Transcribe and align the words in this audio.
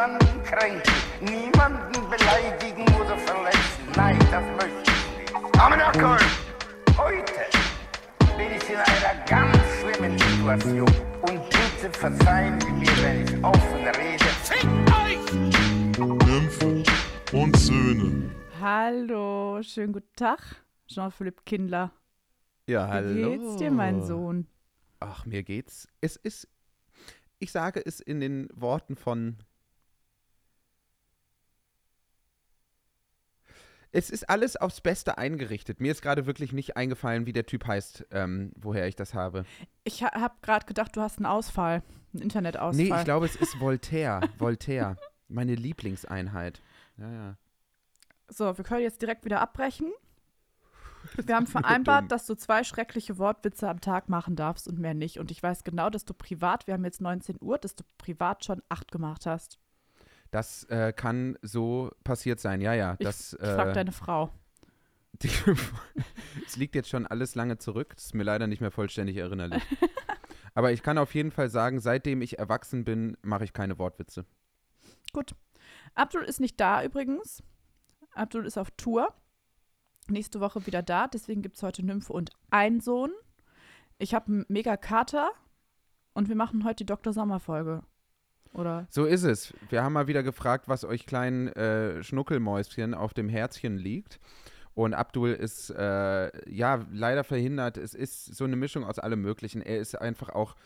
niemanden 0.00 0.42
kränken, 0.44 0.92
niemanden 1.20 1.92
beleidigen 2.08 2.82
oder 2.98 3.18
verletzen. 3.18 3.84
Nein, 3.96 4.18
das 4.30 4.44
möchte 4.56 4.90
ich 4.90 5.18
nicht. 5.18 5.60
Amenakol! 5.60 6.18
Heute 6.96 7.32
bin 8.38 8.50
ich 8.56 8.70
in 8.70 8.76
einer 8.76 9.24
ganz 9.26 9.58
schlimmen 9.78 10.18
Situation 10.18 10.88
und 11.20 11.42
bitte 11.50 11.92
verzeihen 11.92 12.58
Sie 12.62 12.72
mir, 12.72 13.02
wenn 13.02 13.24
ich 13.24 13.44
offen 13.44 13.86
rede. 14.00 14.24
Fick 14.42 14.64
euch! 15.04 15.32
Nymphen 15.98 16.82
und 17.32 17.56
Söhne. 17.58 18.30
Hallo, 18.58 19.62
schönen 19.62 19.92
guten 19.92 20.16
Tag, 20.16 20.64
Jean-Philippe 20.86 21.42
Kindler. 21.44 21.92
Ja, 22.66 22.86
Wie 22.86 22.90
hallo. 22.90 23.30
geht's 23.30 23.56
dir, 23.56 23.70
mein 23.70 24.02
Sohn? 24.02 24.46
Ach, 25.00 25.26
mir 25.26 25.42
geht's. 25.42 25.88
Es 26.00 26.16
ist, 26.16 26.48
ich 27.38 27.52
sage 27.52 27.82
es 27.84 28.00
in 28.00 28.20
den 28.20 28.48
Worten 28.54 28.96
von. 28.96 29.36
Es 33.92 34.10
ist 34.10 34.30
alles 34.30 34.56
aufs 34.56 34.80
Beste 34.80 35.18
eingerichtet. 35.18 35.80
Mir 35.80 35.90
ist 35.90 36.02
gerade 36.02 36.26
wirklich 36.26 36.52
nicht 36.52 36.76
eingefallen, 36.76 37.26
wie 37.26 37.32
der 37.32 37.46
Typ 37.46 37.66
heißt, 37.66 38.06
ähm, 38.12 38.52
woher 38.56 38.86
ich 38.86 38.94
das 38.94 39.14
habe. 39.14 39.44
Ich 39.84 40.04
ha 40.04 40.12
habe 40.12 40.34
gerade 40.42 40.66
gedacht, 40.66 40.96
du 40.96 41.00
hast 41.00 41.18
einen 41.18 41.26
Ausfall, 41.26 41.82
einen 42.12 42.22
Internetausfall. 42.22 42.84
Nee, 42.84 42.94
ich 42.96 43.04
glaube, 43.04 43.26
es 43.26 43.36
ist 43.36 43.58
Voltaire. 43.58 44.20
Voltaire. 44.38 44.96
Meine 45.28 45.54
Lieblingseinheit. 45.54 46.62
Ja, 46.98 47.10
ja. 47.10 47.36
So, 48.28 48.56
wir 48.56 48.64
können 48.64 48.82
jetzt 48.82 49.02
direkt 49.02 49.24
wieder 49.24 49.40
abbrechen. 49.40 49.92
Wir 51.24 51.34
haben 51.34 51.46
vereinbart, 51.46 52.12
dass 52.12 52.26
du 52.26 52.34
zwei 52.34 52.62
schreckliche 52.62 53.16
Wortwitze 53.18 53.68
am 53.68 53.80
Tag 53.80 54.10
machen 54.10 54.36
darfst 54.36 54.68
und 54.68 54.78
mehr 54.78 54.92
nicht. 54.92 55.18
Und 55.18 55.30
ich 55.30 55.42
weiß 55.42 55.64
genau, 55.64 55.88
dass 55.88 56.04
du 56.04 56.12
privat, 56.12 56.66
wir 56.66 56.74
haben 56.74 56.84
jetzt 56.84 57.00
19 57.00 57.38
Uhr, 57.40 57.56
dass 57.56 57.74
du 57.74 57.84
privat 57.96 58.44
schon 58.44 58.62
acht 58.68 58.92
gemacht 58.92 59.24
hast. 59.24 59.58
Das 60.30 60.64
äh, 60.64 60.92
kann 60.92 61.36
so 61.42 61.90
passiert 62.04 62.40
sein. 62.40 62.60
Ja, 62.60 62.74
ja. 62.74 62.96
Ich, 62.98 63.04
Das, 63.04 63.32
ich 63.32 63.38
frag 63.40 63.68
äh, 63.68 63.72
deine 63.72 63.92
Frau. 63.92 64.30
Es 66.46 66.56
liegt 66.56 66.74
jetzt 66.74 66.88
schon 66.88 67.06
alles 67.06 67.34
lange 67.34 67.58
zurück. 67.58 67.94
Das 67.94 68.06
ist 68.06 68.14
mir 68.14 68.22
leider 68.22 68.46
nicht 68.46 68.60
mehr 68.60 68.70
vollständig 68.70 69.16
erinnerlich. 69.16 69.62
Aber 70.54 70.72
ich 70.72 70.82
kann 70.82 70.98
auf 70.98 71.14
jeden 71.14 71.30
Fall 71.30 71.50
sagen, 71.50 71.80
seitdem 71.80 72.22
ich 72.22 72.38
erwachsen 72.38 72.84
bin, 72.84 73.16
mache 73.22 73.44
ich 73.44 73.52
keine 73.52 73.78
Wortwitze. 73.78 74.24
Gut. 75.12 75.34
Abdul 75.94 76.22
ist 76.22 76.40
nicht 76.40 76.58
da 76.60 76.82
übrigens. 76.82 77.42
Abdul 78.12 78.46
ist 78.46 78.58
auf 78.58 78.70
Tour. 78.72 79.14
Nächste 80.08 80.40
Woche 80.40 80.66
wieder 80.66 80.82
da. 80.82 81.06
Deswegen 81.06 81.42
gibt 81.42 81.56
es 81.56 81.62
heute 81.62 81.84
Nymphe 81.84 82.12
und 82.12 82.30
ein 82.50 82.80
Sohn. 82.80 83.12
Ich 83.98 84.14
habe 84.14 84.26
einen 84.26 84.46
mega 84.48 84.76
Kater. 84.76 85.30
Und 86.12 86.28
wir 86.28 86.36
machen 86.36 86.64
heute 86.64 86.84
die 86.84 86.86
Dr. 86.86 87.12
Sommer-Folge. 87.12 87.82
Oder? 88.52 88.86
So 88.90 89.04
ist 89.04 89.22
es. 89.22 89.54
Wir 89.68 89.82
haben 89.82 89.92
mal 89.92 90.06
wieder 90.06 90.22
gefragt, 90.22 90.68
was 90.68 90.84
euch 90.84 91.06
kleinen 91.06 91.48
äh, 91.48 92.02
Schnuckelmäuschen 92.02 92.94
auf 92.94 93.14
dem 93.14 93.28
Herzchen 93.28 93.78
liegt. 93.78 94.18
Und 94.74 94.94
Abdul 94.94 95.30
ist 95.30 95.70
äh, 95.70 96.50
ja 96.50 96.86
leider 96.92 97.24
verhindert. 97.24 97.76
Es 97.76 97.94
ist 97.94 98.34
so 98.34 98.44
eine 98.44 98.56
Mischung 98.56 98.84
aus 98.84 98.98
allem 98.98 99.20
Möglichen. 99.20 99.62
Er 99.62 99.78
ist 99.78 99.94
einfach 100.00 100.30
auch 100.30 100.56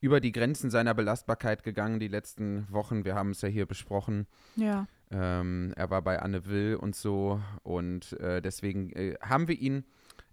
über 0.00 0.20
die 0.20 0.32
Grenzen 0.32 0.70
seiner 0.70 0.94
Belastbarkeit 0.94 1.62
gegangen 1.62 1.98
die 1.98 2.08
letzten 2.08 2.70
Wochen. 2.70 3.04
Wir 3.04 3.14
haben 3.14 3.30
es 3.30 3.40
ja 3.40 3.48
hier 3.48 3.66
besprochen. 3.66 4.26
Ja. 4.56 4.86
Ähm, 5.10 5.72
er 5.76 5.90
war 5.90 6.02
bei 6.02 6.20
Anne 6.20 6.46
Will 6.46 6.76
und 6.76 6.94
so. 6.94 7.40
Und 7.62 8.12
äh, 8.20 8.42
deswegen 8.42 8.90
äh, 8.90 9.16
haben 9.20 9.48
wir 9.48 9.58
ihn. 9.58 9.84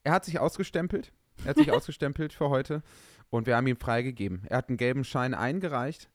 Er 0.04 0.14
hat 0.14 0.26
sich 0.26 0.40
ausgestempelt. 0.40 1.12
Er 1.44 1.52
hat 1.52 1.58
sich 1.58 1.72
ausgestempelt 1.72 2.34
für 2.34 2.50
heute. 2.50 2.84
Und 3.30 3.48
wir 3.48 3.56
haben 3.56 3.68
ihn 3.68 3.78
freigegeben. 3.78 4.44
Er 4.48 4.58
hat 4.58 4.70
einen 4.70 4.78
gelben 4.78 5.04
Schein 5.04 5.34
eingereicht. 5.34 6.10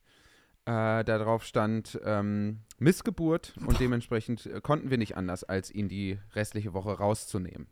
Äh, 0.69 1.03
da 1.03 1.17
drauf 1.17 1.45
stand 1.45 1.99
ähm, 2.05 2.61
Missgeburt. 2.79 3.55
Und 3.67 3.81
dementsprechend 3.81 4.45
äh, 4.45 4.61
konnten 4.61 4.91
wir 4.91 4.99
nicht 4.99 5.17
anders, 5.17 5.43
als 5.43 5.71
ihn 5.71 5.89
die 5.89 6.19
restliche 6.35 6.75
Woche 6.75 6.91
rauszunehmen. 6.93 7.69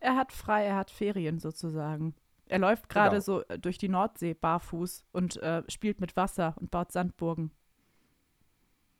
Er 0.00 0.16
hat 0.16 0.32
frei, 0.32 0.64
er 0.64 0.74
hat 0.74 0.90
Ferien 0.90 1.38
sozusagen. 1.38 2.14
Er 2.46 2.58
läuft 2.58 2.88
gerade 2.88 3.16
Genau. 3.16 3.20
so 3.22 3.42
äh, 3.44 3.56
durch 3.60 3.78
die 3.78 3.88
Nordsee 3.88 4.34
barfuß 4.34 5.04
und 5.12 5.36
äh, 5.36 5.62
spielt 5.68 6.00
mit 6.00 6.16
Wasser 6.16 6.54
und 6.58 6.72
baut 6.72 6.90
Sandburgen. 6.90 7.52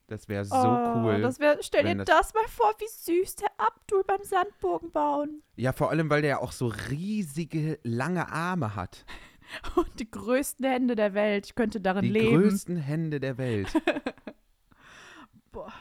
Das 0.07 0.29
wäre 0.29 0.45
so 0.45 0.55
oh, 0.55 0.93
cool. 0.95 1.21
Das 1.21 1.41
wär, 1.41 1.59
stell 1.61 1.83
dir 1.85 1.97
das, 1.97 2.07
das- 2.07 2.35
mal 2.35 2.47
vor, 2.47 2.73
wie 2.79 2.87
süß 2.89 3.35
der 3.37 3.51
Abdul 3.57 4.05
beim 4.07 4.23
Sandburgen 4.23 4.93
bauen. 4.93 5.43
ja, 5.57 5.73
vor 5.73 5.91
allem, 5.91 6.09
weil 6.09 6.21
der 6.23 6.31
ja 6.31 6.39
auch 6.39 6.53
so 6.53 6.69
riesige, 6.91 7.81
lange 7.83 8.31
Arme 8.31 8.77
hat. 8.77 9.05
Und 9.77 10.01
die 10.01 10.11
größten 10.11 10.65
Hände 10.65 10.95
der 10.97 11.15
Welt. 11.15 11.47
Ich 11.47 11.55
könnte 11.55 11.81
darin 11.81 12.03
Die 12.03 12.11
leben. 12.11 12.43
größten 12.43 12.77
Hände 12.77 13.21
der 13.21 13.39
Welt. 13.39 13.69
Boah. 15.53 15.73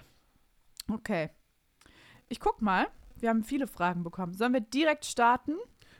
Okay. 0.91 1.29
Ich 2.29 2.39
guck 2.39 2.61
mal. 2.61 2.87
Wir 3.17 3.29
haben 3.29 3.43
viele 3.43 3.67
Fragen 3.67 4.03
bekommen. 4.03 4.33
Sollen 4.33 4.53
wir 4.53 4.61
direkt 4.61 5.05
starten? 5.05 5.55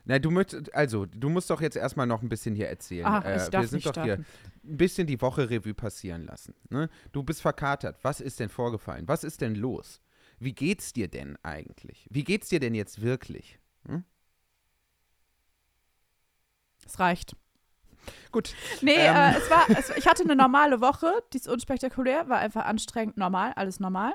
Na, 0.06 0.20
du 0.20 0.30
möchtest, 0.32 0.74
also, 0.76 1.06
du 1.06 1.30
musst 1.30 1.50
doch 1.50 1.62
jetzt 1.62 1.78
erstmal 1.78 2.06
noch 2.06 2.22
ein 2.22 2.28
bisschen 2.28 2.56
hier 2.56 2.68
erzählen. 2.68 3.06
Ah, 3.06 3.20
äh, 3.20 3.38
ich 3.38 3.50
darf 3.50 3.62
wir 3.62 3.68
sind 3.70 3.86
nicht 3.86 3.88
doch 3.88 4.04
hier 4.04 4.16
starten. 4.16 4.26
ein 4.66 4.78
bisschen 4.78 5.08
die 5.08 5.22
Woche 5.22 5.50
Revue 5.50 5.74
passieren 5.74 6.26
lassen. 6.26 6.54
Ne? 6.70 6.90
Du 7.14 7.24
bist 7.24 7.42
verkatert. 7.42 7.98
Was 8.04 8.20
ist 8.20 8.42
denn 8.42 8.50
vorgefallen? 8.50 9.08
Was 9.08 9.24
ist 9.24 9.40
denn 9.40 9.56
los? 9.56 10.02
Wie 10.40 10.54
geht's 10.54 10.92
dir 10.92 11.08
denn 11.08 11.38
eigentlich? 11.44 12.06
Wie 12.10 12.26
geht's 12.26 12.50
dir 12.50 12.60
denn 12.60 12.76
jetzt 12.76 13.02
wirklich? 13.02 13.60
Es 16.86 17.00
reicht. 17.00 17.36
Gut. 18.32 18.54
Nee, 18.82 18.96
Ähm. 18.96 19.16
äh, 19.16 19.38
es 19.38 19.50
war, 19.50 19.66
es, 19.70 19.90
ich 19.98 20.08
hatte 20.08 20.24
eine 20.24 20.36
normale 20.36 20.82
Woche, 20.82 21.12
die 21.34 21.38
ist 21.38 21.48
unspektakulär, 21.48 22.30
war 22.30 22.40
einfach 22.40 22.66
anstrengend, 22.66 23.18
normal, 23.18 23.54
alles 23.56 23.80
normal. 23.80 24.14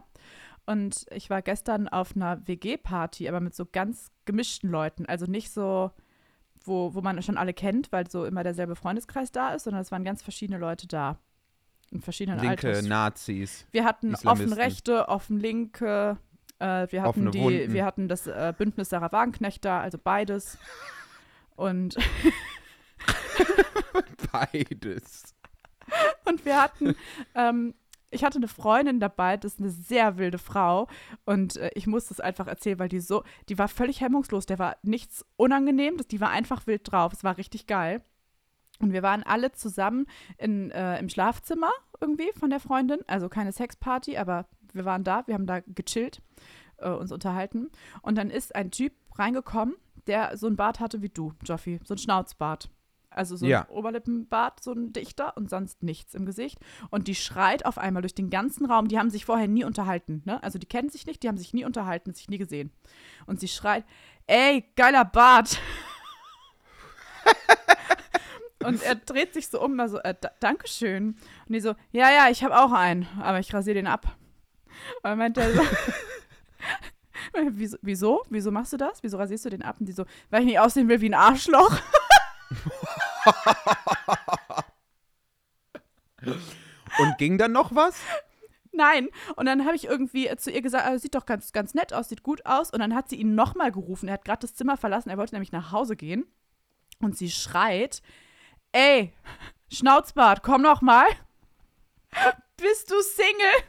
Und 0.66 1.06
ich 1.10 1.30
war 1.30 1.40
gestern 1.40 1.88
auf 1.88 2.14
einer 2.14 2.46
WG-Party, 2.46 3.26
aber 3.28 3.40
mit 3.40 3.54
so 3.54 3.64
ganz 3.64 4.10
gemischten 4.26 4.70
Leuten. 4.70 5.06
Also 5.06 5.24
nicht 5.24 5.50
so, 5.50 5.90
wo, 6.62 6.94
wo 6.94 7.00
man 7.00 7.22
schon 7.22 7.38
alle 7.38 7.54
kennt, 7.54 7.90
weil 7.90 8.10
so 8.10 8.26
immer 8.26 8.42
derselbe 8.42 8.76
Freundeskreis 8.76 9.32
da 9.32 9.54
ist, 9.54 9.64
sondern 9.64 9.80
es 9.80 9.90
waren 9.90 10.04
ganz 10.04 10.22
verschiedene 10.22 10.58
Leute 10.58 10.86
da. 10.86 11.18
In 11.90 12.02
verschiedenen 12.02 12.38
Linke 12.38 12.68
Alters. 12.68 12.84
Nazis. 12.84 13.66
Wir 13.70 13.86
hatten 13.86 14.14
offen 14.26 14.52
Rechte, 14.52 15.08
offen 15.08 15.40
Linke, 15.40 16.18
äh, 16.58 16.86
wir, 16.90 17.02
hatten 17.02 17.30
die, 17.30 17.72
wir 17.72 17.84
hatten 17.84 18.08
das 18.08 18.26
äh, 18.26 18.52
Bündnis 18.56 18.90
Sarah 18.90 19.12
Wagenknecht 19.12 19.64
da, 19.64 19.80
also 19.80 19.96
beides. 19.96 20.58
Und 21.56 21.96
Beides. 24.32 25.34
Und 26.24 26.44
wir 26.44 26.60
hatten, 26.62 26.94
ähm, 27.34 27.74
ich 28.10 28.24
hatte 28.24 28.38
eine 28.38 28.48
Freundin 28.48 29.00
dabei, 29.00 29.36
das 29.36 29.54
ist 29.54 29.60
eine 29.60 29.70
sehr 29.70 30.18
wilde 30.18 30.38
Frau. 30.38 30.88
Und 31.24 31.56
äh, 31.56 31.70
ich 31.74 31.86
muss 31.86 32.08
das 32.08 32.20
einfach 32.20 32.46
erzählen, 32.46 32.78
weil 32.78 32.88
die 32.88 33.00
so, 33.00 33.24
die 33.48 33.58
war 33.58 33.68
völlig 33.68 34.00
hemmungslos. 34.00 34.46
Der 34.46 34.58
war 34.58 34.76
nichts 34.82 35.24
unangenehm, 35.36 35.98
die 36.10 36.20
war 36.20 36.30
einfach 36.30 36.66
wild 36.66 36.90
drauf. 36.90 37.12
Es 37.12 37.24
war 37.24 37.36
richtig 37.36 37.66
geil. 37.66 38.02
Und 38.80 38.92
wir 38.92 39.02
waren 39.02 39.24
alle 39.24 39.52
zusammen 39.52 40.06
in, 40.36 40.70
äh, 40.70 40.98
im 40.98 41.08
Schlafzimmer 41.08 41.70
irgendwie 42.00 42.30
von 42.38 42.50
der 42.50 42.60
Freundin. 42.60 43.00
Also 43.06 43.28
keine 43.28 43.52
Sexparty, 43.52 44.16
aber 44.16 44.46
wir 44.72 44.84
waren 44.84 45.04
da, 45.04 45.26
wir 45.26 45.34
haben 45.34 45.46
da 45.46 45.60
gechillt, 45.60 46.22
äh, 46.78 46.90
uns 46.90 47.10
unterhalten. 47.10 47.70
Und 48.02 48.16
dann 48.16 48.30
ist 48.30 48.54
ein 48.54 48.70
Typ 48.70 48.92
reingekommen, 49.16 49.74
der 50.06 50.36
so 50.36 50.46
ein 50.46 50.56
Bart 50.56 50.80
hatte 50.80 51.02
wie 51.02 51.08
du, 51.08 51.32
Joffi, 51.44 51.80
so 51.84 51.94
ein 51.94 51.98
Schnauzbart. 51.98 52.70
Also 53.10 53.36
so 53.36 53.46
Ja. 53.46 53.62
ein 53.62 53.68
Oberlippenbart, 53.70 54.62
so 54.62 54.72
ein 54.72 54.92
dichter 54.92 55.36
und 55.36 55.48
sonst 55.50 55.82
nichts 55.82 56.14
im 56.14 56.26
Gesicht. 56.26 56.58
Und 56.90 57.08
die 57.08 57.14
schreit 57.14 57.64
auf 57.64 57.78
einmal 57.78 58.02
durch 58.02 58.14
den 58.14 58.30
ganzen 58.30 58.66
Raum. 58.66 58.86
Die 58.88 58.98
haben 58.98 59.10
sich 59.10 59.24
vorher 59.24 59.48
nie 59.48 59.64
unterhalten, 59.64 60.22
ne? 60.26 60.42
Also 60.42 60.58
die 60.58 60.66
kennen 60.66 60.90
sich 60.90 61.06
nicht, 61.06 61.22
die 61.22 61.28
haben 61.28 61.38
sich 61.38 61.54
nie 61.54 61.64
unterhalten, 61.64 62.12
sich 62.14 62.28
nie 62.28 62.38
gesehen. 62.38 62.70
Und 63.26 63.40
sie 63.40 63.48
schreit, 63.48 63.84
ey, 64.26 64.64
geiler 64.76 65.04
Bart. 65.06 65.58
und 68.64 68.82
er 68.82 68.94
dreht 68.96 69.32
sich 69.34 69.48
so 69.48 69.62
um, 69.62 69.78
also, 69.80 69.98
äh, 69.98 70.14
da- 70.20 70.30
Dankeschön. 70.40 71.16
Und 71.46 71.52
die 71.52 71.60
so, 71.60 71.74
ja, 71.92 72.10
ja, 72.10 72.28
ich 72.30 72.44
habe 72.44 72.58
auch 72.60 72.72
einen, 72.72 73.08
aber 73.20 73.38
ich 73.38 73.52
rasiere 73.54 73.74
den 73.74 73.86
ab. 73.86 74.16
Und 75.02 75.04
dann 75.04 75.18
meint 75.18 75.36
er 75.38 75.54
so, 75.54 75.62
wieso, 77.52 77.76
wieso? 77.82 78.22
Wieso 78.28 78.50
machst 78.50 78.72
du 78.72 78.76
das? 78.76 79.02
Wieso 79.02 79.16
rasierst 79.16 79.46
du 79.46 79.50
den 79.50 79.62
ab? 79.62 79.76
Und 79.80 79.86
die 79.86 79.92
so, 79.92 80.04
weil 80.30 80.40
ich 80.42 80.46
nicht 80.46 80.60
aussehen 80.60 80.88
will 80.88 81.00
wie 81.00 81.08
ein 81.10 81.14
Arschloch. 81.14 81.78
Und 86.98 87.18
ging 87.18 87.38
dann 87.38 87.52
noch 87.52 87.74
was? 87.74 88.00
Nein. 88.72 89.08
Und 89.36 89.46
dann 89.46 89.64
habe 89.64 89.76
ich 89.76 89.86
irgendwie 89.86 90.30
zu 90.36 90.50
ihr 90.50 90.62
gesagt, 90.62 90.86
ah, 90.86 90.98
sieht 90.98 91.14
doch 91.14 91.26
ganz, 91.26 91.52
ganz 91.52 91.74
nett 91.74 91.92
aus, 91.92 92.08
sieht 92.08 92.22
gut 92.22 92.44
aus. 92.46 92.70
Und 92.70 92.80
dann 92.80 92.94
hat 92.94 93.08
sie 93.08 93.16
ihn 93.16 93.34
nochmal 93.34 93.72
gerufen. 93.72 94.08
Er 94.08 94.14
hat 94.14 94.24
gerade 94.24 94.40
das 94.40 94.54
Zimmer 94.54 94.76
verlassen, 94.76 95.10
er 95.10 95.18
wollte 95.18 95.34
nämlich 95.34 95.52
nach 95.52 95.72
Hause 95.72 95.96
gehen. 95.96 96.26
Und 97.00 97.16
sie 97.16 97.30
schreit, 97.30 98.02
ey, 98.72 99.12
Schnauzbart, 99.72 100.42
komm 100.42 100.62
noch 100.62 100.82
mal. 100.82 101.06
Bist 102.56 102.90
du 102.90 103.00
Single? 103.02 103.64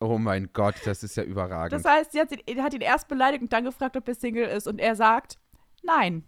Oh 0.00 0.18
mein 0.18 0.50
Gott, 0.52 0.74
das 0.84 1.02
ist 1.02 1.16
ja 1.16 1.22
überragend. 1.22 1.72
Das 1.72 1.84
heißt, 1.84 2.12
sie 2.12 2.20
hat 2.20 2.30
ihn, 2.32 2.62
hat 2.62 2.74
ihn 2.74 2.80
erst 2.80 3.08
beleidigt 3.08 3.42
und 3.42 3.52
dann 3.52 3.64
gefragt, 3.64 3.96
ob 3.96 4.06
er 4.06 4.14
Single 4.14 4.48
ist. 4.48 4.66
Und 4.66 4.78
er 4.78 4.96
sagt, 4.96 5.38
nein. 5.82 6.24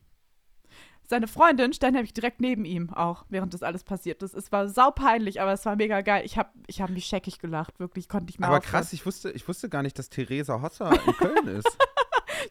Seine 1.09 1.29
Freundin 1.29 1.73
stand 1.73 1.95
nämlich 1.95 2.13
direkt 2.13 2.41
neben 2.41 2.65
ihm 2.65 2.93
auch, 2.93 3.25
während 3.29 3.55
das 3.55 3.63
alles 3.63 3.85
passiert 3.85 4.23
ist. 4.23 4.35
Es 4.35 4.51
war 4.51 4.69
saupeinlich, 4.69 5.41
aber 5.41 5.53
es 5.53 5.65
war 5.65 5.77
mega 5.77 6.01
geil. 6.01 6.23
Ich 6.25 6.37
habe 6.37 6.51
ich 6.67 6.81
hab 6.81 6.91
mich 6.91 7.07
scheckig 7.07 7.39
gelacht, 7.39 7.79
wirklich, 7.79 8.09
konnte 8.09 8.31
ich 8.31 8.39
mir 8.39 8.47
Aber 8.47 8.59
aufhören. 8.59 8.71
krass, 8.71 8.93
ich 8.93 9.07
wusste, 9.07 9.31
ich 9.31 9.47
wusste 9.47 9.69
gar 9.69 9.83
nicht, 9.83 9.99
dass 9.99 10.09
Theresa 10.11 10.61
Hosser 10.61 10.93
in 10.93 11.13
Köln 11.15 11.49
ist. 11.49 11.77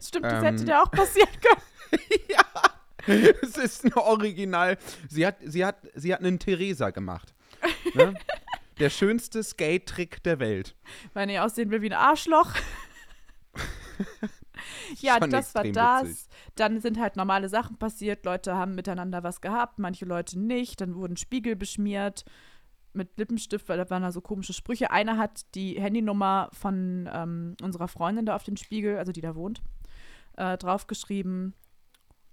Stimmt, 0.00 0.26
das 0.26 0.34
ähm, 0.34 0.44
hätte 0.44 0.64
dir 0.64 0.82
auch 0.82 0.90
passieren 0.90 1.28
können. 1.40 2.02
Es 3.42 3.56
ist 3.56 3.84
ein 3.84 3.92
Original. 3.94 4.78
Sie 5.08 5.24
hat, 5.24 5.36
sie 5.40 5.64
hat, 5.64 5.76
sie 5.94 6.12
hat 6.12 6.20
einen 6.20 6.40
Theresa 6.40 6.90
gemacht. 6.90 7.34
Ne? 7.94 8.14
Der 8.80 8.90
schönste 8.90 9.44
Skate-Trick 9.44 10.22
der 10.24 10.38
Welt. 10.38 10.74
Wenn 11.14 11.30
ich 11.30 11.38
aussehen 11.38 11.70
will 11.70 11.80
wie 11.82 11.86
ein 11.86 11.92
Arschloch. 11.94 12.50
ja, 14.98 15.18
das 15.20 15.54
war 15.54 15.64
das. 15.64 16.02
witzig. 16.08 16.25
Dann 16.56 16.80
sind 16.80 16.98
halt 16.98 17.16
normale 17.16 17.48
Sachen 17.48 17.76
passiert. 17.78 18.24
Leute 18.24 18.56
haben 18.56 18.74
miteinander 18.74 19.22
was 19.22 19.40
gehabt, 19.40 19.78
manche 19.78 20.04
Leute 20.04 20.38
nicht. 20.38 20.80
Dann 20.80 20.94
wurden 20.94 21.16
Spiegel 21.16 21.54
beschmiert 21.54 22.24
mit 22.94 23.18
Lippenstift, 23.18 23.68
weil 23.68 23.78
da 23.78 23.88
waren 23.90 24.02
da 24.02 24.10
so 24.10 24.20
komische 24.20 24.54
Sprüche. 24.54 24.90
Einer 24.90 25.18
hat 25.18 25.54
die 25.54 25.80
Handynummer 25.80 26.48
von 26.52 27.08
ähm, 27.12 27.56
unserer 27.62 27.88
Freundin 27.88 28.26
da 28.26 28.34
auf 28.34 28.42
den 28.42 28.56
Spiegel, 28.56 28.96
also 28.96 29.12
die 29.12 29.20
da 29.20 29.36
wohnt, 29.36 29.62
äh, 30.36 30.56
draufgeschrieben. 30.56 31.54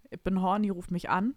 Ich 0.10 0.22
bin 0.22 0.42
horny, 0.42 0.70
ruf 0.70 0.90
mich 0.90 1.10
an. 1.10 1.36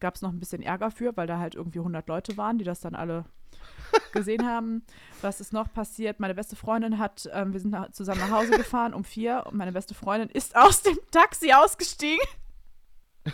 Gab 0.00 0.14
es 0.14 0.22
noch 0.22 0.30
ein 0.30 0.38
bisschen 0.38 0.62
Ärger 0.62 0.90
für, 0.90 1.16
weil 1.16 1.26
da 1.26 1.38
halt 1.38 1.54
irgendwie 1.54 1.78
100 1.78 2.06
Leute 2.08 2.36
waren, 2.36 2.58
die 2.58 2.64
das 2.64 2.80
dann 2.80 2.94
alle 2.94 3.24
gesehen 4.12 4.46
haben. 4.46 4.84
Was 5.22 5.40
ist 5.40 5.52
noch 5.52 5.72
passiert? 5.72 6.20
Meine 6.20 6.34
beste 6.34 6.56
Freundin 6.56 6.98
hat, 6.98 7.28
ähm, 7.32 7.52
wir 7.52 7.60
sind 7.60 7.70
nach, 7.70 7.90
zusammen 7.92 8.20
nach 8.20 8.30
Hause 8.30 8.50
gefahren 8.56 8.92
um 8.94 9.04
vier 9.04 9.44
und 9.46 9.56
meine 9.56 9.72
beste 9.72 9.94
Freundin 9.94 10.28
ist 10.28 10.54
aus 10.56 10.82
dem 10.82 10.98
Taxi 11.10 11.52
ausgestiegen 11.52 12.24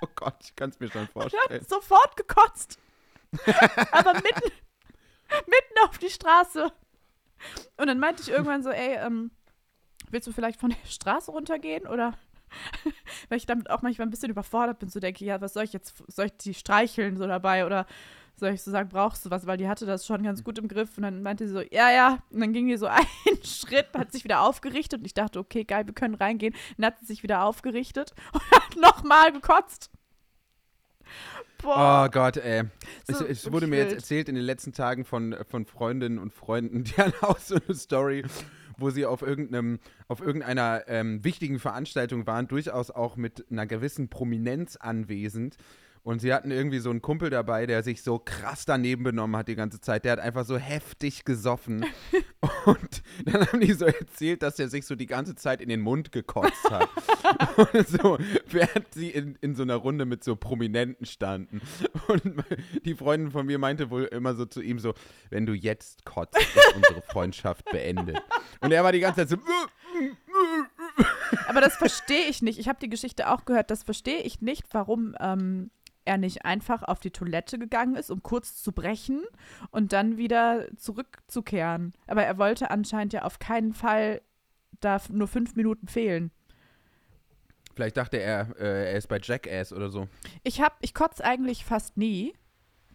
Oh 0.00 0.06
Gott, 0.14 0.36
ich 0.42 0.54
kann 0.54 0.70
es 0.70 0.78
mir 0.78 0.90
schon 0.90 1.02
und 1.02 1.10
vorstellen. 1.10 1.42
hat 1.60 1.68
sofort 1.68 2.16
gekotzt. 2.16 2.78
Aber 3.90 4.12
mitten, 4.14 4.52
mitten 5.46 5.78
auf 5.84 5.98
die 5.98 6.10
Straße. 6.10 6.70
Und 7.76 7.86
dann 7.86 7.98
meinte 7.98 8.22
ich 8.22 8.30
irgendwann 8.30 8.62
so, 8.62 8.70
ey, 8.70 8.96
ähm, 8.96 9.32
willst 10.10 10.28
du 10.28 10.32
vielleicht 10.32 10.60
von 10.60 10.70
der 10.70 10.88
Straße 10.88 11.30
runtergehen 11.30 11.86
oder 11.86 12.14
weil 13.28 13.38
ich 13.38 13.46
damit 13.46 13.70
auch 13.70 13.82
manchmal 13.82 14.06
ein 14.06 14.10
bisschen 14.10 14.30
überfordert 14.30 14.78
bin, 14.78 14.88
so 14.88 15.00
denke, 15.00 15.24
ja, 15.24 15.40
was 15.40 15.54
soll 15.54 15.64
ich 15.64 15.72
jetzt, 15.72 16.02
soll 16.08 16.26
ich 16.26 16.36
die 16.36 16.54
streicheln 16.54 17.16
so 17.16 17.26
dabei 17.26 17.66
oder 17.66 17.86
soll 18.38 18.50
ich 18.50 18.62
so 18.62 18.70
sagen, 18.70 18.88
brauchst 18.88 19.26
du 19.26 19.30
was, 19.30 19.46
weil 19.46 19.56
die 19.56 19.68
hatte 19.68 19.86
das 19.86 20.06
schon 20.06 20.22
ganz 20.22 20.44
gut 20.44 20.58
im 20.58 20.68
Griff 20.68 20.96
und 20.96 21.02
dann 21.02 21.22
meinte 21.22 21.46
sie 21.46 21.52
so, 21.52 21.60
ja, 21.60 21.90
ja, 21.90 22.22
und 22.30 22.40
dann 22.40 22.52
ging 22.52 22.68
die 22.68 22.76
so 22.76 22.86
einen 22.86 23.42
Schritt, 23.42 23.88
hat 23.96 24.12
sich 24.12 24.24
wieder 24.24 24.42
aufgerichtet 24.42 25.00
und 25.00 25.06
ich 25.06 25.14
dachte, 25.14 25.38
okay, 25.38 25.64
geil, 25.64 25.86
wir 25.86 25.94
können 25.94 26.14
reingehen. 26.14 26.54
Dann 26.76 26.86
hat 26.86 26.98
sie 27.00 27.06
sich 27.06 27.22
wieder 27.22 27.42
aufgerichtet 27.42 28.14
und 28.32 28.42
hat 28.50 28.76
nochmal 28.76 29.32
gekotzt. 29.32 29.90
Boah. 31.60 32.04
Oh 32.06 32.10
Gott, 32.10 32.36
ey. 32.36 32.64
So 33.08 33.24
es, 33.24 33.44
es 33.44 33.52
wurde 33.52 33.66
mir 33.66 33.78
jetzt 33.78 33.94
erzählt 33.94 34.28
in 34.28 34.36
den 34.36 34.44
letzten 34.44 34.72
Tagen 34.72 35.04
von, 35.04 35.36
von 35.48 35.66
Freundinnen 35.66 36.18
und 36.18 36.32
Freunden, 36.32 36.84
die 36.84 36.92
haben 36.92 37.12
auch 37.20 37.38
so 37.38 37.56
eine 37.56 37.74
Story, 37.74 38.24
wo 38.78 38.90
sie 38.90 39.04
auf 39.04 39.22
irgendeinem, 39.22 39.78
auf 40.06 40.20
irgendeiner 40.20 40.84
ähm, 40.86 41.22
wichtigen 41.24 41.58
Veranstaltung 41.58 42.26
waren, 42.26 42.48
durchaus 42.48 42.90
auch 42.90 43.16
mit 43.16 43.44
einer 43.50 43.66
gewissen 43.66 44.08
Prominenz 44.08 44.76
anwesend. 44.76 45.56
Und 46.08 46.20
sie 46.20 46.32
hatten 46.32 46.50
irgendwie 46.50 46.78
so 46.78 46.88
einen 46.88 47.02
Kumpel 47.02 47.28
dabei, 47.28 47.66
der 47.66 47.82
sich 47.82 48.02
so 48.02 48.18
krass 48.18 48.64
daneben 48.64 49.04
benommen 49.04 49.36
hat 49.36 49.46
die 49.46 49.56
ganze 49.56 49.78
Zeit. 49.78 50.06
Der 50.06 50.12
hat 50.12 50.20
einfach 50.20 50.46
so 50.46 50.56
heftig 50.56 51.26
gesoffen. 51.26 51.84
Und 52.64 53.02
dann 53.26 53.46
haben 53.46 53.60
die 53.60 53.74
so 53.74 53.84
erzählt, 53.84 54.42
dass 54.42 54.58
er 54.58 54.70
sich 54.70 54.86
so 54.86 54.94
die 54.94 55.04
ganze 55.04 55.34
Zeit 55.34 55.60
in 55.60 55.68
den 55.68 55.82
Mund 55.82 56.10
gekotzt 56.10 56.70
hat. 56.70 56.88
Und 57.74 57.88
so, 57.88 58.16
während 58.46 58.94
sie 58.94 59.10
in, 59.10 59.36
in 59.42 59.54
so 59.54 59.64
einer 59.64 59.74
Runde 59.74 60.06
mit 60.06 60.24
so 60.24 60.34
Prominenten 60.34 61.04
standen. 61.04 61.60
Und 62.06 62.42
die 62.86 62.94
Freundin 62.94 63.30
von 63.30 63.44
mir 63.44 63.58
meinte 63.58 63.90
wohl 63.90 64.04
immer 64.04 64.34
so 64.34 64.46
zu 64.46 64.62
ihm 64.62 64.78
so, 64.78 64.94
wenn 65.28 65.44
du 65.44 65.52
jetzt 65.52 66.06
kotzt, 66.06 66.38
ist 66.38 66.74
unsere 66.74 67.02
Freundschaft 67.02 67.66
beendet. 67.66 68.18
Und 68.62 68.72
er 68.72 68.82
war 68.82 68.92
die 68.92 69.00
ganze 69.00 69.26
Zeit 69.26 69.28
so, 69.28 69.36
Aber 71.48 71.60
das 71.60 71.76
verstehe 71.76 72.28
ich 72.28 72.40
nicht. 72.40 72.58
Ich 72.58 72.66
habe 72.66 72.78
die 72.80 72.88
Geschichte 72.88 73.30
auch 73.30 73.44
gehört. 73.44 73.70
Das 73.70 73.82
verstehe 73.82 74.22
ich 74.22 74.40
nicht, 74.40 74.64
warum 74.72 75.14
ähm, 75.20 75.70
er 76.08 76.18
nicht 76.18 76.44
einfach 76.44 76.82
auf 76.82 76.98
die 76.98 77.10
Toilette 77.10 77.58
gegangen 77.58 77.94
ist, 77.94 78.10
um 78.10 78.22
kurz 78.22 78.62
zu 78.62 78.72
brechen 78.72 79.22
und 79.70 79.92
dann 79.92 80.16
wieder 80.16 80.66
zurückzukehren. 80.76 81.92
Aber 82.06 82.24
er 82.24 82.38
wollte 82.38 82.70
anscheinend 82.70 83.12
ja 83.12 83.22
auf 83.22 83.38
keinen 83.38 83.74
Fall 83.74 84.22
da 84.80 85.00
nur 85.10 85.28
fünf 85.28 85.54
Minuten 85.54 85.86
fehlen. 85.86 86.30
Vielleicht 87.74 87.96
dachte 87.96 88.16
er, 88.16 88.56
äh, 88.58 88.90
er 88.90 88.96
ist 88.96 89.06
bei 89.06 89.20
Jackass 89.22 89.72
oder 89.72 89.90
so. 89.90 90.08
Ich 90.42 90.60
hab, 90.60 90.78
ich 90.80 90.94
kotze 90.94 91.24
eigentlich 91.24 91.64
fast 91.64 91.96
nie, 91.96 92.34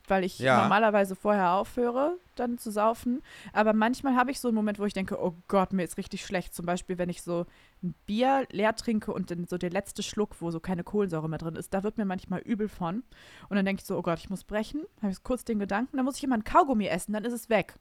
weil 0.08 0.24
ich 0.24 0.40
Ja. 0.40 0.62
normalerweise 0.62 1.16
vorher 1.16 1.54
aufhöre, 1.54 2.18
dann 2.36 2.58
zu 2.58 2.72
saufen. 2.72 3.22
Aber 3.54 3.74
manchmal 3.74 4.16
habe 4.16 4.32
ich 4.32 4.40
so 4.40 4.50
einen 4.50 4.56
Moment, 4.56 4.80
wo 4.80 4.86
ich 4.86 4.94
denke, 4.94 5.22
oh 5.22 5.36
Gott, 5.48 5.72
mir 5.72 5.84
ist 5.84 5.98
richtig 5.98 6.26
schlecht. 6.26 6.54
Zum 6.54 6.66
Beispiel, 6.66 6.98
wenn 6.98 7.10
ich 7.10 7.22
so 7.22 7.46
ein 7.82 7.94
Bier 8.06 8.46
leer 8.52 8.76
trinke 8.76 9.14
und 9.14 9.32
dann 9.32 9.46
so 9.48 9.58
der 9.58 9.70
letzte 9.70 10.04
Schluck, 10.04 10.36
wo 10.42 10.52
so 10.52 10.60
keine 10.60 10.84
Kohlensäure 10.84 11.30
mehr 11.30 11.40
drin 11.40 11.56
ist, 11.56 11.74
da 11.74 11.84
wird 11.84 11.98
mir 11.98 12.06
manchmal 12.06 12.42
übel 12.42 12.68
von. 12.68 13.04
Und 13.50 13.56
dann 13.56 13.66
denke 13.66 13.82
ich 13.82 13.86
so, 13.86 13.98
oh 13.98 14.02
Gott, 14.02 14.20
ich 14.20 14.30
muss 14.30 14.44
brechen. 14.44 14.84
Habe 15.02 15.12
ich 15.12 15.24
kurz 15.24 15.46
den 15.46 15.60
Gedanken, 15.60 15.96
dann 15.98 16.06
muss 16.06 16.18
ich 16.18 16.24
immer 16.24 16.36
ein 16.36 16.44
Kaugummi 16.44 16.88
essen, 16.88 17.14
dann 17.14 17.24
ist 17.24 17.34
es 17.34 17.50
weg. 17.50 17.76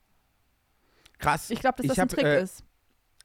Krass. 1.19 1.50
Ich 1.50 1.60
glaube, 1.60 1.76
dass 1.76 1.84
Ich 1.84 1.88
das 1.88 1.98
ein 1.98 2.02
hab, 2.02 2.08
Trick 2.10 2.24
äh, 2.24 2.42
ist. 2.42 2.64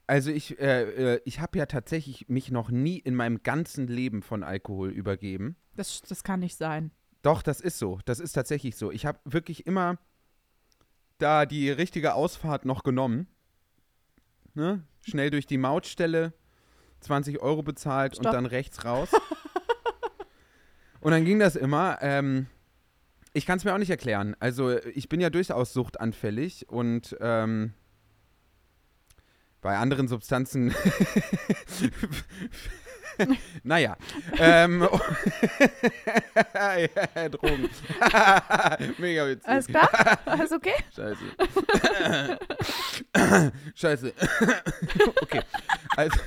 Also 0.07 0.31
ich, 0.31 0.59
äh, 0.59 1.15
äh, 1.15 1.21
ich 1.25 1.41
habe 1.41 1.57
ja 1.57 1.65
tatsächlich 1.65 2.29
mich 2.29 2.49
noch 2.51 2.69
nie 2.69 2.97
in 2.97 3.13
meinem 3.13 3.43
ganzen 3.43 3.87
Leben 3.87 4.21
von 4.21 4.43
Alkohol 4.43 4.89
übergeben. 4.89 5.57
Das, 5.75 6.01
das 6.01 6.23
kann 6.23 6.39
nicht 6.39 6.55
sein. 6.57 6.91
Doch, 7.21 7.41
das 7.41 7.61
ist 7.61 7.77
so. 7.77 7.99
Das 8.05 8.19
ist 8.19 8.33
tatsächlich 8.33 8.75
so. 8.75 8.91
Ich 8.91 9.05
habe 9.05 9.19
wirklich 9.25 9.65
immer 9.65 9.97
da 11.17 11.45
die 11.45 11.69
richtige 11.69 12.13
Ausfahrt 12.13 12.65
noch 12.65 12.83
genommen. 12.83 13.27
Ne? 14.53 14.83
Schnell 15.01 15.29
durch 15.29 15.45
die 15.45 15.57
Mautstelle, 15.57 16.33
20 17.01 17.39
Euro 17.41 17.63
bezahlt 17.63 18.17
und 18.17 18.23
Stopp. 18.23 18.33
dann 18.33 18.45
rechts 18.45 18.85
raus. 18.85 19.09
und 20.99 21.11
dann 21.11 21.25
ging 21.25 21.39
das 21.39 21.55
immer. 21.55 21.97
Ähm, 22.01 22.47
ich 23.33 23.45
kann 23.45 23.57
es 23.57 23.65
mir 23.65 23.73
auch 23.73 23.79
nicht 23.79 23.89
erklären. 23.89 24.35
Also 24.39 24.77
ich 24.79 25.09
bin 25.09 25.21
ja 25.21 25.29
durchaus 25.29 25.73
suchtanfällig 25.73 26.69
und 26.69 27.15
ähm, 27.19 27.73
bei 29.61 29.77
anderen 29.77 30.07
Substanzen 30.07 30.73
naja. 33.63 33.97
ähm, 34.37 34.79
Drogen. 37.31 37.69
Mega 38.97 39.27
witzig. 39.27 39.47
Alles 39.47 39.67
klar? 39.67 39.89
Alles 40.25 40.51
okay? 40.51 40.75
Scheiße. 40.95 41.23
Scheiße. 43.75 44.13
okay. 45.21 45.41
Also, 45.95 46.19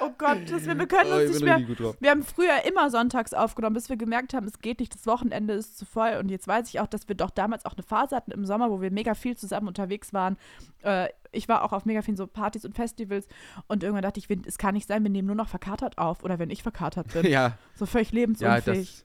Oh 0.00 0.10
Gott, 0.16 0.38
das, 0.48 0.66
wir, 0.66 0.78
wir 0.78 0.86
können 0.88 1.10
oh, 1.12 1.16
uns 1.16 1.36
ich 1.36 1.42
nicht 1.42 1.44
mehr. 1.44 1.94
Wir 2.00 2.10
haben 2.10 2.22
früher 2.22 2.64
immer 2.66 2.90
sonntags 2.90 3.34
aufgenommen, 3.34 3.74
bis 3.74 3.88
wir 3.88 3.96
gemerkt 3.96 4.34
haben, 4.34 4.46
es 4.46 4.58
geht 4.60 4.80
nicht, 4.80 4.94
das 4.94 5.06
Wochenende 5.06 5.54
ist 5.54 5.78
zu 5.78 5.84
voll. 5.84 6.16
Und 6.20 6.30
jetzt 6.30 6.46
weiß 6.46 6.68
ich 6.68 6.80
auch, 6.80 6.86
dass 6.86 7.08
wir 7.08 7.14
doch 7.14 7.30
damals 7.30 7.64
auch 7.64 7.74
eine 7.74 7.82
Phase 7.82 8.16
hatten 8.16 8.30
im 8.30 8.44
Sommer, 8.44 8.70
wo 8.70 8.80
wir 8.80 8.90
mega 8.90 9.14
viel 9.14 9.36
zusammen 9.36 9.68
unterwegs 9.68 10.12
waren. 10.12 10.36
Äh, 10.82 11.08
ich 11.32 11.48
war 11.48 11.62
auch 11.64 11.72
auf 11.72 11.84
mega 11.84 12.02
vielen 12.02 12.16
so 12.16 12.26
Partys 12.26 12.64
und 12.64 12.74
Festivals. 12.74 13.26
Und 13.66 13.82
irgendwann 13.82 14.02
dachte 14.02 14.20
ich, 14.20 14.28
es 14.46 14.58
kann 14.58 14.74
nicht 14.74 14.88
sein, 14.88 15.02
wir 15.02 15.10
nehmen 15.10 15.26
nur 15.26 15.36
noch 15.36 15.48
verkatert 15.48 15.98
auf. 15.98 16.22
Oder 16.24 16.38
wenn 16.38 16.50
ich 16.50 16.62
verkatert 16.62 17.12
bin. 17.12 17.26
Ja, 17.28 17.58
So 17.74 17.84
völlig 17.84 18.10
ja, 18.10 18.20
lebensunfähig. 18.20 19.04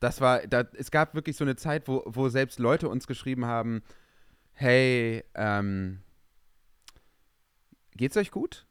das, 0.00 0.14
das 0.16 0.20
war, 0.20 0.46
da, 0.46 0.64
es 0.76 0.90
gab 0.90 1.14
wirklich 1.14 1.36
so 1.36 1.44
eine 1.44 1.56
Zeit, 1.56 1.88
wo, 1.88 2.02
wo 2.06 2.28
selbst 2.28 2.58
Leute 2.58 2.88
uns 2.88 3.06
geschrieben 3.06 3.46
haben, 3.46 3.82
hey, 4.52 5.24
ähm, 5.34 6.00
geht's 7.96 8.16
euch 8.16 8.30
gut? 8.30 8.66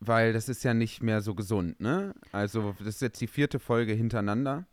Weil 0.00 0.32
das 0.32 0.48
ist 0.48 0.64
ja 0.64 0.72
nicht 0.72 1.02
mehr 1.02 1.20
so 1.20 1.34
gesund, 1.34 1.78
ne? 1.80 2.14
Also, 2.32 2.74
das 2.78 2.88
ist 2.88 3.02
jetzt 3.02 3.20
die 3.20 3.26
vierte 3.26 3.58
Folge 3.58 3.92
hintereinander. 3.92 4.66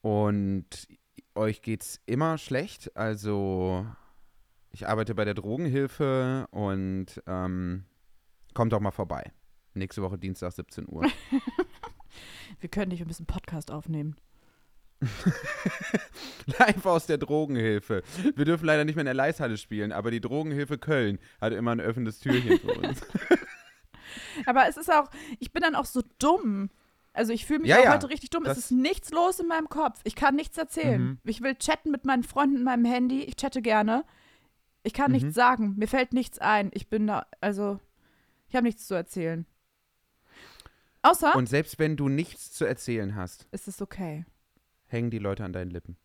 Und 0.00 0.88
euch 1.34 1.62
geht's 1.62 2.00
immer 2.06 2.38
schlecht. 2.38 2.96
Also, 2.96 3.86
ich 4.72 4.88
arbeite 4.88 5.14
bei 5.14 5.24
der 5.24 5.34
Drogenhilfe 5.34 6.48
und 6.50 7.22
ähm, 7.26 7.84
kommt 8.54 8.72
doch 8.72 8.80
mal 8.80 8.90
vorbei. 8.90 9.32
Nächste 9.74 10.02
Woche 10.02 10.18
Dienstag 10.18 10.52
17 10.52 10.88
Uhr. 10.88 11.06
wir 12.60 12.68
können 12.68 12.98
wir 12.98 13.06
müssen 13.06 13.22
einen 13.22 13.26
Podcast 13.26 13.70
aufnehmen. 13.70 14.16
Live 16.58 16.86
aus 16.86 17.06
der 17.06 17.18
Drogenhilfe. 17.18 18.02
Wir 18.34 18.44
dürfen 18.44 18.66
leider 18.66 18.84
nicht 18.84 18.96
mehr 18.96 19.02
in 19.02 19.06
der 19.06 19.14
Leishalle 19.14 19.56
spielen, 19.56 19.92
aber 19.92 20.10
die 20.10 20.20
Drogenhilfe 20.20 20.76
Köln 20.78 21.18
hat 21.40 21.52
immer 21.52 21.72
ein 21.72 21.80
offenes 21.80 22.18
Türchen 22.18 22.58
für 22.58 22.72
uns. 22.74 23.00
Aber 24.46 24.68
es 24.68 24.76
ist 24.76 24.92
auch, 24.92 25.10
ich 25.38 25.52
bin 25.52 25.62
dann 25.62 25.74
auch 25.74 25.84
so 25.84 26.02
dumm. 26.18 26.70
Also 27.12 27.32
ich 27.32 27.46
fühle 27.46 27.60
mich 27.60 27.70
Ja, 27.70 27.78
auch 27.80 27.84
ja, 27.84 27.94
heute 27.94 28.10
richtig 28.10 28.30
dumm. 28.30 28.44
Es 28.44 28.48
das- 28.50 28.58
ist 28.58 28.70
nichts 28.70 29.10
los 29.10 29.40
in 29.40 29.48
meinem 29.48 29.68
Kopf. 29.68 30.00
Ich 30.04 30.14
kann 30.14 30.36
nichts 30.36 30.56
erzählen. 30.56 31.02
Mhm. 31.02 31.18
Ich 31.24 31.40
will 31.42 31.54
chatten 31.56 31.90
mit 31.90 32.04
meinen 32.04 32.22
Freunden 32.22 32.56
in 32.56 32.64
meinem 32.64 32.84
Handy. 32.84 33.22
Ich 33.22 33.36
chatte 33.36 33.60
gerne. 33.62 34.04
Ich 34.84 34.92
kann 34.94 35.10
Mhm. 35.10 35.16
nichts 35.18 35.34
sagen. 35.34 35.74
Mir 35.76 35.88
fällt 35.88 36.12
nichts 36.12 36.38
ein. 36.38 36.70
Ich 36.74 36.88
bin 36.88 37.06
da, 37.08 37.26
also, 37.40 37.80
ich 38.48 38.54
habe 38.54 38.64
nichts 38.66 38.86
zu 38.86 38.94
erzählen. 38.94 39.46
Außer 41.02 41.34
Und 41.36 41.48
selbst 41.48 41.78
wenn 41.78 41.96
du 41.96 42.08
nichts 42.08 42.52
zu 42.52 42.64
erzählen 42.64 43.14
hast, 43.14 43.46
ist 43.52 43.68
es 43.68 43.80
okay. 43.80 44.24
hängen 44.86 45.10
die 45.10 45.18
Leute 45.18 45.44
an 45.44 45.52
deinen 45.52 45.70
Lippen. 45.70 45.96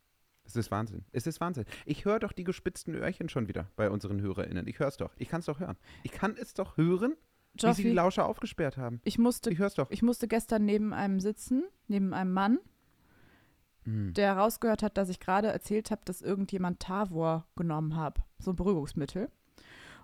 Es 0.45 0.55
ist 0.57 0.69
Wahnsinn. 0.71 1.05
Es 1.13 1.25
ist 1.25 1.39
Wahnsinn. 1.39 1.65
Ich 1.85 2.03
höre 2.05 2.19
doch 2.19 2.33
die 2.33 2.43
gespitzten 2.43 2.95
Öhrchen 2.95 3.29
schon 3.29 3.47
wieder 3.47 3.71
bei 3.77 3.89
unseren 3.89 4.19
HörerInnen. 4.21 4.67
Ich 4.67 4.77
höre 4.79 4.89
es 4.89 4.97
doch. 4.97 5.13
Ich 5.17 5.29
kann 5.29 5.39
es 5.39 5.45
doch 5.45 5.59
hören. 5.61 5.77
Ich 6.03 6.11
kann 6.11 6.35
es 6.37 6.53
doch 6.53 6.75
hören, 6.75 7.15
wie 7.53 7.59
sie 7.59 7.65
die 7.83 7.87
Joffi, 7.89 7.91
Lauscher 7.91 8.25
aufgesperrt 8.25 8.77
haben. 8.77 8.99
ich 9.03 9.17
musste, 9.19 9.51
Ich 9.51 9.59
höre 9.59 9.67
es 9.67 9.75
doch. 9.75 9.89
ich 9.91 10.01
musste 10.01 10.27
gestern 10.27 10.65
neben 10.65 10.93
einem 10.93 11.19
sitzen, 11.19 11.63
neben 11.87 12.13
einem 12.13 12.33
Mann, 12.33 12.59
Hm. 13.85 14.13
der 14.13 14.37
rausgehört 14.37 14.81
hat, 14.81 14.97
dass 14.97 15.09
ich 15.09 15.19
gerade 15.19 15.49
erzählt 15.49 15.91
habe, 15.91 16.01
dass 16.05 16.21
irgendjemand 16.21 16.79
Tavor 16.79 17.45
genommen 17.55 17.95
habe, 17.95 18.21
so 18.39 18.51
ein 18.51 18.55
Beruhigungsmittel. 18.55 19.29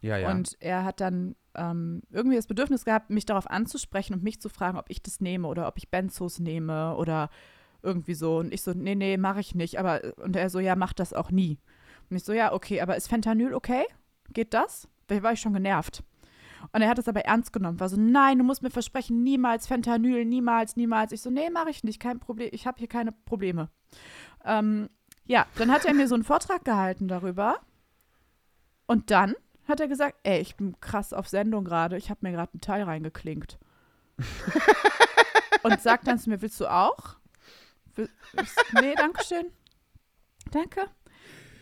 Ja, 0.01 0.17
ja. 0.17 0.31
Und 0.31 0.57
er 0.59 0.83
hat 0.83 0.99
dann 1.01 1.35
ähm, 1.55 2.01
irgendwie 2.09 2.35
das 2.35 2.47
Bedürfnis 2.47 2.85
gehabt, 2.85 3.09
mich 3.09 3.25
darauf 3.25 3.49
anzusprechen 3.49 4.13
und 4.13 4.23
mich 4.23 4.41
zu 4.41 4.49
fragen, 4.49 4.77
ob 4.77 4.89
ich 4.89 5.01
das 5.01 5.19
nehme 5.21 5.47
oder 5.47 5.67
ob 5.67 5.77
ich 5.77 5.89
Benzos 5.89 6.39
nehme 6.39 6.95
oder 6.95 7.29
irgendwie 7.81 8.13
so. 8.13 8.37
Und 8.39 8.53
ich 8.53 8.61
so, 8.63 8.71
nee, 8.73 8.95
nee, 8.95 9.17
mache 9.17 9.39
ich 9.39 9.55
nicht. 9.55 9.79
Aber 9.79 10.01
und 10.17 10.35
er 10.35 10.49
so, 10.49 10.59
ja, 10.59 10.75
mach 10.75 10.93
das 10.93 11.13
auch 11.13 11.31
nie. 11.31 11.57
Und 12.09 12.17
ich 12.17 12.23
so, 12.23 12.33
ja, 12.33 12.53
okay, 12.53 12.81
aber 12.81 12.95
ist 12.97 13.07
Fentanyl 13.07 13.53
okay? 13.53 13.83
Geht 14.31 14.53
das? 14.53 14.87
Da 15.07 15.21
war 15.23 15.33
ich 15.33 15.39
schon 15.41 15.53
genervt. 15.53 16.03
Und 16.71 16.81
er 16.81 16.89
hat 16.89 16.99
es 16.99 17.07
aber 17.07 17.21
ernst 17.21 17.53
genommen, 17.53 17.79
war 17.79 17.89
so, 17.89 17.97
nein, 17.97 18.37
du 18.37 18.43
musst 18.43 18.61
mir 18.61 18.69
versprechen, 18.69 19.23
niemals 19.23 19.67
Fentanyl, 19.67 20.25
niemals, 20.25 20.75
niemals. 20.75 21.11
Ich 21.11 21.21
so, 21.21 21.29
nee, 21.29 21.49
mache 21.49 21.69
ich 21.69 21.83
nicht, 21.83 21.99
kein 21.99 22.19
Problem, 22.19 22.49
ich 22.51 22.67
habe 22.67 22.79
hier 22.79 22.87
keine 22.87 23.11
Probleme. 23.11 23.69
Ähm, 24.45 24.89
ja, 25.25 25.45
dann 25.55 25.71
hat 25.71 25.85
er 25.85 25.93
mir 25.93 26.07
so 26.07 26.15
einen 26.15 26.23
Vortrag 26.23 26.65
gehalten 26.65 27.07
darüber. 27.07 27.59
Und 28.87 29.11
dann 29.11 29.35
hat 29.67 29.79
er 29.79 29.87
gesagt, 29.87 30.17
ey, 30.23 30.39
ich 30.39 30.55
bin 30.55 30.79
krass 30.81 31.13
auf 31.13 31.27
Sendung 31.27 31.63
gerade, 31.63 31.97
ich 31.97 32.09
habe 32.09 32.19
mir 32.23 32.31
gerade 32.31 32.53
einen 32.53 32.61
Teil 32.61 32.83
reingeklinkt. 32.83 33.59
und 35.63 35.79
sagt 35.81 36.07
dann 36.07 36.19
zu 36.19 36.29
mir, 36.29 36.41
willst 36.41 36.59
du 36.59 36.67
auch? 36.67 37.15
Will, 37.95 38.09
nee, 38.73 38.95
danke 38.95 39.23
schön. 39.23 39.51
Danke. 40.51 40.89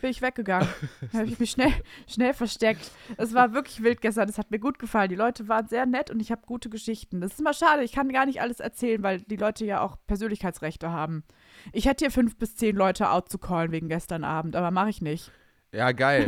Bin 0.07 0.11
ich 0.13 0.21
weggegangen. 0.21 0.69
Da 1.11 1.17
habe 1.19 1.27
ich 1.27 1.37
mich 1.37 1.51
schnell, 1.51 1.73
schnell 2.07 2.33
versteckt. 2.33 2.91
Es 3.17 3.33
war 3.33 3.51
wirklich 3.51 3.83
wild 3.83 3.99
gestern. 3.99 4.29
Es 4.29 4.37
hat 4.37 4.51
mir 4.51 4.59
gut 4.59 4.79
gefallen. 4.79 5.09
Die 5.09 5.15
Leute 5.15 5.49
waren 5.49 5.67
sehr 5.67 5.85
nett 5.85 6.09
und 6.09 6.21
ich 6.21 6.31
habe 6.31 6.43
gute 6.45 6.69
Geschichten. 6.69 7.19
Das 7.19 7.33
ist 7.33 7.41
immer 7.41 7.53
schade. 7.53 7.83
Ich 7.83 7.91
kann 7.91 8.07
gar 8.07 8.25
nicht 8.25 8.39
alles 8.39 8.61
erzählen, 8.61 9.03
weil 9.03 9.19
die 9.19 9.35
Leute 9.35 9.65
ja 9.65 9.81
auch 9.81 9.97
Persönlichkeitsrechte 10.07 10.91
haben. 10.91 11.25
Ich 11.73 11.87
hätte 11.87 12.05
hier 12.05 12.11
fünf 12.11 12.37
bis 12.37 12.55
zehn 12.55 12.77
Leute 12.77 13.11
outzucallen 13.11 13.73
wegen 13.73 13.89
gestern 13.89 14.23
Abend, 14.23 14.55
aber 14.55 14.71
mache 14.71 14.91
ich 14.91 15.01
nicht. 15.01 15.29
Ja, 15.73 15.91
geil. 15.91 16.25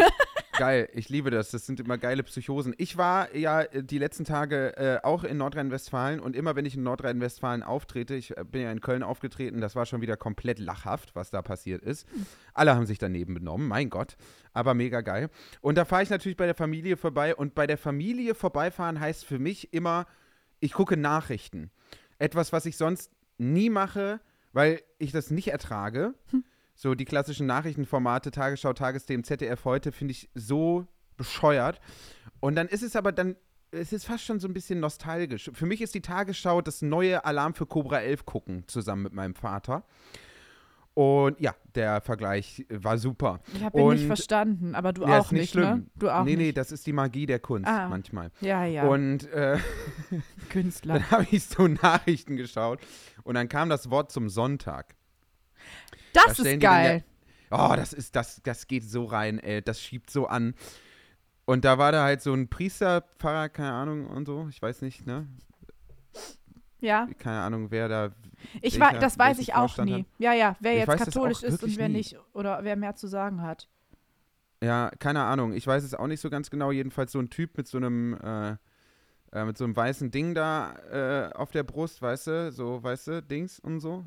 Geil. 0.60 0.90
Ich 0.94 1.10
liebe 1.10 1.32
das. 1.32 1.52
Das 1.52 1.66
sind 1.66 1.80
immer 1.80 1.98
geile 1.98 2.22
Psychosen. 2.22 2.76
Ich 2.78 2.98
war 2.98 3.34
ja 3.36 3.62
äh, 3.62 3.84
die 3.84 3.98
letzten 3.98 4.26
Tage 4.26 4.78
äh, 4.78 5.00
auch 5.04 5.24
in 5.24 5.38
Nordrhein-Westfalen 5.38 6.20
und 6.20 6.36
immer 6.36 6.56
wenn 6.56 6.66
ich 6.66 6.76
in 6.76 6.84
Nordrhein-Westfalen 6.84 7.64
auftrete, 7.64 8.14
ich 8.16 8.38
äh, 8.38 8.44
bin 8.44 8.62
ja 8.62 8.72
in 8.72 8.82
Köln 8.82 9.02
aufgetreten, 9.02 9.62
das 9.62 9.76
war 9.76 9.86
schon 9.86 10.02
wieder 10.02 10.18
komplett 10.18 10.60
lachhaft, 10.60 11.16
was 11.16 11.32
da 11.32 11.42
passiert 11.42 11.82
ist. 11.82 12.06
Alle 12.54 12.76
haben 12.76 12.86
sich 12.86 12.98
daneben 12.98 13.34
benommen, 13.34 13.68
mein 13.68 13.90
Gott. 13.90 14.18
Aber 14.52 14.74
mega 14.74 15.02
geil. 15.02 15.30
Und 15.62 15.78
da 15.78 15.86
fahre 15.86 16.04
ich 16.04 16.10
natürlich 16.10 16.38
bei 16.38 16.46
der 16.46 16.56
Familie 16.56 16.98
vorbei 16.98 17.36
und 17.36 17.56
bei 17.56 17.66
der 17.66 17.78
Familie 17.78 18.36
vorbeifahren 18.36 19.00
heißt 19.00 19.26
für 19.26 19.40
mich 19.40 19.74
immer, 19.74 20.06
ich 20.60 20.74
gucke 20.74 20.98
Nachrichten. 20.98 21.72
Etwas, 22.18 22.52
was 22.52 22.66
ich 22.66 22.76
sonst 22.76 23.12
nie 23.38 23.70
mache, 23.70 24.20
weil 24.52 24.82
ich 24.98 25.12
das 25.12 25.32
nicht 25.32 25.48
ertrage. 25.48 26.16
So 26.82 26.96
die 26.96 27.04
klassischen 27.04 27.46
Nachrichtenformate, 27.46 28.32
Tagesschau, 28.32 28.72
Tagesthemen, 28.72 29.26
ZDF 29.26 29.66
heute, 29.66 29.92
finde 29.92 30.14
ich 30.14 30.30
so 30.34 30.88
bescheuert. 31.18 31.82
Und 32.40 32.56
dann 32.56 32.70
ist 32.70 32.84
es 32.84 32.96
aber 32.96 33.12
dann, 33.12 33.36
es 33.72 33.92
ist 33.92 34.06
fast 34.06 34.24
schon 34.24 34.40
so 34.40 34.48
ein 34.48 34.54
bisschen 34.54 34.80
nostalgisch. 34.80 35.52
Für 35.54 35.66
mich 35.66 35.82
ist 35.82 35.94
die 35.94 36.00
Tagesschau 36.00 36.62
das 36.62 36.82
neue 36.82 37.26
Alarm 37.26 37.54
für 37.54 37.66
Cobra 37.66 38.00
11 38.00 38.26
gucken, 38.26 38.64
zusammen 38.68 39.04
mit 39.04 39.12
meinem 39.12 39.36
Vater. 39.36 39.84
Und 40.94 41.38
ja, 41.42 41.54
der 41.76 42.00
Vergleich 42.00 42.66
war 42.70 42.98
super. 42.98 43.42
Ich 43.54 43.62
habe 43.62 43.78
ihn 43.78 43.90
nicht 43.90 44.02
Und- 44.04 44.08
verstanden, 44.08 44.74
aber 44.74 44.94
du 44.94 45.02
Ja, 45.02 45.20
auch 45.20 45.26
ist 45.26 45.32
nicht 45.34 45.42
nicht, 45.42 45.52
schlimm. 45.52 45.80
ne? 45.80 45.86
Du 45.98 46.10
auch 46.10 46.24
nee, 46.24 46.38
nee, 46.38 46.44
nicht. 46.46 46.58
das 46.58 46.72
ist 46.72 46.88
die 46.88 46.94
Magie 46.94 47.26
der 47.26 47.40
Kunst 47.40 47.68
Ah. 47.68 47.90
manchmal. 47.90 48.32
Ja, 48.40 48.64
ja. 48.64 48.88
Und 48.88 49.30
äh, 49.34 49.58
Künstler. 50.50 50.94
dann 51.00 51.12
habe 51.12 51.28
ich 51.30 51.44
so 51.44 51.68
Nachrichten 51.68 52.38
geschaut 52.38 52.80
und 53.24 53.36
dann 53.36 53.50
kam 53.50 53.68
das 53.68 53.90
Wort 53.90 54.14
zum 54.14 54.30
Sonntag. 54.30 54.96
Da 56.14 56.22
Das 56.28 56.38
stellen 56.38 56.60
ist 56.60 56.62
geil. 56.64 57.04
Oh, 57.52 57.74
das 57.76 57.94
ist, 57.94 58.16
das, 58.16 58.42
das 58.44 58.68
geht 58.68 58.84
so 58.84 59.06
rein, 59.06 59.40
ey, 59.40 59.62
das 59.62 59.82
schiebt 59.82 60.10
so 60.12 60.28
an. 60.28 60.54
Und 61.46 61.66
da 61.66 61.78
war 61.80 61.92
da 61.92 62.04
halt 62.04 62.22
so 62.22 62.34
ein 62.34 62.48
Priester, 62.48 63.02
Pfarrer, 63.18 63.50
keine 63.50 63.72
Ahnung 63.74 64.06
und 64.08 64.26
so, 64.28 64.48
ich 64.50 64.62
weiß 64.62 64.82
nicht, 64.84 65.08
ne? 65.08 65.28
Ja, 66.82 67.08
Keine 67.18 67.40
Ahnung, 67.42 67.72
wer 67.72 67.90
da. 67.90 68.12
ich 68.62 68.80
war, 68.80 68.94
das 68.94 69.18
weiß 69.20 69.40
ich 69.40 69.54
auch 69.54 69.78
nie. 69.80 70.00
hat. 70.02 70.06
Ja, 70.18 70.34
ja, 70.34 70.56
wer 70.62 70.74
Ich 70.74 70.80
jetzt 70.80 70.88
weiß 70.88 71.00
katholisch 71.06 71.44
ist 71.44 71.62
und 71.64 71.78
wer 71.78 71.90
nie. 71.90 71.96
nicht 71.98 72.18
oder 72.34 72.64
wer 72.64 72.76
mehr 72.78 72.96
zu 72.96 73.08
sagen 73.08 73.42
hat. 73.42 73.68
Ja, 74.64 74.90
keine 75.00 75.24
Ahnung, 75.24 75.54
ich 75.54 75.66
weiß 75.68 75.84
es 75.84 75.94
auch 75.94 76.08
nicht 76.08 76.22
so 76.22 76.30
ganz 76.30 76.50
genau. 76.50 76.72
Jedenfalls 76.72 77.12
so 77.12 77.20
ein 77.20 77.30
Typ 77.30 77.58
mit 77.58 77.68
so 77.68 77.78
einem, 77.78 78.14
äh, 78.22 78.56
äh, 79.34 79.44
mit 79.46 79.58
so 79.58 79.64
einem 79.66 79.76
weißen 79.76 80.12
Ding 80.12 80.36
da 80.36 80.74
äh, 80.92 81.34
auf 81.34 81.52
der 81.52 81.64
Brust, 81.64 82.02
weißt 82.02 82.28
du, 82.28 82.52
so, 82.52 82.82
weißt 82.82 83.08
du, 83.08 83.24
Dings 83.24 83.60
und 83.60 83.80
so. 83.80 84.06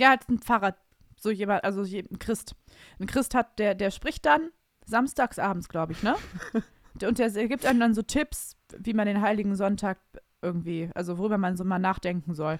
Ja, 0.00 0.12
als 0.12 0.28
ein 0.28 0.38
Pfarrer, 0.38 0.74
so 1.18 1.30
jemand, 1.30 1.62
also 1.64 1.82
ein 1.82 2.18
Christ. 2.18 2.54
Ein 2.98 3.06
Christ 3.06 3.34
hat, 3.34 3.58
der, 3.58 3.74
der 3.74 3.90
spricht 3.90 4.24
dann 4.24 4.50
samstags 4.86 5.38
abends, 5.38 5.68
glaube 5.68 5.92
ich, 5.92 6.02
ne? 6.02 6.16
Und 7.06 7.18
der, 7.18 7.30
der 7.30 7.48
gibt 7.48 7.66
einem 7.66 7.80
dann 7.80 7.94
so 7.94 8.02
Tipps, 8.02 8.56
wie 8.78 8.94
man 8.94 9.06
den 9.06 9.20
Heiligen 9.20 9.54
Sonntag 9.54 9.98
irgendwie, 10.42 10.90
also 10.94 11.18
worüber 11.18 11.38
man 11.38 11.56
so 11.56 11.64
mal 11.64 11.78
nachdenken 11.78 12.34
soll. 12.34 12.58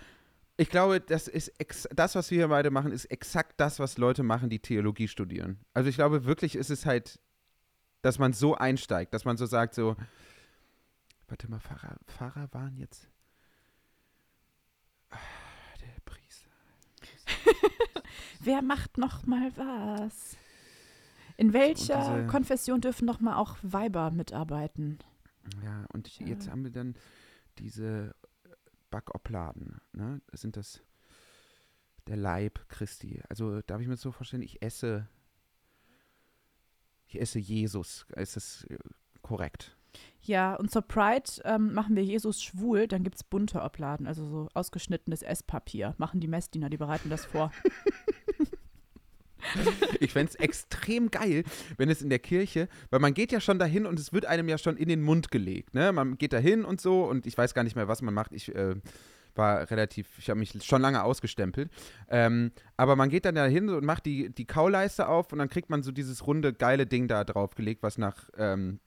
Ich 0.57 0.69
glaube, 0.69 1.01
das 1.01 1.27
ist 1.27 1.53
das, 1.95 2.15
was 2.15 2.31
wir 2.31 2.37
hier 2.37 2.49
beide 2.49 2.71
machen, 2.71 2.93
ist 2.93 3.07
exakt 3.07 3.55
das, 3.59 3.79
was 3.79 3.97
Leute 3.97 4.23
machen, 4.23 4.51
die 4.51 4.59
Theologie 4.59 5.09
studieren. 5.09 5.59
Also 5.73 5.89
ich 5.89 5.97
glaube, 5.97 6.27
wirklich 6.27 6.55
ist 6.55 6.69
es 6.71 6.85
halt, 6.85 7.19
dass 8.03 8.19
man 8.19 8.35
so 8.35 8.55
einsteigt, 8.55 9.15
dass 9.15 9.25
man 9.25 9.39
so 9.39 9.47
sagt, 9.47 9.75
so, 9.75 9.97
warte 11.29 11.51
mal, 11.51 11.61
Pfarrer, 11.61 11.97
Pfarrer 12.07 12.49
waren 12.53 12.77
jetzt. 12.77 13.09
Ah, 15.11 15.17
Der 15.81 16.01
Priester. 16.05 16.51
Wer 18.41 18.63
macht 18.63 18.99
noch 18.99 19.27
mal 19.27 19.51
was? 19.57 20.37
In 21.37 21.53
welcher 21.53 22.17
diese- 22.17 22.27
Konfession 22.27 22.81
dürfen 22.81 23.07
noch 23.07 23.21
mal 23.21 23.37
auch 23.37 23.57
Weiber 23.63 24.11
mitarbeiten? 24.11 24.99
Ja, 25.65 25.87
und 25.93 26.05
Tja. 26.05 26.27
jetzt 26.27 26.51
haben 26.51 26.65
wir 26.65 26.71
dann 26.71 26.95
diese 27.59 28.15
Backopladen, 28.91 29.81
ne? 29.93 30.21
Sind 30.33 30.57
das 30.57 30.83
der 32.07 32.17
Leib 32.17 32.69
Christi? 32.69 33.23
Also 33.29 33.63
darf 33.63 33.81
ich 33.81 33.87
mir 33.87 33.95
das 33.95 34.03
so 34.03 34.13
vorstellen, 34.13 34.43
ich 34.43 34.63
esse, 34.63 35.09
ich 37.07 37.21
esse 37.21 37.39
Jesus. 37.39 38.07
Ist 38.17 38.37
das 38.37 38.65
äh, 38.65 38.79
korrekt? 39.23 39.77
Ja, 40.23 40.55
und 40.55 40.71
zur 40.71 40.83
Pride 40.83 41.31
ähm, 41.45 41.73
machen 41.73 41.97
wir 41.97 42.05
Jesus 42.05 42.43
schwul, 42.43 42.87
dann 42.87 43.03
gibt 43.03 43.17
es 43.17 43.25
bunte 43.25 43.63
Obladen, 43.63 44.07
also 44.07 44.27
so 44.29 44.49
ausgeschnittenes 44.55 45.23
Esspapier. 45.23 45.95
Machen 45.99 46.21
die 46.21 46.29
Messdiener, 46.29 46.69
die 46.69 46.77
bereiten 46.77 47.11
das 47.11 47.25
vor. 47.25 47.53
Ich 50.01 50.13
fände 50.13 50.31
es 50.31 50.35
extrem 50.37 51.11
geil, 51.11 51.45
wenn 51.79 51.89
es 51.89 52.03
in 52.03 52.11
der 52.11 52.19
Kirche, 52.19 52.69
weil 52.91 53.01
man 53.01 53.15
geht 53.15 53.33
ja 53.33 53.41
schon 53.41 53.59
dahin 53.59 53.87
und 53.87 53.99
es 53.99 54.13
wird 54.13 54.27
einem 54.27 54.49
ja 54.49 54.59
schon 54.59 54.77
in 54.77 54.89
den 54.89 55.03
Mund 55.03 55.31
gelegt, 55.31 55.75
ne? 55.75 55.93
Man 55.93 56.19
geht 56.19 56.35
dahin 56.35 56.65
und 56.65 56.81
so 56.81 57.05
und 57.05 57.27
ich 57.27 57.37
weiß 57.39 57.55
gar 57.55 57.65
nicht 57.65 57.75
mehr, 57.75 57.89
was 57.89 58.03
man 58.03 58.13
macht. 58.13 58.33
Ich 58.33 58.55
äh, 58.55 58.77
war 59.35 59.71
relativ, 59.71 60.19
ich 60.19 60.29
habe 60.29 60.39
mich 60.39 60.53
schon 60.63 60.83
lange 60.83 61.03
ausgestempelt. 61.03 61.71
Ähm, 62.09 62.53
aber 62.77 62.97
man 62.97 63.09
geht 63.09 63.25
dann 63.25 63.35
dahin 63.35 63.69
und 63.69 63.85
macht 63.85 64.07
die, 64.07 64.29
die 64.29 64.47
Kauleiste 64.47 65.09
auf 65.09 65.33
und 65.33 65.39
dann 65.39 65.49
kriegt 65.49 65.71
man 65.71 65.83
so 65.83 65.93
dieses 65.93 66.27
runde, 66.27 66.53
geile 66.53 66.87
Ding 66.87 67.09
da 67.09 67.25
draufgelegt, 67.25 67.83
was 67.83 67.99
nach 67.99 68.29
ähm, 68.37 68.81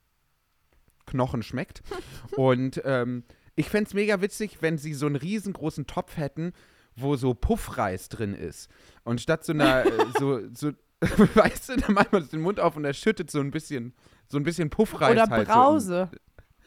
Knochen 1.06 1.42
schmeckt. 1.42 1.82
und 2.36 2.80
ähm, 2.84 3.24
ich 3.56 3.68
fände 3.68 3.88
es 3.88 3.94
mega 3.94 4.20
witzig, 4.20 4.58
wenn 4.60 4.78
sie 4.78 4.94
so 4.94 5.06
einen 5.06 5.16
riesengroßen 5.16 5.86
Topf 5.86 6.16
hätten, 6.16 6.52
wo 6.96 7.16
so 7.16 7.34
Puffreis 7.34 8.08
drin 8.08 8.34
ist. 8.34 8.68
Und 9.04 9.20
statt 9.20 9.44
so 9.44 9.52
einer, 9.52 9.86
äh, 9.86 9.90
so, 10.18 10.40
so, 10.52 10.72
weißt 11.00 11.70
du, 11.70 11.76
dann 11.76 11.94
macht 11.94 12.12
man 12.12 12.28
den 12.28 12.40
Mund 12.40 12.60
auf 12.60 12.76
und 12.76 12.84
er 12.84 12.94
schüttet 12.94 13.30
so 13.30 13.40
ein 13.40 13.50
bisschen, 13.50 13.94
so 14.28 14.38
ein 14.38 14.42
bisschen 14.42 14.70
Puffreis 14.70 15.12
Oder 15.12 15.28
halt 15.28 15.48
Brause. 15.48 16.10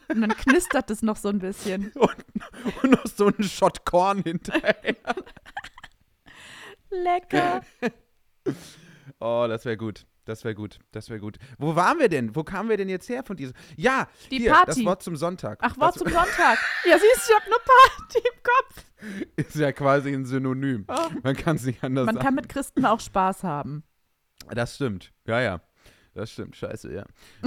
Und 0.08 0.22
dann 0.22 0.30
knistert 0.30 0.90
es 0.90 1.02
noch 1.02 1.16
so 1.16 1.28
ein 1.28 1.38
bisschen. 1.38 1.92
So 1.92 2.00
und, 2.00 2.82
und 2.82 2.90
noch 2.92 3.06
so 3.06 3.26
einen 3.26 3.42
Shot 3.42 3.84
Korn 3.84 4.22
hinterher. 4.22 4.96
Lecker. 6.90 7.60
Oh, 9.20 9.44
das 9.46 9.66
wäre 9.66 9.76
gut. 9.76 10.06
Das 10.28 10.44
wäre 10.44 10.54
gut. 10.54 10.78
Das 10.92 11.08
wäre 11.08 11.20
gut. 11.20 11.38
Wo 11.56 11.74
waren 11.74 11.98
wir 11.98 12.10
denn? 12.10 12.36
Wo 12.36 12.44
kamen 12.44 12.68
wir 12.68 12.76
denn 12.76 12.90
jetzt 12.90 13.08
her 13.08 13.22
von 13.24 13.34
diesem? 13.34 13.54
Ja, 13.76 14.08
Die 14.30 14.36
hier, 14.40 14.52
Party. 14.52 14.66
das 14.66 14.84
Wort 14.84 15.02
zum 15.02 15.16
Sonntag. 15.16 15.58
Ach, 15.62 15.74
Wort 15.78 15.94
das 15.94 16.02
zum 16.02 16.08
Sonntag. 16.12 16.58
Ja, 16.84 16.98
siehst 16.98 17.26
du, 17.28 17.32
ich 17.32 17.34
hab 17.40 17.48
nur 17.48 17.58
Party 17.58 18.18
im 18.18 18.42
Kopf. 18.42 18.84
ist 19.36 19.54
ja 19.56 19.72
quasi 19.72 20.12
ein 20.12 20.26
Synonym. 20.26 20.84
Oh. 20.86 21.08
Man 21.22 21.34
kann 21.34 21.56
es 21.56 21.64
nicht 21.64 21.82
anders 21.82 22.04
Man 22.04 22.16
sagen. 22.16 22.24
kann 22.26 22.34
mit 22.34 22.50
Christen 22.50 22.84
auch 22.84 23.00
Spaß 23.00 23.42
haben. 23.42 23.84
Das 24.50 24.74
stimmt. 24.74 25.14
Ja, 25.26 25.40
ja. 25.40 25.60
Das 26.18 26.32
stimmt, 26.32 26.56
scheiße, 26.56 26.92
ja. 26.92 27.04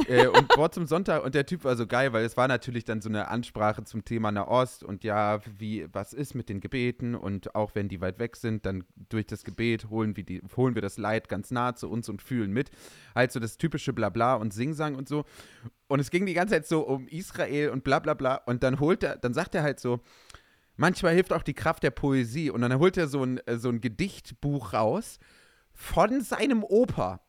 äh, 0.07 0.27
und 0.27 0.47
Wort 0.57 0.73
zum 0.73 0.87
Sonntag, 0.87 1.25
und 1.25 1.35
der 1.35 1.45
Typ 1.45 1.65
war 1.65 1.75
so 1.75 1.85
geil, 1.85 2.13
weil 2.13 2.23
es 2.23 2.37
war 2.37 2.47
natürlich 2.47 2.85
dann 2.85 3.01
so 3.01 3.09
eine 3.09 3.27
Ansprache 3.27 3.83
zum 3.83 4.05
Thema 4.05 4.31
Nahost 4.31 4.81
und 4.85 5.03
ja, 5.03 5.41
wie, 5.59 5.87
was 5.91 6.13
ist 6.13 6.35
mit 6.35 6.47
den 6.47 6.61
Gebeten 6.61 7.13
und 7.13 7.53
auch 7.53 7.75
wenn 7.75 7.89
die 7.89 7.99
weit 7.99 8.17
weg 8.17 8.37
sind, 8.37 8.65
dann 8.65 8.85
durch 9.09 9.27
das 9.27 9.43
Gebet 9.43 9.89
holen 9.89 10.15
wir, 10.15 10.23
die, 10.23 10.41
holen 10.55 10.73
wir 10.73 10.81
das 10.81 10.97
Leid 10.97 11.27
ganz 11.27 11.51
nah 11.51 11.75
zu 11.75 11.89
uns 11.89 12.07
und 12.07 12.21
fühlen 12.21 12.53
mit. 12.53 12.71
Halt 13.13 13.33
so 13.33 13.41
das 13.41 13.57
typische 13.57 13.91
Blabla 13.91 14.35
und 14.35 14.53
Singsang 14.53 14.95
und 14.95 15.09
so. 15.09 15.25
Und 15.89 15.99
es 15.99 16.09
ging 16.09 16.25
die 16.25 16.33
ganze 16.33 16.53
Zeit 16.53 16.65
so 16.65 16.87
um 16.87 17.09
Israel 17.09 17.71
und 17.71 17.83
bla 17.83 17.99
bla 17.99 18.13
bla. 18.13 18.35
Und 18.35 18.63
dann 18.63 18.79
holt 18.79 19.03
er, 19.03 19.17
dann 19.17 19.33
sagt 19.33 19.53
er 19.53 19.63
halt 19.63 19.81
so, 19.81 19.99
manchmal 20.77 21.13
hilft 21.13 21.33
auch 21.33 21.43
die 21.43 21.55
Kraft 21.55 21.83
der 21.83 21.91
Poesie. 21.91 22.49
Und 22.49 22.61
dann 22.61 22.79
holt 22.79 22.95
er 22.95 23.09
so 23.09 23.21
ein, 23.21 23.37
äh, 23.47 23.57
so 23.57 23.67
ein 23.67 23.81
Gedichtbuch 23.81 24.71
raus 24.71 25.19
von 25.73 26.21
seinem 26.21 26.63
Opa 26.63 27.19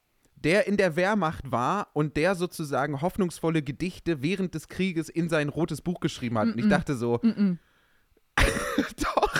der 0.44 0.66
in 0.66 0.76
der 0.76 0.96
Wehrmacht 0.96 1.50
war 1.50 1.88
und 1.94 2.16
der 2.16 2.34
sozusagen 2.34 3.00
hoffnungsvolle 3.00 3.62
Gedichte 3.62 4.22
während 4.22 4.54
des 4.54 4.68
Krieges 4.68 5.08
in 5.08 5.28
sein 5.28 5.48
rotes 5.48 5.80
Buch 5.82 6.00
geschrieben 6.00 6.38
hat. 6.38 6.48
Mm 6.48 6.50
Und 6.52 6.58
ich 6.58 6.64
-mm. 6.66 6.70
dachte 6.70 6.96
so, 6.96 7.18
Mm 7.22 7.28
-mm. 7.28 7.58
doch. 9.04 9.32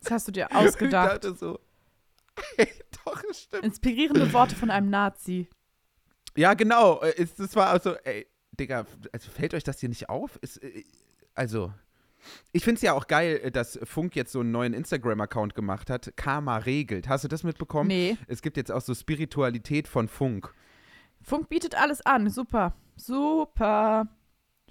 Das 0.00 0.10
hast 0.10 0.28
du 0.28 0.32
dir 0.32 0.46
Ich 0.50 0.56
ausgedacht. 0.56 1.24
dachte 1.24 1.34
so, 1.34 1.58
ey, 2.56 2.68
doch, 3.04 3.22
es 3.30 3.42
stimmt. 3.42 3.64
Inspirierende 3.64 4.32
Worte 4.32 4.54
von 4.56 4.70
einem 4.70 4.90
Nazi. 4.90 5.48
Ja, 6.36 6.54
genau. 6.54 7.00
äh, 7.02 7.14
Es, 7.16 7.34
das 7.34 7.54
war 7.56 7.68
also, 7.68 7.94
ey, 8.04 8.26
Digga, 8.58 8.86
also 9.12 9.30
fällt 9.30 9.54
euch 9.54 9.64
das 9.64 9.80
hier 9.80 9.88
nicht 9.88 10.08
auf? 10.08 10.36
Ist, 10.42 10.62
äh, 10.62 10.84
also, 11.34 11.72
ich 12.52 12.64
finde 12.64 12.76
es 12.76 12.82
ja 12.82 12.92
auch 12.92 13.06
geil, 13.06 13.40
äh, 13.42 13.50
dass 13.50 13.78
Funk 13.84 14.16
jetzt 14.16 14.32
so 14.32 14.40
einen 14.40 14.52
neuen 14.52 14.74
Instagram-Account 14.74 15.54
gemacht 15.54 15.90
hat. 15.90 16.12
Karma 16.16 16.58
regelt. 16.58 17.08
Hast 17.08 17.24
du 17.24 17.28
das 17.28 17.44
mitbekommen? 17.44 17.88
Nee. 17.88 18.16
Es 18.28 18.42
gibt 18.42 18.56
jetzt 18.56 18.70
auch 18.70 18.80
so 18.80 18.94
Spiritualität 18.94 19.88
von 19.88 20.08
Funk. 20.08 20.52
Funk 21.22 21.48
bietet 21.48 21.74
alles 21.74 22.04
an. 22.04 22.28
Super. 22.30 22.74
Super. 22.96 24.08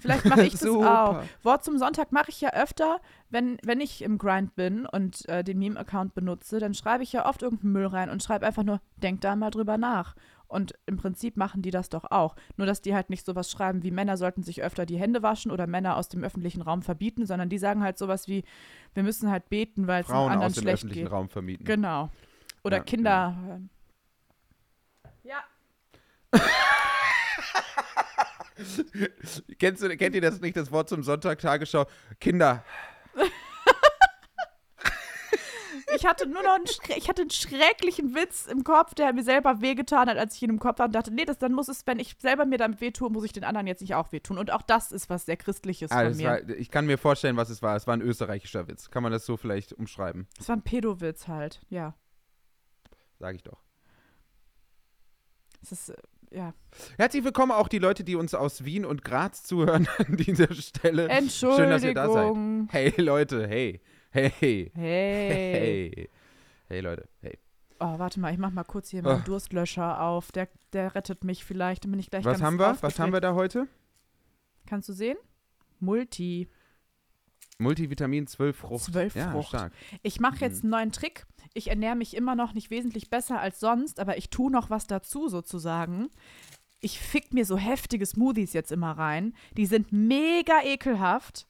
Vielleicht 0.01 0.25
mache 0.25 0.43
ich 0.43 0.53
das 0.60 0.65
auch. 0.65 1.22
Wort 1.43 1.63
zum 1.63 1.77
Sonntag 1.77 2.12
mache 2.12 2.29
ich 2.29 2.41
ja 2.41 2.51
öfter, 2.53 3.00
wenn, 3.29 3.58
wenn 3.63 3.79
ich 3.79 4.01
im 4.01 4.17
Grind 4.17 4.55
bin 4.55 4.86
und 4.86 5.27
äh, 5.29 5.43
den 5.43 5.60
Meme-Account 5.60 6.13
benutze, 6.13 6.60
dann 6.60 6.74
schreibe 6.74 7.03
ich 7.03 7.13
ja 7.13 7.25
oft 7.27 7.41
irgendeinen 7.43 7.74
Müll 7.74 7.86
rein 7.86 8.10
und 8.10 8.22
schreibe 8.24 8.46
einfach 8.46 8.63
nur, 8.63 8.81
denk 8.98 9.22
da 9.22 9.36
mal 9.36 9.51
drüber 9.51 9.77
nach. 9.77 10.15
Und 10.48 10.74
im 10.86 10.98
Prinzip 10.98 11.38
machen 11.38 11.62
die 11.62 11.72
das 11.72 11.88
doch 11.88 12.12
auch. 12.12 12.36
Nur, 12.58 12.67
dass 12.67 12.81
die 12.81 12.93
halt 12.93 13.10
nicht 13.10 13.25
sowas 13.25 13.50
schreiben 13.50 13.84
wie 13.84 13.91
Männer 13.91 14.17
sollten 14.17 14.43
sich 14.43 14.62
öfter 14.62 14.86
die 14.86 14.98
Hände 14.98 15.24
waschen 15.24 15.50
oder 15.50 15.65
Männer 15.65 15.96
aus 15.96 16.10
dem 16.10 16.25
öffentlichen 16.25 16.62
Raum 16.62 16.81
verbieten, 16.81 17.25
sondern 17.25 17.48
die 17.48 17.58
sagen 17.58 17.84
halt 17.84 17.98
sowas 17.98 18.27
wie, 18.27 18.43
wir 18.93 19.03
müssen 19.03 19.31
halt 19.31 19.48
beten, 19.48 19.88
weil 19.88 20.01
es 20.01 20.08
den 20.08 20.12
Frauen 20.13 20.31
anderen 20.31 20.48
aus 20.50 20.55
dem 20.55 20.62
schlecht 20.63 20.74
öffentlichen 20.79 21.03
geht. 21.05 21.12
Raum 21.12 21.29
vermieten. 21.29 21.63
Genau. 21.65 22.10
Oder 22.65 22.77
Ja, 22.77 22.84
Kinder. 22.84 23.36
ähm, 23.50 23.70
Ja. 25.24 25.38
Kennst 29.60 29.82
du, 29.84 29.98
kennt 29.98 30.15
ihr 30.15 30.22
das 30.22 30.39
nicht, 30.41 30.56
das 30.56 30.72
Wort 30.72 30.89
zum 30.89 31.03
Sonntag, 31.03 31.39
Tagesschau? 31.39 31.86
Kinder. 32.20 32.63
Ich 35.94 36.06
hatte 36.06 36.25
nur 36.27 36.41
noch 36.41 36.56
einen, 36.56 36.65
ich 36.96 37.10
hatte 37.10 37.22
einen 37.22 37.32
schrecklichen 37.32 38.15
Witz 38.15 38.48
im 38.48 38.63
Kopf, 38.63 38.94
der 38.96 39.12
mir 39.13 39.24
selber 39.24 39.60
wehgetan 39.62 40.08
hat, 40.10 40.18
als 40.18 40.36
ich 40.36 40.41
ihn 40.44 40.50
im 40.50 40.58
Kopf 40.60 40.80
hatte 40.80 40.86
und 40.86 40.96
dachte, 40.96 41.13
nee, 41.13 41.25
das, 41.25 41.38
dann 41.38 41.51
muss 41.53 41.68
es, 41.68 41.86
wenn 41.86 42.00
ich 42.00 42.15
selber 42.20 42.46
mir 42.46 42.58
damit 42.58 42.80
wehtue, 42.82 43.10
muss 43.10 43.25
ich 43.25 43.34
den 43.34 43.44
anderen 43.44 43.68
jetzt 43.68 43.82
nicht 43.82 43.94
auch 43.96 44.12
wehtun. 44.13 44.38
Und 44.38 44.51
auch 44.51 44.62
das 44.62 44.91
ist 44.94 45.10
was 45.10 45.25
sehr 45.25 45.36
Christliches 45.38 45.91
Ah, 45.91 46.03
von 46.06 46.15
mir. 46.15 46.27
war, 46.30 46.50
ich 46.50 46.72
kann 46.72 46.86
mir 46.86 46.98
vorstellen, 46.98 47.36
was 47.36 47.50
es 47.50 47.62
war. 47.62 47.75
Es 47.75 47.88
war 47.88 47.94
ein 47.96 48.01
österreichischer 48.01 48.68
Witz. 48.68 48.89
Kann 48.89 49.03
man 49.03 49.12
das 49.12 49.25
so 49.25 49.36
vielleicht 49.38 49.74
umschreiben? 49.74 50.27
Es 50.39 50.48
war 50.48 50.56
ein 50.56 50.62
Pedowitz 50.63 51.27
halt, 51.27 51.60
ja. 51.70 51.94
Sage 53.20 53.36
ich 53.36 53.44
doch. 53.44 53.62
Es 55.62 55.72
ist, 55.74 55.89
äh, 55.89 55.96
ja. 56.31 56.53
Herzlich 56.97 57.23
willkommen 57.23 57.51
auch 57.51 57.67
die 57.67 57.79
Leute, 57.79 58.03
die 58.03 58.15
uns 58.15 58.33
aus 58.33 58.63
Wien 58.63 58.85
und 58.85 59.03
Graz 59.03 59.43
zuhören 59.43 59.88
an 59.97 60.17
dieser 60.17 60.53
Stelle. 60.53 61.07
Entschuldigung. 61.09 61.63
Schön, 61.63 61.69
dass 61.69 61.83
ihr 61.83 61.93
da 61.93 62.09
seid. 62.11 62.35
Hey 62.71 62.93
Leute, 63.01 63.47
hey. 63.47 63.81
Hey. 64.11 64.29
Hey. 64.39 64.71
Hey. 64.75 66.09
Hey 66.67 66.79
Leute, 66.81 67.07
hey. 67.21 67.38
Oh, 67.79 67.97
warte 67.97 68.19
mal, 68.19 68.31
ich 68.31 68.38
mach 68.38 68.51
mal 68.51 68.63
kurz 68.63 68.89
hier 68.89 69.01
meinen 69.01 69.21
Oh. 69.21 69.25
Durstlöscher 69.25 70.01
auf. 70.01 70.31
Der, 70.31 70.47
der 70.73 70.93
rettet 70.95 71.23
mich 71.23 71.43
vielleicht, 71.43 71.83
dann 71.83 71.91
bin 71.91 72.00
ich 72.00 72.09
gleich 72.09 72.23
Was 72.25 72.33
ganz 72.33 72.43
haben 72.43 72.59
wir? 72.59 72.77
Was 72.81 73.00
haben 73.00 73.11
wir 73.13 73.21
da 73.21 73.33
heute? 73.33 73.67
Kannst 74.67 74.88
du 74.89 74.93
sehen? 74.93 75.17
Multi. 75.79 76.47
Multivitamin 77.62 78.28
12 78.28 78.58
Frucht. 78.58 78.84
12 78.86 79.15
ja, 79.15 79.32
Frucht. 79.32 79.50
stark. 79.50 79.74
Ich 80.02 80.19
mache 80.19 80.39
jetzt 80.39 80.63
einen 80.63 80.71
neuen 80.71 80.91
Trick. 80.91 81.26
Ich 81.54 81.69
ernähre 81.69 81.95
mich 81.95 82.15
immer 82.15 82.36
noch 82.36 82.54
nicht 82.54 82.69
wesentlich 82.69 83.10
besser 83.10 83.39
als 83.39 83.60
sonst, 83.60 84.00
aber 84.00 84.17
ich 84.17 84.30
tue 84.30 84.52
noch 84.52 84.69
was 84.69 84.88
dazu 84.88 85.30
sozusagen. 85.30 86.10
Ich 86.80 87.00
fick 87.00 87.34
mir 87.34 87.45
so 87.45 87.58
heftige 87.58 88.06
Smoothies 88.06 88.54
jetzt 88.54 88.71
immer 88.71 88.91
rein. 88.91 89.34
Die 89.56 89.65
sind 89.65 89.91
mega 89.91 90.63
ekelhaft. 90.63 91.47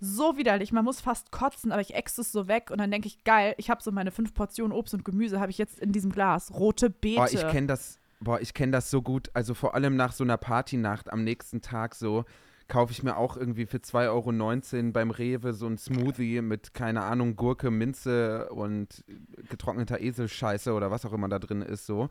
So 0.00 0.36
widerlich. 0.36 0.72
Man 0.72 0.84
muss 0.84 1.00
fast 1.00 1.30
kotzen, 1.30 1.72
aber 1.72 1.82
ich 1.82 1.94
ex 1.94 2.18
es 2.18 2.32
so 2.32 2.48
weg 2.48 2.70
und 2.70 2.78
dann 2.78 2.90
denke 2.90 3.06
ich, 3.06 3.22
geil, 3.22 3.54
ich 3.58 3.70
habe 3.70 3.82
so 3.82 3.92
meine 3.92 4.10
fünf 4.10 4.32
Portionen 4.34 4.76
Obst 4.76 4.94
und 4.94 5.04
Gemüse, 5.04 5.40
habe 5.40 5.50
ich 5.50 5.58
jetzt 5.58 5.78
in 5.78 5.92
diesem 5.92 6.10
Glas. 6.10 6.52
Rote 6.54 6.90
Beete. 6.90 7.16
Boah, 7.16 7.28
ich 7.30 7.46
kenne 7.48 7.66
das, 7.66 7.98
boah, 8.20 8.40
ich 8.40 8.54
kenne 8.54 8.72
das 8.72 8.90
so 8.90 9.02
gut. 9.02 9.30
Also 9.34 9.54
vor 9.54 9.74
allem 9.74 9.96
nach 9.96 10.12
so 10.12 10.24
einer 10.24 10.38
Partynacht 10.38 11.12
am 11.12 11.22
nächsten 11.22 11.60
Tag 11.60 11.94
so 11.94 12.24
kaufe 12.70 12.92
ich 12.92 13.02
mir 13.02 13.18
auch 13.18 13.36
irgendwie 13.36 13.66
für 13.66 13.78
2,19 13.78 14.76
Euro 14.78 14.92
beim 14.92 15.10
Rewe 15.10 15.52
so 15.52 15.66
ein 15.66 15.76
Smoothie 15.76 16.40
mit, 16.40 16.72
keine 16.72 17.02
Ahnung, 17.02 17.36
Gurke, 17.36 17.70
Minze 17.70 18.48
und 18.50 19.04
getrockneter 19.50 20.00
Eselscheiße 20.00 20.72
oder 20.72 20.90
was 20.90 21.04
auch 21.04 21.12
immer 21.12 21.28
da 21.28 21.38
drin 21.38 21.60
ist 21.60 21.84
so. 21.84 22.08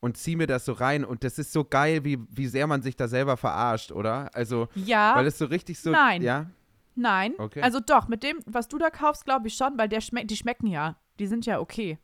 Und 0.00 0.16
ziehe 0.16 0.36
mir 0.36 0.46
das 0.46 0.64
so 0.64 0.72
rein 0.72 1.04
und 1.04 1.24
das 1.24 1.38
ist 1.38 1.52
so 1.52 1.64
geil, 1.64 2.04
wie, 2.04 2.18
wie 2.30 2.46
sehr 2.46 2.66
man 2.66 2.82
sich 2.82 2.96
da 2.96 3.08
selber 3.08 3.36
verarscht, 3.36 3.92
oder? 3.92 4.30
Also, 4.34 4.68
ja, 4.74 5.14
weil 5.16 5.26
es 5.26 5.38
so 5.38 5.46
richtig 5.46 5.78
so. 5.78 5.90
Nein. 5.90 6.22
Ja? 6.22 6.46
nein. 6.94 7.34
Okay. 7.38 7.62
Also 7.62 7.80
doch, 7.80 8.08
mit 8.08 8.22
dem, 8.22 8.38
was 8.46 8.68
du 8.68 8.78
da 8.78 8.90
kaufst, 8.90 9.24
glaube 9.24 9.48
ich 9.48 9.54
schon, 9.54 9.76
weil 9.76 9.88
der 9.88 10.00
schmeckt, 10.00 10.30
die 10.30 10.36
schmecken 10.36 10.66
ja. 10.66 10.96
Die 11.18 11.26
sind 11.26 11.46
ja 11.46 11.60
okay. 11.60 11.98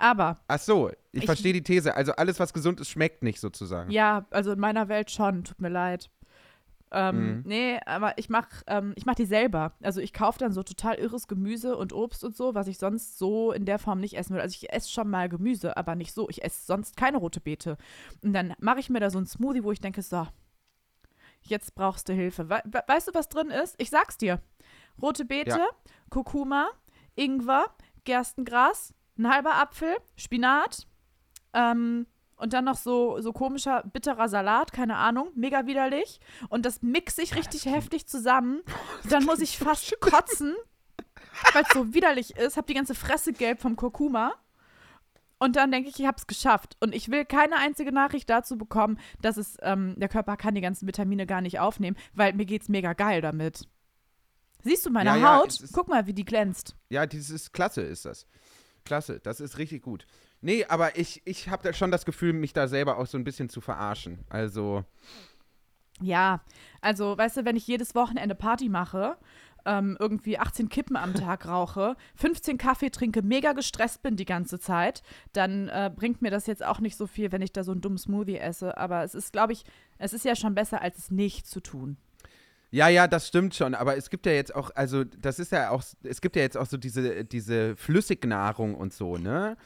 Aber 0.00 0.40
Ach 0.48 0.58
so, 0.58 0.88
ich, 1.12 1.20
Ich- 1.22 1.24
verstehe 1.26 1.52
die 1.52 1.62
These. 1.62 1.94
Also 1.94 2.12
alles, 2.12 2.40
was 2.40 2.52
gesund 2.54 2.80
ist, 2.80 2.88
schmeckt 2.88 3.22
nicht 3.22 3.38
sozusagen. 3.38 3.90
Ja, 3.90 4.24
also 4.30 4.52
in 4.52 4.58
meiner 4.58 4.88
Welt 4.88 5.10
schon, 5.10 5.44
tut 5.44 5.60
mir 5.60 5.68
leid. 5.68 6.08
Ähm, 6.92 7.36
Mhm. 7.36 7.42
Nee, 7.44 7.78
aber 7.86 8.16
ich 8.18 8.28
mach, 8.30 8.48
ähm, 8.66 8.94
ich 8.96 9.04
mach 9.06 9.14
die 9.14 9.26
selber. 9.26 9.74
Also 9.82 10.00
ich 10.00 10.12
kaufe 10.12 10.38
dann 10.38 10.52
so 10.52 10.62
total 10.62 10.96
irres 10.96 11.28
Gemüse 11.28 11.76
und 11.76 11.92
Obst 11.92 12.24
und 12.24 12.34
so, 12.34 12.54
was 12.54 12.66
ich 12.66 12.78
sonst 12.78 13.18
so 13.18 13.52
in 13.52 13.64
der 13.66 13.78
Form 13.78 14.00
nicht 14.00 14.16
essen 14.16 14.30
würde. 14.30 14.42
Also 14.42 14.54
ich 14.60 14.72
esse 14.72 14.90
schon 14.90 15.08
mal 15.10 15.28
Gemüse, 15.28 15.76
aber 15.76 15.94
nicht 15.94 16.14
so. 16.14 16.28
Ich 16.30 16.42
esse 16.42 16.64
sonst 16.66 16.96
keine 16.96 17.18
rote 17.18 17.40
Beete. 17.40 17.76
Und 18.22 18.32
dann 18.32 18.54
mache 18.58 18.80
ich 18.80 18.88
mir 18.90 19.00
da 19.00 19.10
so 19.10 19.18
einen 19.18 19.26
Smoothie, 19.26 19.62
wo 19.62 19.70
ich 19.70 19.80
denke, 19.80 20.00
so, 20.02 20.26
jetzt 21.42 21.74
brauchst 21.74 22.08
du 22.08 22.12
Hilfe. 22.12 22.48
We 22.48 22.60
we 22.64 22.82
weißt 22.86 23.08
du, 23.08 23.14
was 23.14 23.28
drin 23.28 23.50
ist? 23.50 23.74
Ich 23.78 23.90
sag's 23.90 24.16
dir. 24.16 24.40
Rote 25.00 25.24
Beete, 25.24 25.50
Ja. 25.50 25.68
Kurkuma, 26.08 26.68
Ingwer, 27.14 27.66
Gerstengras, 28.04 28.92
ein 29.20 29.30
halber 29.32 29.54
Apfel, 29.56 29.96
Spinat, 30.16 30.86
ähm, 31.52 32.06
und 32.36 32.54
dann 32.54 32.64
noch 32.64 32.76
so, 32.78 33.20
so 33.20 33.32
komischer, 33.34 33.82
bitterer 33.92 34.28
Salat, 34.28 34.72
keine 34.72 34.96
Ahnung, 34.96 35.28
mega 35.34 35.66
widerlich. 35.66 36.20
Und 36.48 36.64
das 36.64 36.80
mixe 36.80 37.20
ich 37.20 37.34
richtig 37.34 37.66
heftig 37.66 38.06
zusammen. 38.06 38.62
Dann 39.10 39.24
muss 39.24 39.40
ich 39.40 39.58
fast 39.58 40.00
kotzen, 40.00 40.56
weil 41.52 41.62
es 41.64 41.68
so 41.74 41.92
widerlich 41.92 42.36
ist. 42.38 42.56
Hab 42.56 42.66
die 42.66 42.72
ganze 42.72 42.94
Fresse 42.94 43.34
gelb 43.34 43.60
vom 43.60 43.76
Kurkuma. 43.76 44.32
Und 45.38 45.56
dann 45.56 45.70
denke 45.70 45.90
ich, 45.90 45.98
ich 46.00 46.06
habe 46.06 46.16
es 46.18 46.26
geschafft. 46.26 46.76
Und 46.80 46.94
ich 46.94 47.10
will 47.10 47.26
keine 47.26 47.56
einzige 47.56 47.92
Nachricht 47.92 48.28
dazu 48.30 48.56
bekommen, 48.56 48.98
dass 49.20 49.36
es, 49.36 49.58
ähm, 49.60 49.94
der 49.98 50.08
Körper 50.08 50.36
kann 50.38 50.54
die 50.54 50.60
ganzen 50.62 50.86
Vitamine 50.86 51.26
gar 51.26 51.42
nicht 51.42 51.58
aufnehmen, 51.60 51.96
weil 52.14 52.32
mir 52.34 52.46
geht's 52.46 52.68
mega 52.70 52.92
geil 52.94 53.20
damit. 53.20 53.66
Siehst 54.62 54.84
du 54.86 54.90
meine 54.90 55.10
Ja, 55.10 55.16
ja, 55.16 55.36
Haut? 55.38 55.48
es 55.48 55.60
ist- 55.60 55.72
Guck 55.74 55.88
mal, 55.88 56.06
wie 56.06 56.12
die 56.14 56.24
glänzt. 56.26 56.74
Ja, 56.90 57.04
dieses 57.06 57.52
klasse 57.52 57.82
ist 57.82 58.04
das. 58.06 58.26
Klasse, 58.84 59.20
das 59.20 59.40
ist 59.40 59.58
richtig 59.58 59.82
gut. 59.82 60.06
Nee, 60.40 60.64
aber 60.66 60.98
ich, 60.98 61.22
ich 61.26 61.48
habe 61.48 61.62
da 61.62 61.72
schon 61.72 61.90
das 61.90 62.04
Gefühl, 62.04 62.32
mich 62.32 62.52
da 62.52 62.68
selber 62.68 62.98
auch 62.98 63.06
so 63.06 63.18
ein 63.18 63.24
bisschen 63.24 63.48
zu 63.48 63.60
verarschen. 63.60 64.24
Also, 64.28 64.84
Ja, 66.00 66.40
also 66.80 67.16
weißt 67.16 67.38
du, 67.38 67.44
wenn 67.44 67.56
ich 67.56 67.66
jedes 67.66 67.94
Wochenende 67.94 68.34
Party 68.34 68.68
mache, 68.68 69.18
ähm, 69.66 69.96
irgendwie 70.00 70.38
18 70.38 70.68
Kippen 70.70 70.96
am 70.96 71.14
Tag 71.14 71.46
rauche, 71.46 71.96
15 72.16 72.58
Kaffee 72.58 72.90
trinke, 72.90 73.22
mega 73.22 73.52
gestresst 73.52 74.02
bin 74.02 74.16
die 74.16 74.24
ganze 74.24 74.58
Zeit, 74.58 75.02
dann 75.32 75.68
äh, 75.68 75.90
bringt 75.94 76.22
mir 76.22 76.30
das 76.30 76.46
jetzt 76.46 76.64
auch 76.64 76.80
nicht 76.80 76.96
so 76.96 77.06
viel, 77.06 77.32
wenn 77.32 77.42
ich 77.42 77.52
da 77.52 77.64
so 77.64 77.72
einen 77.72 77.82
dummen 77.82 77.98
Smoothie 77.98 78.38
esse. 78.38 78.78
Aber 78.78 79.04
es 79.04 79.14
ist, 79.14 79.32
glaube 79.32 79.52
ich, 79.52 79.64
es 79.98 80.12
ist 80.14 80.24
ja 80.24 80.34
schon 80.34 80.54
besser, 80.54 80.80
als 80.80 80.98
es 80.98 81.10
nicht 81.10 81.46
zu 81.46 81.60
tun. 81.60 81.98
Ja, 82.70 82.88
ja, 82.88 83.08
das 83.08 83.28
stimmt 83.28 83.54
schon. 83.54 83.74
Aber 83.74 83.96
es 83.96 84.10
gibt 84.10 84.26
ja 84.26 84.32
jetzt 84.32 84.54
auch, 84.54 84.70
also, 84.74 85.04
das 85.04 85.38
ist 85.38 85.52
ja 85.52 85.70
auch, 85.70 85.82
es 86.02 86.20
gibt 86.20 86.36
ja 86.36 86.42
jetzt 86.42 86.56
auch 86.56 86.66
so 86.66 86.76
diese, 86.76 87.24
diese 87.24 87.76
Flüssignahrung 87.76 88.74
und 88.74 88.92
so, 88.92 89.16
ne? 89.16 89.56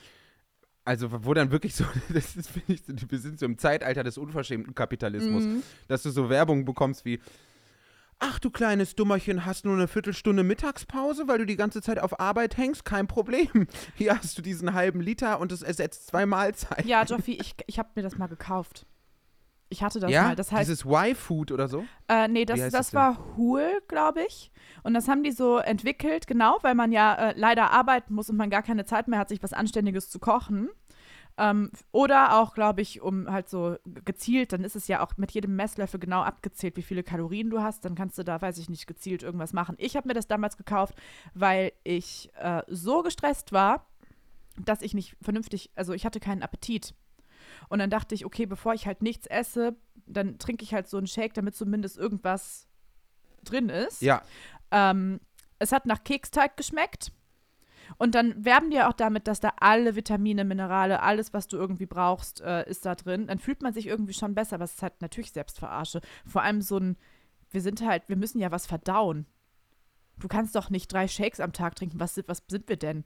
Also, 0.87 1.09
wo 1.25 1.33
dann 1.35 1.51
wirklich 1.51 1.75
so, 1.75 1.85
das 2.13 2.37
ist, 2.37 2.51
finde 2.51 2.75
ich, 2.75 2.83
wir 3.11 3.19
sind 3.19 3.39
so 3.39 3.47
im 3.47 3.59
Zeitalter 3.59 4.05
des 4.05 4.19
unverschämten 4.19 4.75
Kapitalismus, 4.75 5.45
Mhm. 5.45 5.63
dass 5.89 6.03
du 6.03 6.11
so 6.11 6.29
Werbung 6.29 6.65
bekommst 6.65 7.05
wie, 7.05 7.21
Ach 8.21 8.39
du 8.39 8.49
kleines 8.49 8.95
Dummerchen, 8.95 9.45
hast 9.45 9.65
nur 9.65 9.75
eine 9.75 9.89
Viertelstunde 9.89 10.45
Mittagspause, 10.45 11.27
weil 11.27 11.39
du 11.39 11.47
die 11.47 11.57
ganze 11.57 11.83
Zeit 11.83 11.99
auf 11.99 12.21
Arbeit 12.21 12.57
hängst? 12.57 12.85
Kein 12.85 13.09
Problem. 13.09 13.67
Hier 13.97 14.17
hast 14.17 14.39
du 14.39 14.43
diesen 14.43 14.73
halben 14.73 15.01
Liter 15.01 15.41
und 15.41 15.51
es 15.53 15.63
ersetzt 15.63 16.07
zwei 16.07 16.25
Mahlzeiten. 16.25 16.87
Ja, 16.89 17.03
Joffi, 17.05 17.33
ich, 17.41 17.55
ich 17.67 17.79
habe 17.79 17.91
mir 17.97 18.03
das 18.03 18.17
mal 18.17 18.29
gekauft. 18.29 18.87
Ich 19.75 19.83
hatte 19.83 19.99
das 19.99 20.09
ja? 20.09 20.23
mal. 20.23 20.37
Das 20.37 20.53
heißt, 20.53 20.71
Dieses 20.71 20.85
Y-Food 20.85 21.51
oder 21.51 21.67
so? 21.67 21.85
Äh, 22.09 22.29
nee, 22.29 22.45
das, 22.45 22.61
das 22.61 22.73
das 22.73 22.95
war 22.95 23.19
Huhl, 23.37 23.83
glaube 23.89 24.23
ich. 24.23 24.53
Und 24.85 24.95
das 24.95 25.09
haben 25.09 25.25
die 25.25 25.33
so 25.33 25.59
entwickelt, 25.59 26.29
genau, 26.29 26.59
weil 26.63 26.77
man 26.77 26.93
ja 26.93 27.15
äh, 27.15 27.35
leider 27.37 27.73
arbeiten 27.73 28.15
muss 28.15 28.31
und 28.31 28.37
man 28.37 28.51
gar 28.51 28.63
keine 28.63 28.85
Zeit 28.85 29.09
mehr 29.09 29.19
hat, 29.19 29.31
sich 29.31 29.43
was 29.43 29.53
Anständiges 29.53 30.11
zu 30.11 30.21
kochen. 30.21 30.69
Ähm, 31.37 31.73
oder 31.91 32.39
auch, 32.39 32.55
glaube 32.55 32.81
ich, 32.81 33.03
um 33.03 33.29
halt 33.29 33.49
so 33.49 33.77
gezielt, 34.05 34.53
dann 34.53 34.63
ist 34.63 34.77
es 34.77 34.87
ja 34.87 35.05
auch 35.05 35.17
mit 35.17 35.33
jedem 35.33 35.57
Messlöffel 35.57 35.99
genau 35.99 36.23
abgezählt, 36.23 36.77
wie 36.77 36.83
viele 36.83 37.03
Kalorien 37.03 37.51
du 37.51 37.61
hast. 37.61 37.85
Dann 37.85 37.97
kannst 37.97 38.17
du 38.19 38.23
da, 38.23 38.41
weiß 38.41 38.59
ich 38.59 38.71
nicht, 38.71 38.87
gezielt 38.87 39.25
irgendwas 39.25 39.53
machen. 39.53 39.75
Ich 39.79 39.97
habe 39.97 40.07
mir 40.07 40.15
das 40.15 40.29
damals 40.29 40.57
gekauft, 40.57 40.95
weil 41.35 41.73
ich 41.83 42.31
äh, 42.41 42.63
so 42.69 43.03
gestresst 43.03 43.51
war, 43.51 43.87
dass 44.65 44.83
ich 44.83 44.95
nicht 44.95 45.17
vernünftig, 45.21 45.71
also 45.75 45.93
ich 45.93 46.07
hatte 46.07 46.21
keinen 46.21 46.43
Appetit. 46.43 46.95
Und 47.69 47.79
dann 47.79 47.91
dachte 47.91 48.15
ich, 48.15 48.25
okay, 48.25 48.47
bevor 48.47 48.75
ich 48.75 48.87
halt 48.87 49.03
nichts 49.03 49.27
esse, 49.27 49.77
dann 50.07 50.39
trinke 50.39 50.65
ich 50.65 50.75
halt 50.75 50.89
so 50.89 50.99
einen 50.99 51.07
Shake, 51.07 51.35
damit 51.35 51.55
zumindest 51.55 51.99
irgendwas 51.99 52.67
drin 53.45 53.69
ist. 53.69 54.03
Ja. 54.03 54.23
Ähm, 54.71 55.21
es 55.59 55.73
hat 55.73 55.87
nach 55.87 56.05
Keksteig 56.05 56.57
geschmeckt. 56.57 57.13
Und 57.99 58.15
dann 58.15 58.45
werben 58.45 58.71
die 58.71 58.77
ja 58.77 58.89
auch 58.89 58.95
damit, 58.95 59.29
dass 59.29 59.41
da 59.41 59.53
alle 59.61 59.95
Vitamine, 59.95 60.45
Minerale, 60.45 61.03
alles, 61.03 61.33
was 61.33 61.49
du 61.49 61.57
irgendwie 61.57 61.87
brauchst, 61.87 62.41
äh, 62.41 62.69
ist 62.69 62.87
da 62.87 62.95
drin. 62.95 63.27
Dann 63.27 63.39
fühlt 63.39 63.63
man 63.63 63.73
sich 63.73 63.87
irgendwie 63.87 64.15
schon 64.15 64.35
besser, 64.35 64.57
aber 64.57 64.65
es 64.65 64.75
ist 64.75 64.83
halt 64.83 65.01
natürlich 65.01 65.33
Selbstverarsche. 65.33 66.01
Vor 66.27 66.43
allem 66.43 66.63
so 66.63 66.79
ein, 66.79 66.97
wir 67.51 67.61
sind 67.61 67.83
halt, 67.83 68.09
wir 68.09 68.17
müssen 68.17 68.41
ja 68.41 68.51
was 68.51 68.67
verdauen. 68.67 69.27
Du 70.19 70.29
kannst 70.29 70.55
doch 70.55 70.71
nicht 70.71 70.93
drei 70.93 71.09
Shakes 71.09 71.41
am 71.41 71.53
Tag 71.53 71.77
trinken. 71.77 72.01
Was, 72.01 72.21
was 72.27 72.43
sind 72.49 72.69
wir 72.69 72.77
denn? 72.77 73.05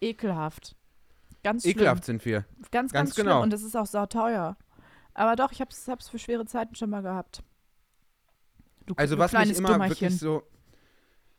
Ekelhaft. 0.00 0.75
Ganz 1.46 1.62
schlimm. 1.62 1.72
Ekelhaft 1.76 2.04
sind 2.04 2.24
wir. 2.24 2.40
Ganz, 2.40 2.70
ganz, 2.70 2.92
Ganz 2.92 3.14
schlimm. 3.14 3.26
genau. 3.26 3.42
Und 3.42 3.52
das 3.52 3.62
ist 3.62 3.76
auch 3.76 3.86
sauteuer. 3.86 4.56
Aber 5.14 5.36
doch, 5.36 5.52
ich 5.52 5.60
hab's, 5.60 5.86
hab's 5.88 6.08
für 6.08 6.18
schwere 6.18 6.44
Zeiten 6.44 6.74
schon 6.74 6.90
mal 6.90 7.02
gehabt. 7.02 7.42
Du, 8.86 8.94
Also 8.96 9.14
du 9.16 9.20
was 9.20 9.32
mich 9.32 9.56
immer 9.56 9.70
Dummerchen. 9.72 10.00
wirklich 10.00 10.18
so, 10.18 10.42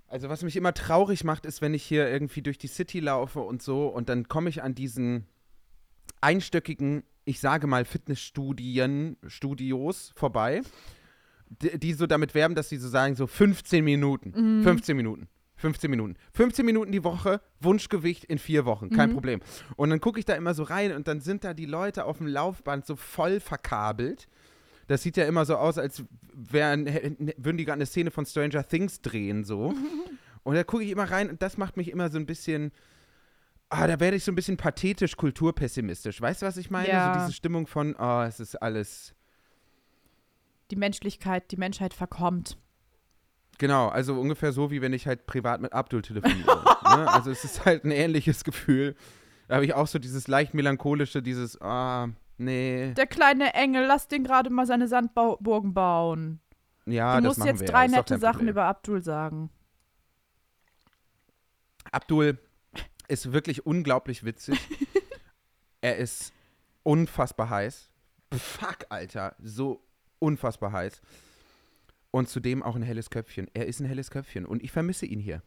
also 0.08 0.30
was 0.30 0.44
mich 0.44 0.56
immer 0.56 0.74
traurig 0.74 1.24
macht, 1.24 1.46
ist, 1.46 1.62
wenn 1.62 1.74
ich 1.74 1.84
hier 1.84 2.10
irgendwie 2.10 2.42
durch 2.42 2.58
die 2.58 2.68
City 2.68 3.00
laufe 3.02 3.40
und 3.42 3.62
so 3.62 3.88
und 3.88 4.08
dann 4.10 4.28
komme 4.28 4.50
ich 4.50 4.64
an 4.64 4.74
diesen 4.76 5.28
einstöckigen, 6.22 7.04
ich 7.26 7.40
sage 7.40 7.68
mal 7.68 7.86
Fitnessstudien, 7.86 9.18
Studios 9.28 10.14
vorbei, 10.16 10.62
die, 11.62 11.78
die 11.80 11.94
so 11.94 12.08
damit 12.08 12.34
werben, 12.34 12.56
dass 12.56 12.70
sie 12.70 12.78
so 12.78 12.90
sagen, 12.90 13.16
so 13.16 13.28
15 13.28 13.84
Minuten, 13.84 14.60
Mhm. 14.60 14.64
15 14.64 14.98
Minuten. 14.98 15.28
15 15.58 15.90
Minuten. 15.92 16.16
15 16.34 16.66
Minuten 16.66 16.92
die 16.92 17.04
Woche, 17.04 17.42
Wunschgewicht 17.60 18.24
in 18.26 18.38
vier 18.40 18.66
Wochen, 18.66 18.90
kein 18.90 19.10
Mhm. 19.10 19.14
Problem. 19.14 19.40
Und 19.76 19.90
dann 19.90 20.00
gucke 20.00 20.20
ich 20.20 20.26
da 20.26 20.34
immer 20.36 20.54
so 20.54 20.64
rein 20.64 20.94
und 20.94 21.08
dann 21.08 21.20
sind 21.20 21.44
da 21.44 21.54
die 21.54 21.66
Leute 21.66 22.06
auf 22.06 22.18
dem 22.20 22.28
Laufband 22.28 22.86
so 22.86 22.96
voll 22.96 23.40
verkabelt. 23.40 24.28
Das 24.88 25.04
sieht 25.04 25.18
ja 25.18 25.26
immer 25.26 25.44
so 25.46 25.58
aus, 25.58 25.78
als 25.78 26.04
wären, 26.34 26.86
würden 27.38 27.58
die 27.58 27.66
gerade 27.66 27.76
eine 27.78 27.86
Szene 27.86 28.10
von 28.12 28.26
Stranger 28.26 28.66
Things 28.68 29.02
drehen, 29.02 29.44
so. 29.44 29.74
Und 30.44 30.56
da 30.56 30.64
gucke 30.64 30.84
ich 30.86 30.92
immer 30.92 31.12
rein 31.12 31.30
und 31.30 31.42
das 31.42 31.58
macht 31.58 31.76
mich 31.76 31.92
immer 31.92 32.10
so 32.10 32.18
ein 32.18 32.26
bisschen. 32.26 32.72
Ah, 33.68 33.86
da 33.86 34.00
werde 34.00 34.16
ich 34.16 34.24
so 34.24 34.32
ein 34.32 34.36
bisschen 34.36 34.56
pathetisch, 34.56 35.18
kulturpessimistisch. 35.18 36.22
Weißt 36.22 36.42
du, 36.42 36.46
was 36.46 36.56
ich 36.56 36.70
meine? 36.72 36.88
Ja. 36.88 37.14
So 37.14 37.20
diese 37.20 37.34
Stimmung 37.34 37.68
von, 37.68 37.98
oh, 38.00 38.22
es 38.22 38.40
ist 38.40 38.56
alles. 38.56 39.14
Die 40.72 40.78
Menschlichkeit, 40.78 41.52
die 41.52 41.58
Menschheit 41.58 41.94
verkommt. 41.94 42.58
Genau, 43.58 43.88
also 43.88 44.20
ungefähr 44.20 44.52
so, 44.52 44.70
wie 44.70 44.82
wenn 44.82 44.94
ich 44.94 45.08
halt 45.08 45.26
privat 45.26 45.62
mit 45.62 45.74
Abdul 45.74 46.02
telefoniere. 46.02 46.46
ne? 46.84 47.12
Also 47.12 47.32
es 47.32 47.44
ist 47.44 47.66
halt 47.66 47.86
ein 47.86 47.92
ähnliches 47.92 48.44
Gefühl. 48.44 48.96
Da 49.48 49.56
habe 49.56 49.66
ich 49.66 49.74
auch 49.74 49.88
so 49.88 49.98
dieses 50.00 50.28
leicht 50.28 50.54
melancholische, 50.54 51.22
dieses, 51.24 51.60
ah, 51.62 52.10
nee. 52.38 52.94
Der 52.96 53.08
kleine 53.08 53.54
Engel, 53.54 53.86
lass 53.86 54.08
den 54.08 54.24
gerade 54.24 54.50
mal 54.50 54.66
seine 54.66 54.88
Sandburgen 54.88 55.74
bauen. 55.74 56.40
Ja, 56.86 57.18
du 57.18 57.28
das 57.28 57.38
musst 57.38 57.48
jetzt 57.48 57.62
wir. 57.62 57.68
drei 57.68 57.88
nette 57.88 58.18
Sachen 58.18 58.48
über 58.48 58.66
Abdul 58.66 59.02
sagen. 59.02 59.50
Abdul 61.92 62.38
ist 63.08 63.32
wirklich 63.32 63.66
unglaublich 63.66 64.24
witzig. 64.24 64.60
er 65.82 65.98
ist 65.98 66.34
unfassbar 66.84 67.50
heiß. 67.50 67.90
Fuck, 68.34 68.86
Alter. 68.90 69.36
So 69.40 69.82
unfassbar 70.20 70.72
heiß. 70.72 71.02
Und 72.12 72.30
zudem 72.30 72.64
auch 72.64 72.76
ein 72.76 72.82
helles 72.82 73.10
Köpfchen. 73.10 73.48
Er 73.54 73.68
ist 73.68 73.80
ein 73.80 73.86
helles 73.86 74.10
Köpfchen 74.12 74.46
und 74.46 74.64
ich 74.64 74.72
vermisse 74.72 75.06
ihn 75.06 75.20
hier. 75.20 75.42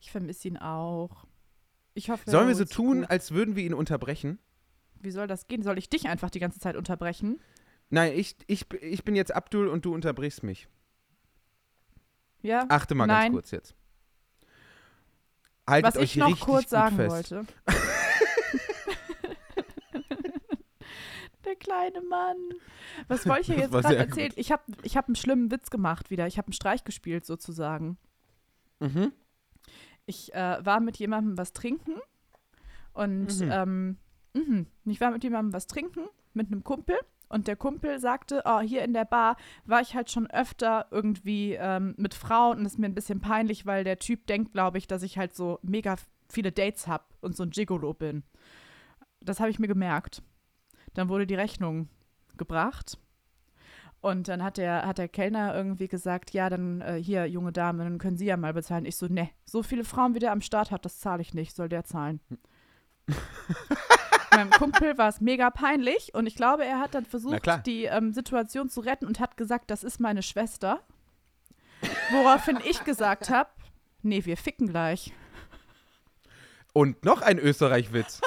Ich 0.00 0.10
vermisse 0.10 0.48
ihn 0.48 0.56
auch. 0.56 1.24
Ich 1.94 2.10
hoffe, 2.10 2.30
Sollen 2.30 2.48
wir 2.48 2.54
so 2.54 2.64
tun, 2.64 3.00
gut. 3.00 3.10
als 3.10 3.30
würden 3.32 3.56
wir 3.56 3.64
ihn 3.64 3.74
unterbrechen? 3.74 4.38
Wie 5.00 5.10
soll 5.10 5.26
das 5.26 5.46
gehen? 5.46 5.62
Soll 5.62 5.78
ich 5.78 5.88
dich 5.88 6.08
einfach 6.08 6.30
die 6.30 6.40
ganze 6.40 6.58
Zeit 6.58 6.76
unterbrechen? 6.76 7.40
Nein, 7.90 8.12
ich, 8.14 8.36
ich, 8.46 8.66
ich 8.82 9.04
bin 9.04 9.14
jetzt 9.16 9.34
Abdul 9.34 9.68
und 9.68 9.84
du 9.84 9.94
unterbrichst 9.94 10.42
mich. 10.42 10.68
Ja? 12.42 12.66
Achte 12.68 12.94
mal 12.94 13.06
Nein. 13.06 13.32
ganz 13.32 13.34
kurz 13.34 13.50
jetzt. 13.52 13.74
Haltet 15.66 15.94
Was 15.94 15.96
euch 15.96 16.02
ich 16.04 16.16
noch 16.16 16.40
kurz 16.40 16.70
sagen 16.70 16.96
fest. 16.96 17.30
wollte. 17.32 17.46
Der 21.48 21.56
kleine 21.56 22.02
Mann. 22.02 22.36
Was 23.08 23.26
wollte 23.26 23.40
ich 23.40 23.48
Das 23.58 23.58
jetzt 23.58 23.70
gerade 23.72 23.96
erzählen? 23.96 24.28
gut. 24.28 24.38
Ich 24.38 24.52
habe 24.52 24.62
ich 24.82 24.96
hab 24.98 25.06
einen 25.08 25.16
schlimmen 25.16 25.50
Witz 25.50 25.70
gemacht 25.70 26.10
wieder. 26.10 26.26
Ich 26.26 26.36
habe 26.36 26.46
einen 26.48 26.52
Streich 26.52 26.84
gespielt 26.84 27.24
sozusagen. 27.24 27.96
Mhm. 28.80 29.12
Ich 30.04 30.34
äh, 30.34 30.58
war 30.64 30.80
mit 30.80 30.98
jemandem 30.98 31.38
was 31.38 31.52
trinken 31.54 31.94
und 32.92 33.40
Mhm. 33.40 33.50
ähm, 33.50 33.96
mhm. 34.34 34.66
ich 34.84 35.00
war 35.00 35.10
mit 35.10 35.24
jemandem 35.24 35.52
was 35.54 35.66
trinken, 35.66 36.06
mit 36.34 36.48
einem 36.48 36.64
Kumpel. 36.64 36.96
Und 37.30 37.46
der 37.46 37.56
Kumpel 37.56 37.98
sagte, 37.98 38.42
oh, 38.46 38.60
hier 38.60 38.82
in 38.82 38.94
der 38.94 39.04
Bar 39.04 39.36
war 39.66 39.80
ich 39.82 39.94
halt 39.94 40.10
schon 40.10 40.30
öfter 40.30 40.86
irgendwie 40.90 41.52
ähm, 41.54 41.94
mit 41.98 42.14
Frauen 42.14 42.58
und 42.58 42.64
ist 42.66 42.78
mir 42.78 42.86
ein 42.86 42.94
bisschen 42.94 43.20
peinlich, 43.20 43.66
weil 43.66 43.84
der 43.84 43.98
Typ 43.98 44.26
denkt, 44.26 44.52
glaube 44.52 44.78
ich, 44.78 44.86
dass 44.86 45.02
ich 45.02 45.18
halt 45.18 45.34
so 45.34 45.58
mega 45.62 45.96
viele 46.30 46.52
Dates 46.52 46.86
habe 46.86 47.04
und 47.20 47.36
so 47.36 47.42
ein 47.42 47.50
Gigolo 47.50 47.92
bin. 47.92 48.22
Das 49.20 49.40
habe 49.40 49.50
ich 49.50 49.58
mir 49.58 49.68
gemerkt. 49.68 50.22
Dann 50.94 51.08
wurde 51.08 51.26
die 51.26 51.34
Rechnung 51.34 51.88
gebracht. 52.36 52.98
Und 54.00 54.28
dann 54.28 54.44
hat 54.44 54.58
der, 54.58 54.86
hat 54.86 54.98
der 54.98 55.08
Kellner 55.08 55.54
irgendwie 55.54 55.88
gesagt, 55.88 56.30
ja, 56.32 56.48
dann 56.48 56.80
äh, 56.80 57.02
hier, 57.02 57.26
junge 57.26 57.52
Dame, 57.52 57.82
dann 57.82 57.98
können 57.98 58.16
Sie 58.16 58.26
ja 58.26 58.36
mal 58.36 58.52
bezahlen. 58.52 58.84
Ich 58.84 58.96
so, 58.96 59.06
ne, 59.06 59.30
so 59.44 59.62
viele 59.64 59.84
Frauen, 59.84 60.14
wie 60.14 60.20
der 60.20 60.30
am 60.30 60.40
Start 60.40 60.70
hat, 60.70 60.84
das 60.84 61.00
zahle 61.00 61.20
ich 61.20 61.34
nicht, 61.34 61.56
soll 61.56 61.68
der 61.68 61.84
zahlen. 61.84 62.20
Meinem 64.30 64.50
Kumpel 64.50 64.96
war 64.98 65.08
es 65.08 65.20
mega 65.20 65.50
peinlich 65.50 66.14
und 66.14 66.26
ich 66.26 66.36
glaube, 66.36 66.64
er 66.64 66.78
hat 66.78 66.94
dann 66.94 67.06
versucht, 67.06 67.66
die 67.66 67.84
ähm, 67.84 68.12
Situation 68.12 68.68
zu 68.68 68.80
retten 68.80 69.06
und 69.06 69.18
hat 69.18 69.36
gesagt, 69.36 69.70
das 69.70 69.82
ist 69.82 69.98
meine 69.98 70.22
Schwester. 70.22 70.80
Woraufhin 72.12 72.58
ich 72.64 72.84
gesagt 72.84 73.30
habe, 73.30 73.50
nee, 74.02 74.24
wir 74.24 74.36
ficken 74.36 74.68
gleich. 74.68 75.12
Und 76.72 77.04
noch 77.04 77.22
ein 77.22 77.38
Österreich-Witz. 77.38 78.20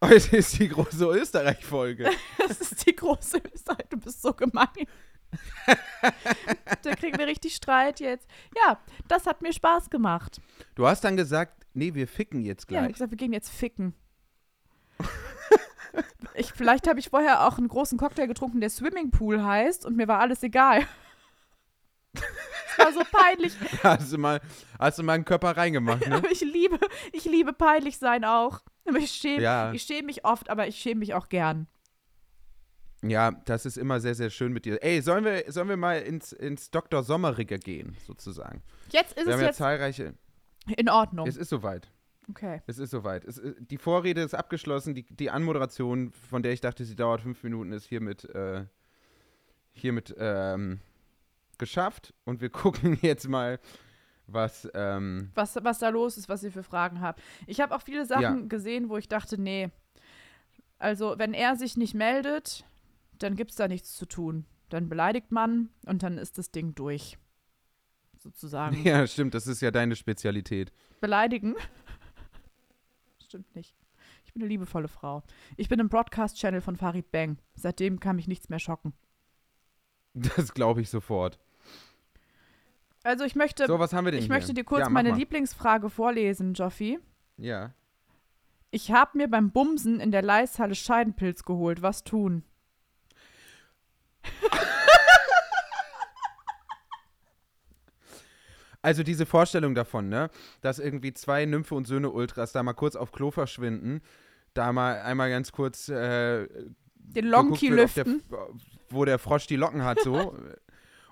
Heute 0.04 0.36
ist 0.38 0.58
die 0.58 0.68
große 0.68 1.04
Österreich-Folge. 1.04 2.10
Das 2.38 2.60
ist 2.60 2.86
die 2.86 2.96
große 2.96 3.40
Österreich, 3.54 3.86
du 3.90 3.96
bist 3.98 4.22
so 4.22 4.32
gemein. 4.32 4.66
da 6.82 6.94
kriegen 6.96 7.16
wir 7.16 7.26
richtig 7.28 7.54
Streit 7.54 8.00
jetzt. 8.00 8.26
Ja, 8.56 8.80
das 9.06 9.26
hat 9.26 9.40
mir 9.42 9.52
Spaß 9.52 9.88
gemacht. 9.90 10.40
Du 10.74 10.86
hast 10.88 11.04
dann 11.04 11.16
gesagt, 11.16 11.64
nee, 11.74 11.94
wir 11.94 12.08
ficken 12.08 12.42
jetzt 12.42 12.68
Ja, 12.68 12.70
ich 12.70 12.76
hab 12.78 12.82
gleich. 12.86 12.92
gesagt, 12.94 13.10
wir 13.12 13.18
gehen 13.18 13.32
jetzt 13.32 13.50
ficken. 13.50 13.94
ich, 16.34 16.52
vielleicht 16.52 16.88
habe 16.88 16.98
ich 16.98 17.10
vorher 17.10 17.46
auch 17.46 17.58
einen 17.58 17.68
großen 17.68 17.96
Cocktail 17.98 18.26
getrunken, 18.26 18.60
der 18.60 18.70
Swimmingpool 18.70 19.44
heißt 19.44 19.86
und 19.86 19.96
mir 19.96 20.08
war 20.08 20.18
alles 20.18 20.42
egal. 20.42 20.84
Es 22.12 22.78
war 22.78 22.92
so 22.92 23.02
peinlich. 23.12 23.54
Hast 23.84 24.12
du 24.12 24.18
mal, 24.18 24.40
hast 24.78 24.98
du 24.98 25.02
mal 25.04 25.12
einen 25.12 25.24
Körper 25.24 25.56
reingemacht, 25.56 26.08
ne? 26.08 26.16
Aber 26.16 26.30
ich 26.32 26.40
liebe, 26.40 26.80
ich 27.12 27.26
liebe 27.26 27.52
peinlich 27.52 27.98
sein 27.98 28.24
auch. 28.24 28.62
Aber 28.90 28.98
ich 28.98 29.10
schäme 29.12 29.42
Ja. 29.42 29.72
ich 29.72 29.82
schäme 29.82 30.06
mich 30.06 30.24
oft, 30.24 30.50
aber 30.50 30.66
ich 30.68 30.76
schäme 30.76 31.00
mich 31.00 31.14
auch 31.14 31.28
gern. 31.28 31.66
Ja, 33.02 33.30
das 33.46 33.64
ist 33.64 33.78
immer 33.78 33.98
sehr, 34.00 34.14
sehr 34.14 34.28
schön 34.28 34.52
mit 34.52 34.66
dir. 34.66 34.82
Ey, 34.82 35.00
sollen 35.00 35.24
wir, 35.24 35.44
sollen 35.50 35.68
wir 35.70 35.78
mal 35.78 36.00
ins, 36.00 36.32
ins 36.32 36.70
Dr. 36.70 37.02
Sommerige 37.02 37.58
gehen, 37.58 37.96
sozusagen? 38.06 38.62
Jetzt 38.90 39.12
ist 39.16 39.24
wir 39.24 39.28
es 39.28 39.32
haben 39.32 39.40
ja 39.40 39.46
jetzt 39.46 39.56
zahlreiche. 39.56 40.14
in 40.76 40.88
Ordnung. 40.90 41.26
Es 41.26 41.36
ist 41.38 41.48
soweit. 41.48 41.90
Okay. 42.28 42.60
Es 42.66 42.78
ist 42.78 42.90
soweit. 42.90 43.24
Es, 43.24 43.38
ist- 43.38 43.56
die 43.58 43.78
Vorrede 43.78 44.20
ist 44.20 44.34
abgeschlossen. 44.34 44.94
Die, 44.94 45.04
die 45.04 45.30
Anmoderation, 45.30 46.12
von 46.12 46.42
der 46.42 46.52
ich 46.52 46.60
dachte, 46.60 46.84
sie 46.84 46.94
dauert 46.94 47.22
fünf 47.22 47.42
Minuten, 47.42 47.72
ist 47.72 47.86
hiermit, 47.86 48.26
äh, 48.26 48.66
hiermit 49.72 50.14
ähm, 50.18 50.80
geschafft. 51.56 52.12
Und 52.24 52.42
wir 52.42 52.50
gucken 52.50 52.98
jetzt 53.00 53.26
mal, 53.28 53.58
was. 54.32 54.68
Ähm, 54.74 55.30
was, 55.34 55.56
was 55.62 55.78
da 55.78 55.88
los 55.88 56.16
ist, 56.16 56.28
was 56.28 56.42
ihr 56.42 56.52
für 56.52 56.62
Fragen 56.62 57.00
habt. 57.00 57.20
Ich 57.46 57.60
habe 57.60 57.74
auch 57.74 57.82
viele 57.82 58.04
Sachen 58.06 58.22
Ja. 58.22 58.46
gesehen, 58.48 58.88
wo 58.88 58.96
ich 58.96 59.08
dachte, 59.08 59.40
nee, 59.40 59.70
also 60.78 61.14
wenn 61.18 61.34
er 61.34 61.56
sich 61.56 61.76
nicht 61.76 61.94
meldet, 61.94 62.64
dann 63.18 63.36
gibt 63.36 63.50
es 63.50 63.56
da 63.56 63.68
nichts 63.68 63.96
zu 63.96 64.06
tun. 64.06 64.46
dann 64.70 64.88
beleidigt 64.88 65.32
man 65.32 65.68
und 65.86 66.02
dann 66.04 66.16
ist 66.16 66.38
das 66.38 66.52
Ding 66.52 66.74
durch. 66.76 67.18
Sozusagen. 68.18 68.76
Ja, 68.84 69.06
stimmt, 69.06 69.34
das 69.34 69.46
ist 69.48 69.60
ja 69.62 69.70
deine 69.72 69.96
Spezialität. 69.96 70.72
Beleidigen? 71.00 71.56
Stimmt 73.24 73.54
nicht. 73.56 73.74
Ich 74.24 74.32
bin 74.32 74.42
eine 74.42 74.48
liebevolle 74.48 74.88
Frau. 74.88 75.22
Ich 75.56 75.68
bin 75.68 75.80
im 75.80 75.88
Broadcast-Channel 75.88 76.60
von 76.60 76.76
Farid 76.76 77.10
Bang. 77.10 77.38
Seitdem 77.54 77.98
kann 78.00 78.16
mich 78.16 78.28
nichts 78.28 78.48
mehr 78.48 78.58
schocken. 78.60 78.92
Das 80.36 80.54
glaube 80.54 80.80
ich 80.80 80.90
sofort. 80.90 81.38
Also 83.02 83.24
ich 83.24 83.34
möchte, 83.34 83.66
So, 83.66 83.78
was 83.78 83.92
haben 83.92 84.04
wir 84.04 84.12
denn 84.12 84.20
ich 84.20 84.26
hier? 84.26 84.34
möchte 84.34 84.52
dir 84.52 84.64
kurz 84.64 84.80
ja, 84.80 84.88
meine 84.90 85.10
mal. 85.10 85.18
Lieblingsfrage 85.18 85.88
vorlesen, 85.88 86.54
Joffi. 86.54 86.98
Ja. 87.38 87.72
Ich 88.70 88.92
habe 88.92 89.16
mir 89.18 89.28
beim 89.28 89.50
Bumsen 89.50 90.00
in 90.00 90.10
der 90.10 90.22
Leishalle 90.22 90.74
Scheidenpilz 90.74 91.44
geholt. 91.44 91.82
Was 91.82 92.04
tun? 92.04 92.44
Also 98.82 99.02
diese 99.02 99.26
Vorstellung 99.26 99.74
davon, 99.74 100.08
ne, 100.08 100.30
dass 100.62 100.78
irgendwie 100.78 101.12
zwei 101.12 101.44
Nymphe 101.44 101.74
und 101.74 101.86
Söhne 101.86 102.10
Ultras 102.10 102.52
da 102.52 102.62
mal 102.62 102.72
kurz 102.72 102.96
auf 102.96 103.12
Klo 103.12 103.30
verschwinden, 103.30 104.00
da 104.54 104.72
mal 104.72 105.00
einmal 105.02 105.28
ganz 105.28 105.52
kurz 105.52 105.88
äh, 105.88 106.48
Den 106.96 107.34
ob 107.34 107.60
lüften. 107.60 108.22
Der, 108.30 108.48
wo 108.88 109.04
der 109.04 109.18
Frosch 109.18 109.46
die 109.46 109.56
Locken 109.56 109.84
hat, 109.84 110.00
so. 110.00 110.34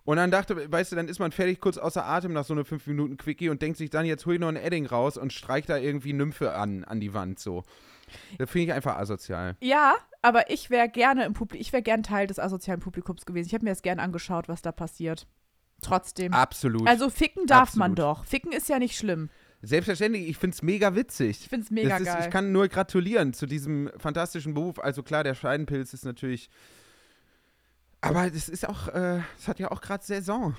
Und 0.08 0.16
dann 0.16 0.30
dachte, 0.30 0.72
weißt 0.72 0.90
du, 0.90 0.96
dann 0.96 1.06
ist 1.06 1.18
man 1.18 1.32
fertig 1.32 1.60
kurz 1.60 1.76
außer 1.76 2.02
Atem 2.02 2.32
nach 2.32 2.46
so 2.46 2.54
einer 2.54 2.64
5 2.64 2.86
Minuten 2.86 3.18
Quickie 3.18 3.50
und 3.50 3.60
denkt 3.60 3.76
sich 3.76 3.90
dann, 3.90 4.06
jetzt 4.06 4.24
hol 4.24 4.32
ich 4.32 4.40
noch 4.40 4.48
ein 4.48 4.56
Edding 4.56 4.86
raus 4.86 5.18
und 5.18 5.34
streich 5.34 5.66
da 5.66 5.76
irgendwie 5.76 6.14
Nymphe 6.14 6.54
an, 6.54 6.82
an 6.84 6.98
die 6.98 7.12
Wand, 7.12 7.38
so. 7.38 7.62
Das 8.38 8.48
finde 8.48 8.68
ich 8.68 8.72
einfach 8.72 8.96
asozial. 8.96 9.58
Ja, 9.60 9.96
aber 10.22 10.50
ich 10.50 10.70
wäre 10.70 10.88
gerne 10.88 11.26
im 11.26 11.34
Publikum, 11.34 11.60
ich 11.60 11.74
wäre 11.74 11.82
gern 11.82 12.02
Teil 12.02 12.26
des 12.26 12.38
asozialen 12.38 12.80
Publikums 12.80 13.26
gewesen. 13.26 13.48
Ich 13.48 13.52
habe 13.52 13.64
mir 13.64 13.70
das 13.72 13.82
gern 13.82 13.98
angeschaut, 13.98 14.48
was 14.48 14.62
da 14.62 14.72
passiert. 14.72 15.26
Trotzdem. 15.82 16.32
Absolut. 16.32 16.88
Also 16.88 17.10
ficken 17.10 17.46
darf 17.46 17.76
man 17.76 17.92
Absolut. 17.92 18.18
doch. 18.20 18.24
Ficken 18.24 18.52
ist 18.52 18.70
ja 18.70 18.78
nicht 18.78 18.96
schlimm. 18.96 19.28
Selbstverständlich, 19.60 20.26
ich 20.26 20.38
finde 20.38 20.54
es 20.54 20.62
mega 20.62 20.94
witzig. 20.94 21.40
Ich 21.42 21.48
finde 21.50 21.64
es 21.64 21.70
mega 21.70 21.98
ist, 21.98 22.06
geil. 22.06 22.22
Ich 22.22 22.30
kann 22.30 22.50
nur 22.50 22.68
gratulieren 22.68 23.34
zu 23.34 23.44
diesem 23.44 23.90
fantastischen 23.98 24.54
Beruf. 24.54 24.78
Also 24.78 25.02
klar, 25.02 25.22
der 25.22 25.34
Scheidenpilz 25.34 25.92
ist 25.92 26.06
natürlich. 26.06 26.48
Aber 28.00 28.30
das 28.30 28.48
ist 28.48 28.68
auch, 28.68 28.88
äh, 28.88 29.20
das 29.36 29.48
hat 29.48 29.58
ja 29.58 29.70
auch 29.70 29.80
gerade 29.80 30.04
Saison. 30.04 30.56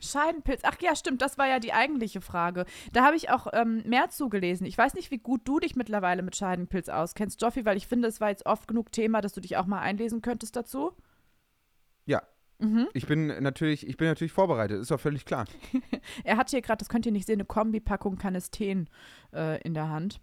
Scheidenpilz. 0.00 0.62
Ach 0.64 0.76
ja, 0.80 0.96
stimmt, 0.96 1.22
das 1.22 1.38
war 1.38 1.46
ja 1.46 1.58
die 1.60 1.72
eigentliche 1.72 2.20
Frage. 2.20 2.66
Da 2.92 3.04
habe 3.04 3.16
ich 3.16 3.30
auch 3.30 3.46
ähm, 3.52 3.82
mehr 3.86 4.10
zugelesen. 4.10 4.66
Ich 4.66 4.76
weiß 4.76 4.94
nicht, 4.94 5.10
wie 5.10 5.18
gut 5.18 5.42
du 5.44 5.60
dich 5.60 5.76
mittlerweile 5.76 6.22
mit 6.22 6.36
Scheidenpilz 6.36 6.88
auskennst, 6.88 7.40
Joffi, 7.40 7.64
weil 7.64 7.76
ich 7.76 7.86
finde, 7.86 8.08
es 8.08 8.20
war 8.20 8.30
jetzt 8.30 8.46
oft 8.46 8.68
genug 8.68 8.92
Thema, 8.92 9.20
dass 9.20 9.32
du 9.32 9.40
dich 9.40 9.56
auch 9.56 9.66
mal 9.66 9.80
einlesen 9.80 10.22
könntest 10.22 10.56
dazu. 10.56 10.92
Ja. 12.04 12.22
Mhm. 12.58 12.88
Ich 12.92 13.06
bin 13.06 13.26
natürlich, 13.42 13.86
ich 13.86 13.96
bin 13.96 14.08
natürlich 14.08 14.32
vorbereitet, 14.32 14.80
ist 14.80 14.90
doch 14.90 15.00
völlig 15.00 15.24
klar. 15.24 15.46
Er 16.24 16.36
hat 16.36 16.50
hier 16.50 16.60
gerade, 16.62 16.78
das 16.78 16.88
könnt 16.88 17.06
ihr 17.06 17.12
nicht 17.12 17.26
sehen, 17.26 17.36
eine 17.36 17.44
Kombipackung 17.44 18.16
Canesten 18.18 18.88
äh, 19.32 19.60
in 19.62 19.74
der 19.74 19.88
Hand. 19.88 20.20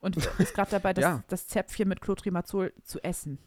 Und 0.00 0.16
ist 0.38 0.54
gerade 0.54 0.70
dabei, 0.70 0.92
das, 0.94 1.02
Ja. 1.02 1.24
das 1.28 1.46
Zäpfchen 1.48 1.88
mit 1.88 2.00
Clotrimazol 2.00 2.72
zu 2.84 3.02
essen. 3.02 3.38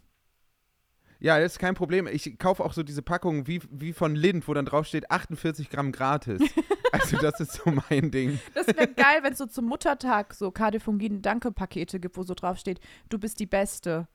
Ja, 1.23 1.39
das 1.39 1.53
ist 1.53 1.59
kein 1.59 1.73
Problem. 1.73 2.05
Ich 2.05 2.37
kaufe 2.37 2.63
auch 2.65 2.73
so 2.73 2.83
diese 2.83 3.01
Packungen 3.01 3.47
wie, 3.47 3.61
wie 3.71 3.93
von 3.93 4.13
Lind, 4.13 4.45
wo 4.49 4.53
dann 4.53 4.65
drauf 4.65 4.85
steht 4.85 5.09
48 5.09 5.69
Gramm 5.69 5.93
gratis. 5.93 6.41
also 6.91 7.15
das 7.15 7.39
ist 7.39 7.53
so 7.53 7.71
mein 7.89 8.11
Ding. 8.11 8.39
Das 8.53 8.67
wäre 8.67 8.89
geil, 8.89 9.19
wenn 9.21 9.31
es 9.31 9.39
so 9.39 9.45
zum 9.45 9.63
Muttertag 9.65 10.33
so 10.33 10.51
Kardefungin-Danke-Pakete 10.51 12.01
gibt, 12.01 12.17
wo 12.17 12.23
so 12.23 12.33
drauf 12.33 12.57
steht, 12.57 12.81
du 13.07 13.17
bist 13.19 13.39
die 13.39 13.45
Beste. 13.45 14.09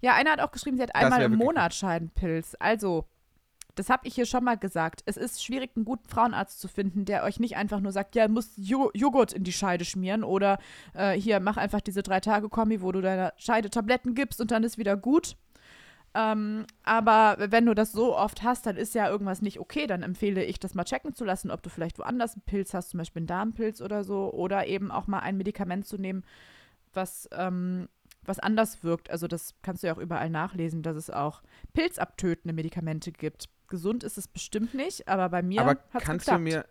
Ja, 0.00 0.14
einer 0.14 0.32
hat 0.32 0.40
auch 0.40 0.50
geschrieben, 0.50 0.78
sie 0.78 0.82
hat 0.82 0.94
einmal 0.94 1.20
im 1.26 1.36
Monat 1.36 1.74
Scheidenpilz. 1.74 2.56
Also, 2.58 3.06
das 3.74 3.90
habe 3.90 4.08
ich 4.08 4.14
hier 4.14 4.24
schon 4.26 4.44
mal 4.44 4.56
gesagt. 4.56 5.02
Es 5.04 5.18
ist 5.18 5.44
schwierig, 5.44 5.72
einen 5.76 5.84
guten 5.84 6.08
Frauenarzt 6.08 6.58
zu 6.58 6.68
finden, 6.68 7.04
der 7.04 7.22
euch 7.22 7.38
nicht 7.38 7.56
einfach 7.56 7.80
nur 7.80 7.92
sagt, 7.92 8.14
ja, 8.16 8.26
du 8.26 8.32
musst 8.32 8.52
Jo- 8.56 8.90
Joghurt 8.94 9.34
in 9.34 9.44
die 9.44 9.52
Scheide 9.52 9.84
schmieren 9.84 10.24
oder 10.24 10.58
äh, 10.94 11.12
hier, 11.12 11.38
mach 11.38 11.58
einfach 11.58 11.82
diese 11.82 12.02
Drei-Tage-Kombi, 12.02 12.80
wo 12.80 12.92
du 12.92 13.02
deiner 13.02 13.34
Scheide 13.36 13.68
Tabletten 13.68 14.14
gibst 14.14 14.40
und 14.40 14.50
dann 14.50 14.64
ist 14.64 14.78
wieder 14.78 14.96
gut. 14.96 15.36
Ähm, 16.14 16.66
aber 16.82 17.36
wenn 17.38 17.64
du 17.66 17.74
das 17.74 17.92
so 17.92 18.16
oft 18.16 18.42
hast, 18.42 18.66
dann 18.66 18.76
ist 18.76 18.94
ja 18.94 19.08
irgendwas 19.08 19.40
nicht 19.40 19.58
okay. 19.58 19.86
Dann 19.86 20.02
empfehle 20.02 20.44
ich, 20.44 20.60
das 20.60 20.74
mal 20.74 20.84
checken 20.84 21.14
zu 21.14 21.24
lassen, 21.24 21.50
ob 21.50 21.62
du 21.62 21.70
vielleicht 21.70 21.98
woanders 21.98 22.34
einen 22.34 22.42
Pilz 22.42 22.74
hast, 22.74 22.90
zum 22.90 22.98
Beispiel 22.98 23.20
einen 23.20 23.26
Darmpilz 23.28 23.80
oder 23.80 24.04
so. 24.04 24.32
Oder 24.32 24.66
eben 24.66 24.90
auch 24.90 25.06
mal 25.06 25.20
ein 25.20 25.36
Medikament 25.36 25.86
zu 25.86 25.96
nehmen, 25.96 26.24
was, 26.92 27.28
ähm, 27.32 27.88
was 28.24 28.38
anders 28.38 28.84
wirkt. 28.84 29.10
Also 29.10 29.26
das 29.26 29.54
kannst 29.62 29.82
du 29.82 29.86
ja 29.86 29.94
auch 29.94 29.98
überall 29.98 30.28
nachlesen, 30.30 30.82
dass 30.82 30.96
es 30.96 31.08
auch 31.10 31.42
pilzabtötende 31.72 32.52
Medikamente 32.52 33.10
gibt. 33.12 33.48
Gesund 33.68 34.04
ist 34.04 34.18
es 34.18 34.28
bestimmt 34.28 34.74
nicht, 34.74 35.08
aber 35.08 35.30
bei 35.30 35.42
mir 35.42 35.62
Aber 35.62 35.70
hat's 35.92 36.04
kannst 36.04 36.26
geklappt. 36.26 36.40
du 36.40 36.42
mir 36.42 36.66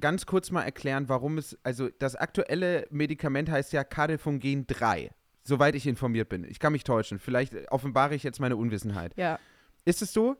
ganz 0.00 0.26
kurz 0.26 0.50
mal 0.50 0.62
erklären, 0.62 1.08
warum 1.08 1.38
es, 1.38 1.56
also 1.62 1.88
das 1.98 2.16
aktuelle 2.16 2.86
Medikament 2.90 3.48
heißt 3.48 3.72
ja 3.72 3.84
Cardefungen 3.84 4.66
3, 4.66 5.10
soweit 5.44 5.74
ich 5.74 5.86
informiert 5.86 6.28
bin. 6.28 6.44
Ich 6.44 6.58
kann 6.58 6.72
mich 6.72 6.84
täuschen. 6.84 7.18
Vielleicht 7.18 7.70
offenbare 7.70 8.14
ich 8.14 8.22
jetzt 8.22 8.40
meine 8.40 8.56
Unwissenheit. 8.56 9.12
Ja. 9.16 9.38
Ist 9.84 10.02
es 10.02 10.12
so? 10.12 10.36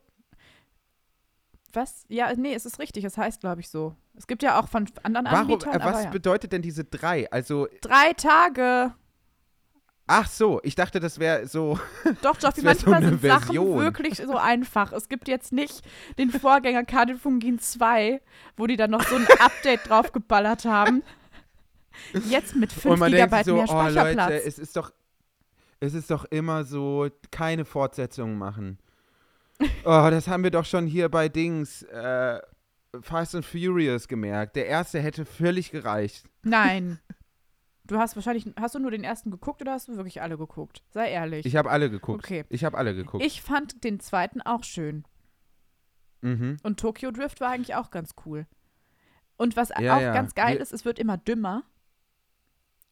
Was? 1.73 2.05
Ja, 2.09 2.33
nee, 2.35 2.55
es 2.55 2.67
ist 2.67 2.79
richtig. 2.79 3.05
Es 3.05 3.19
heißt, 3.19 3.41
glaube 3.41 3.61
ich, 3.61 3.69
so. 3.69 3.95
Es 4.17 4.27
gibt 4.27 4.43
ja 4.43 4.61
auch 4.61 4.69
von 4.69 4.87
anderen 5.03 5.27
Warum, 5.27 5.41
Anbietern, 5.41 5.81
äh, 5.81 5.85
was 5.85 6.05
ja. 6.05 6.11
bedeutet 6.11 6.53
denn 6.53 6.63
diese 6.63 6.85
3? 6.85 7.31
Also, 7.33 7.67
Drei 7.81 8.13
Tage. 8.13 8.95
ach 10.07 10.29
so, 10.29 10.61
ich 10.63 10.77
dachte, 10.77 11.01
das 11.01 11.19
wäre 11.19 11.47
so. 11.49 11.79
Doch, 12.23 12.39
so 12.41 12.49
manchmal 12.63 12.95
eine 12.95 13.09
sind 13.09 13.23
Sachen 13.23 13.43
Version. 13.47 13.81
wirklich 13.81 14.19
so 14.19 14.37
einfach. 14.37 14.93
Es 14.93 15.09
gibt 15.09 15.27
jetzt 15.27 15.53
nicht 15.53 15.83
den 16.17 16.31
Vorgänger 16.31 16.85
Cardifungin 16.85 17.59
2, 17.59 18.21
wo 18.57 18.67
die 18.69 18.77
dann 18.77 18.93
noch 18.93 19.03
so 19.03 19.17
ein 19.17 19.27
Update 19.41 19.89
draufgeballert 19.89 20.65
haben. 20.65 21.03
Jetzt 22.29 22.55
mit 22.57 22.73
5 22.73 22.85
und 22.87 22.99
man 23.01 23.13
denkt 23.13 23.27
Gigabyte 23.31 23.45
sich 23.45 23.53
so, 23.53 23.57
mehr 23.57 23.65
oh 23.65 23.91
Speicherplatz. 23.91 24.31
Leute, 24.31 24.45
es 24.45 24.59
ist 24.59 24.77
doch, 24.77 24.93
es 25.81 25.95
ist 25.95 26.11
doch 26.11 26.25
immer 26.27 26.65
so, 26.65 27.09
keine 27.31 27.65
Fortsetzungen 27.65 28.39
machen. 28.39 28.79
Oh, 29.85 30.09
das 30.11 30.27
haben 30.27 30.43
wir 30.43 30.51
doch 30.51 30.65
schon 30.65 30.87
hier 30.89 31.09
bei 31.09 31.29
Dings, 31.29 31.83
äh, 31.85 32.41
Fast 33.03 33.37
and 33.37 33.45
Furious 33.45 34.09
gemerkt. 34.09 34.57
Der 34.57 34.67
erste 34.67 34.99
hätte 35.01 35.25
völlig 35.25 35.71
gereicht. 35.71 36.25
Nein. 36.43 36.99
Du 37.87 37.99
hast 37.99 38.17
wahrscheinlich, 38.17 38.47
hast 38.59 38.75
du 38.75 38.79
nur 38.79 38.91
den 38.91 39.05
ersten 39.05 39.31
geguckt 39.31 39.61
oder 39.61 39.73
hast 39.73 39.89
du 39.89 39.97
wirklich 39.97 40.23
alle 40.23 40.39
geguckt? 40.39 40.83
Sei 40.89 41.11
ehrlich. 41.11 41.45
Ich 41.45 41.55
habe 41.55 41.71
alle 41.71 41.91
geguckt. 41.91 42.25
Okay. 42.25 42.47
Ich 42.49 42.65
habe 42.65 42.79
alle 42.79 42.95
geguckt. 42.95 43.23
Ich 43.23 43.43
fand 43.43 43.85
den 43.85 44.01
zweiten 44.01 44.41
auch 44.41 44.65
schön. 44.65 45.05
mhm. 46.23 46.57
Und 46.63 46.81
Tokyo 46.81 47.11
Drift 47.11 47.43
war 47.43 47.51
eigentlich 47.51 47.75
auch 47.75 47.91
ganz 47.91 48.15
cool. 48.25 48.47
Und 49.37 49.57
was 49.59 49.69
Ja, 49.69 49.97
auch 49.97 50.01
ja. 50.01 50.15
ganz 50.15 50.35
geil 50.35 50.57
ist, 50.57 50.73
es 50.73 50.87
wird 50.87 50.99
immer 50.99 51.19
dümmer. 51.19 51.63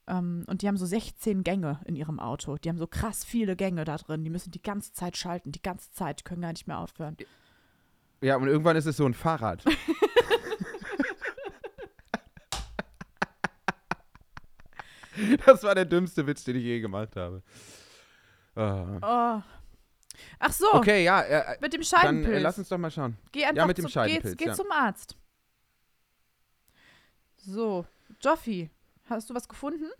Ähm, 0.07 0.45
und 0.49 0.63
die 0.63 0.69
haben 0.69 0.77
so 0.77 0.87
16 0.87 1.45
Gänge 1.45 1.81
in 1.85 1.95
ihrem 1.95 2.19
Auto. 2.19 2.57
Die 2.57 2.69
haben 2.69 2.79
so 2.79 2.87
krass 2.87 3.25
viele 3.25 3.57
Gänge 3.57 3.85
da 3.85 3.97
drin. 3.97 4.25
Die 4.25 4.31
müssen 4.31 4.51
die 4.51 4.63
ganze 4.63 4.93
Zeit 4.93 5.17
schalten, 5.17 5.53
die 5.53 5.63
ganze 5.63 5.93
Zeit. 5.93 6.21
Die 6.21 6.25
können 6.25 6.43
gar 6.43 6.53
nicht 6.53 6.67
mehr 6.67 6.79
aufhören. 6.79 7.17
Ja, 8.21 8.37
und 8.37 8.49
irgendwann 8.49 8.77
ist 8.77 8.87
es 8.87 8.97
so 8.97 9.07
ein 9.07 9.15
Fahrrad. 9.15 9.65
das 15.47 15.63
war 15.63 15.75
der 15.75 15.85
dümmste 15.85 16.27
Witz, 16.27 16.45
den 16.45 16.57
ich 16.57 16.65
je 16.65 16.81
gemacht 16.81 17.17
habe. 17.17 17.43
Ah. 18.55 19.41
Oh. 19.41 19.43
Ach 20.39 20.53
so, 20.53 20.73
Okay, 20.75 21.05
ja, 21.05 21.23
äh, 21.23 21.57
mit 21.61 21.73
dem 21.73 21.81
dann 21.81 21.85
Scheidenpilz. 21.87 22.37
äh, 22.37 22.41
lass 22.41 22.59
uns 22.59 22.69
doch 22.69 22.79
mal 22.79 22.91
schauen. 22.91 23.17
geh 23.33 23.45
einfach 23.45 23.67
mit 23.67 23.79
dem 23.79 23.83
zu, 23.83 23.89
geh, 23.89 23.93
Scheidenpilz, 23.93 24.37
geh 24.37 24.47
ja. 24.47 24.55
zum 24.55 24.71
Arzt. 24.71 25.17
So, 27.37 27.87
Joffi, 28.21 28.71
hast 29.13 29.31
du 29.31 29.35
was 29.35 29.49
gefunden? 29.49 29.91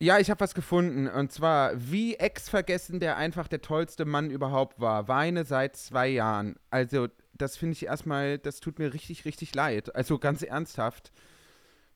Ja, 0.00 0.18
ich 0.20 0.30
habe 0.30 0.40
was 0.40 0.54
gefunden. 0.54 1.08
Und 1.08 1.32
zwar, 1.32 1.72
wie 1.90 2.14
ex-vergessen 2.14 3.00
der 3.00 3.16
einfach 3.16 3.48
der 3.48 3.62
tollste 3.62 4.04
Mann 4.04 4.30
überhaupt 4.30 4.80
war. 4.80 5.08
Weine 5.08 5.44
seit 5.44 5.76
zwei 5.76 6.08
Jahren. 6.08 6.56
Also, 6.70 7.08
das 7.32 7.56
finde 7.56 7.72
ich 7.72 7.86
erstmal, 7.86 8.38
das 8.38 8.60
tut 8.60 8.78
mir 8.78 8.94
richtig, 8.94 9.24
richtig 9.24 9.54
leid. 9.54 9.94
Also 9.96 10.18
ganz 10.18 10.42
ernsthaft. 10.42 11.12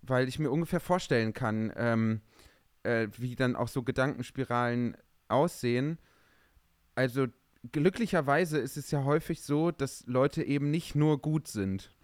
Weil 0.02 0.26
ich 0.26 0.40
mir 0.40 0.50
ungefähr 0.50 0.80
vorstellen 0.80 1.32
kann, 1.32 1.72
ähm, 1.76 2.22
äh, 2.82 3.06
wie 3.18 3.36
dann 3.36 3.54
auch 3.54 3.68
so 3.68 3.84
Gedankenspiralen 3.84 4.96
aussehen. 5.28 5.98
Also, 6.96 7.28
glücklicherweise 7.70 8.58
ist 8.58 8.76
es 8.76 8.90
ja 8.90 9.04
häufig 9.04 9.42
so, 9.42 9.70
dass 9.70 10.04
Leute 10.08 10.42
eben 10.42 10.72
nicht 10.72 10.96
nur 10.96 11.22
gut 11.22 11.46
sind. 11.46 11.94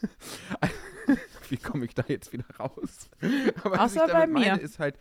wie 1.50 1.56
komme 1.56 1.84
ich 1.84 1.94
da 1.94 2.04
jetzt 2.08 2.32
wieder 2.32 2.44
raus? 2.58 3.10
Aber 3.64 3.78
was 3.78 3.96
Außer 3.96 4.08
bei 4.08 4.26
mir. 4.26 4.60
ist 4.60 4.78
halt. 4.78 4.96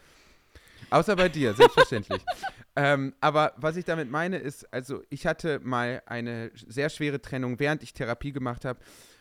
Außer 0.90 1.16
bei 1.16 1.30
dir, 1.30 1.54
selbstverständlich. 1.54 2.26
ähm, 2.76 3.14
aber 3.22 3.54
was 3.58 3.76
ich 3.76 3.86
damit 3.86 4.10
meine 4.10 4.38
ist, 4.38 4.74
also 4.74 5.04
ich 5.10 5.28
hatte 5.28 5.60
mal 5.60 6.02
eine 6.08 6.50
sehr 6.56 6.90
schwere 6.90 7.22
Trennung, 7.22 7.60
während 7.60 7.84
ich 7.84 7.94
Therapie 7.94 8.32
gemacht 8.32 8.66
habe. 8.66 8.80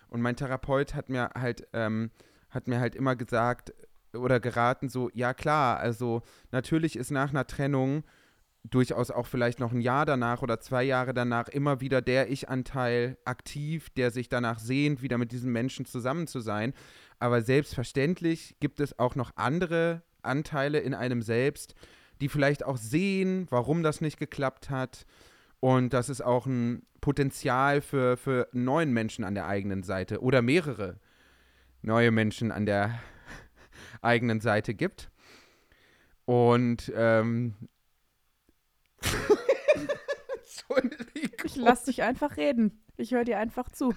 Und 0.08 0.22
mein 0.22 0.34
Therapeut 0.34 0.94
hat 0.94 1.10
mir 1.10 1.30
halt, 1.34 1.68
ähm, 1.74 2.10
hat 2.48 2.68
mir 2.68 2.80
halt 2.80 2.94
immer 2.94 3.16
gesagt 3.16 3.74
oder 4.14 4.40
geraten, 4.40 4.88
so, 4.88 5.10
ja 5.12 5.34
klar, 5.34 5.78
also 5.78 6.22
natürlich 6.52 6.96
ist 6.96 7.10
nach 7.10 7.28
einer 7.28 7.46
Trennung 7.46 8.04
durchaus 8.64 9.10
auch 9.10 9.26
vielleicht 9.26 9.60
noch 9.60 9.72
ein 9.72 9.80
Jahr 9.80 10.04
danach 10.04 10.42
oder 10.42 10.60
zwei 10.60 10.82
Jahre 10.82 11.14
danach 11.14 11.48
immer 11.48 11.80
wieder 11.80 12.02
der 12.02 12.30
Ich-Anteil 12.30 13.16
aktiv, 13.24 13.90
der 13.90 14.10
sich 14.10 14.28
danach 14.28 14.58
sehnt, 14.58 15.02
wieder 15.02 15.18
mit 15.18 15.32
diesen 15.32 15.52
Menschen 15.52 15.86
zusammen 15.86 16.26
zu 16.26 16.40
sein. 16.40 16.74
Aber 17.18 17.42
selbstverständlich 17.42 18.56
gibt 18.60 18.80
es 18.80 18.98
auch 18.98 19.14
noch 19.14 19.32
andere 19.36 20.02
Anteile 20.22 20.80
in 20.80 20.94
einem 20.94 21.22
selbst, 21.22 21.74
die 22.20 22.28
vielleicht 22.28 22.64
auch 22.64 22.76
sehen, 22.76 23.46
warum 23.50 23.82
das 23.82 24.00
nicht 24.00 24.18
geklappt 24.18 24.70
hat. 24.70 25.06
Und 25.60 25.92
dass 25.92 26.08
es 26.08 26.20
auch 26.20 26.46
ein 26.46 26.82
Potenzial 27.00 27.80
für, 27.80 28.16
für 28.16 28.48
neuen 28.52 28.92
Menschen 28.92 29.24
an 29.24 29.34
der 29.34 29.46
eigenen 29.46 29.82
Seite 29.82 30.20
oder 30.20 30.40
mehrere 30.40 31.00
neue 31.82 32.12
Menschen 32.12 32.52
an 32.52 32.64
der 32.64 33.00
eigenen 34.02 34.40
Seite 34.40 34.74
gibt. 34.74 35.10
Und 36.26 36.92
ähm, 36.94 37.54
Ich 41.44 41.56
lass 41.56 41.84
dich 41.84 42.02
einfach 42.02 42.36
reden. 42.36 42.82
Ich 42.96 43.12
höre 43.12 43.24
dir 43.24 43.38
einfach 43.38 43.70
zu. 43.70 43.94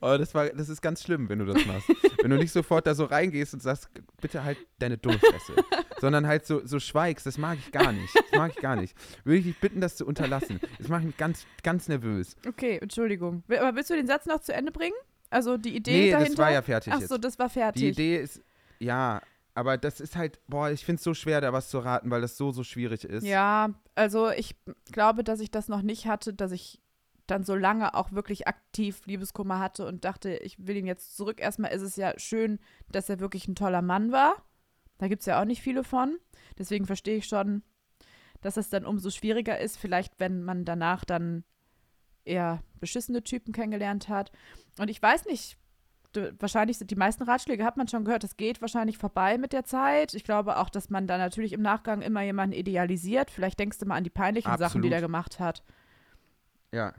Oh, 0.00 0.16
das, 0.18 0.34
war, 0.34 0.48
das 0.50 0.68
ist 0.68 0.82
ganz 0.82 1.02
schlimm, 1.02 1.28
wenn 1.28 1.38
du 1.38 1.46
das 1.46 1.64
machst. 1.66 1.88
wenn 2.20 2.30
du 2.30 2.36
nicht 2.36 2.52
sofort 2.52 2.86
da 2.86 2.94
so 2.94 3.04
reingehst 3.04 3.54
und 3.54 3.60
sagst, 3.60 3.88
bitte 4.20 4.42
halt 4.44 4.58
deine 4.78 4.98
dumme 4.98 5.18
Fresse. 5.18 5.54
sondern 6.00 6.26
halt 6.26 6.46
so, 6.46 6.66
so 6.66 6.78
schweigst, 6.80 7.26
das 7.26 7.38
mag 7.38 7.58
ich 7.58 7.70
gar 7.72 7.92
nicht. 7.92 8.14
Das 8.14 8.38
mag 8.38 8.52
ich 8.54 8.60
gar 8.60 8.76
nicht. 8.76 8.94
Würde 9.24 9.38
ich 9.38 9.44
dich 9.44 9.58
bitten, 9.58 9.80
das 9.80 9.96
zu 9.96 10.04
unterlassen. 10.06 10.60
Das 10.78 10.88
macht 10.88 11.04
mich 11.04 11.16
ganz, 11.16 11.46
ganz 11.62 11.88
nervös. 11.88 12.36
Okay, 12.46 12.78
Entschuldigung. 12.82 13.42
Aber 13.48 13.74
willst 13.76 13.90
du 13.90 13.94
den 13.94 14.06
Satz 14.06 14.26
noch 14.26 14.40
zu 14.40 14.52
Ende 14.52 14.72
bringen? 14.72 14.96
Also 15.30 15.56
die 15.56 15.76
Idee 15.76 15.92
Nee, 16.06 16.10
dahinter? 16.10 16.30
das 16.30 16.38
war 16.38 16.52
ja 16.52 16.62
fertig 16.62 16.92
Ach 16.92 17.00
jetzt. 17.00 17.08
so, 17.08 17.16
das 17.18 17.38
war 17.38 17.48
fertig. 17.48 17.82
Die 17.82 17.88
Idee 17.88 18.20
ist, 18.20 18.42
ja, 18.80 19.22
aber 19.54 19.78
das 19.78 20.00
ist 20.00 20.16
halt, 20.16 20.40
boah, 20.46 20.70
ich 20.70 20.84
finde 20.84 20.98
es 20.98 21.04
so 21.04 21.14
schwer, 21.14 21.40
da 21.40 21.52
was 21.52 21.68
zu 21.70 21.78
raten, 21.78 22.10
weil 22.10 22.20
das 22.20 22.36
so, 22.36 22.52
so 22.52 22.64
schwierig 22.64 23.04
ist. 23.04 23.26
Ja, 23.26 23.74
also 23.94 24.30
ich 24.30 24.56
glaube, 24.92 25.24
dass 25.24 25.40
ich 25.40 25.50
das 25.50 25.68
noch 25.68 25.82
nicht 25.82 26.06
hatte, 26.06 26.32
dass 26.32 26.52
ich 26.52 26.80
dann 27.26 27.44
so 27.44 27.54
lange 27.54 27.94
auch 27.94 28.12
wirklich 28.12 28.48
aktiv 28.48 29.02
Liebeskummer 29.06 29.58
hatte 29.58 29.86
und 29.86 30.04
dachte, 30.04 30.36
ich 30.36 30.66
will 30.66 30.76
ihn 30.76 30.86
jetzt 30.86 31.16
zurück. 31.16 31.40
Erstmal 31.40 31.72
ist 31.72 31.82
es 31.82 31.96
ja 31.96 32.18
schön, 32.18 32.58
dass 32.90 33.08
er 33.08 33.20
wirklich 33.20 33.46
ein 33.48 33.54
toller 33.54 33.82
Mann 33.82 34.12
war. 34.12 34.36
Da 34.98 35.08
gibt 35.08 35.20
es 35.20 35.26
ja 35.26 35.40
auch 35.40 35.44
nicht 35.44 35.62
viele 35.62 35.84
von. 35.84 36.18
Deswegen 36.58 36.86
verstehe 36.86 37.16
ich 37.18 37.26
schon, 37.26 37.62
dass 38.40 38.56
es 38.56 38.68
dann 38.68 38.84
umso 38.84 39.10
schwieriger 39.10 39.58
ist, 39.58 39.78
vielleicht 39.78 40.18
wenn 40.18 40.42
man 40.42 40.64
danach 40.64 41.04
dann 41.04 41.44
eher 42.24 42.62
beschissene 42.80 43.22
Typen 43.22 43.52
kennengelernt 43.52 44.08
hat. 44.08 44.32
Und 44.78 44.88
ich 44.88 45.00
weiß 45.00 45.26
nicht, 45.26 45.56
wahrscheinlich 46.38 46.78
sind 46.78 46.90
die 46.90 46.96
meisten 46.96 47.22
Ratschläge, 47.22 47.64
hat 47.64 47.76
man 47.76 47.88
schon 47.88 48.04
gehört, 48.04 48.24
das 48.24 48.36
geht 48.36 48.60
wahrscheinlich 48.60 48.98
vorbei 48.98 49.38
mit 49.38 49.52
der 49.52 49.64
Zeit. 49.64 50.14
Ich 50.14 50.24
glaube 50.24 50.56
auch, 50.58 50.68
dass 50.68 50.90
man 50.90 51.06
da 51.06 51.18
natürlich 51.18 51.52
im 51.52 51.62
Nachgang 51.62 52.02
immer 52.02 52.22
jemanden 52.22 52.54
idealisiert. 52.54 53.30
Vielleicht 53.30 53.58
denkst 53.58 53.78
du 53.78 53.86
mal 53.86 53.96
an 53.96 54.04
die 54.04 54.10
peinlichen 54.10 54.50
Sachen, 54.50 54.82
die 54.82 54.88
Absolut. 54.88 54.92
der 54.92 55.00
gemacht 55.00 55.40
hat. 55.40 55.62
Ja. 56.72 56.94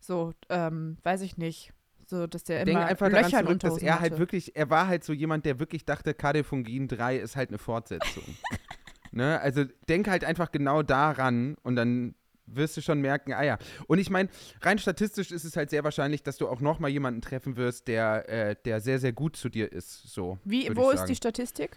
So, 0.00 0.32
ähm, 0.48 0.98
weiß 1.02 1.22
ich 1.22 1.36
nicht. 1.36 1.72
So, 2.06 2.26
dass 2.26 2.42
der 2.42 2.64
Denk 2.64 2.76
immer 2.76 2.86
einfach 2.86 3.08
daran 3.08 3.24
Löcher 3.24 3.40
in 3.40 3.46
zurück, 3.46 3.60
dass 3.60 3.78
er 3.78 4.00
halt 4.00 4.18
wirklich, 4.18 4.56
er 4.56 4.68
war 4.68 4.88
halt 4.88 5.04
so 5.04 5.12
jemand, 5.12 5.46
der 5.46 5.60
wirklich 5.60 5.84
dachte, 5.84 6.14
Fungin 6.42 6.88
3 6.88 7.16
ist 7.16 7.36
halt 7.36 7.50
eine 7.50 7.58
Fortsetzung. 7.58 8.24
ne? 9.12 9.40
Also 9.40 9.64
denk 9.88 10.08
halt 10.08 10.24
einfach 10.24 10.50
genau 10.50 10.82
daran 10.82 11.56
und 11.62 11.76
dann 11.76 12.16
wirst 12.54 12.76
du 12.76 12.82
schon 12.82 13.00
merken, 13.00 13.32
ah 13.32 13.42
ja. 13.42 13.58
Und 13.86 13.98
ich 13.98 14.10
meine, 14.10 14.28
rein 14.62 14.78
statistisch 14.78 15.30
ist 15.30 15.44
es 15.44 15.56
halt 15.56 15.70
sehr 15.70 15.84
wahrscheinlich, 15.84 16.22
dass 16.22 16.36
du 16.36 16.48
auch 16.48 16.60
noch 16.60 16.78
mal 16.78 16.88
jemanden 16.88 17.22
treffen 17.22 17.56
wirst, 17.56 17.88
der, 17.88 18.28
äh, 18.28 18.56
der 18.64 18.80
sehr, 18.80 18.98
sehr 18.98 19.12
gut 19.12 19.36
zu 19.36 19.48
dir 19.48 19.72
ist. 19.72 20.12
So, 20.12 20.38
Wie, 20.44 20.74
wo 20.74 20.90
ist 20.90 21.04
die 21.06 21.16
Statistik? 21.16 21.76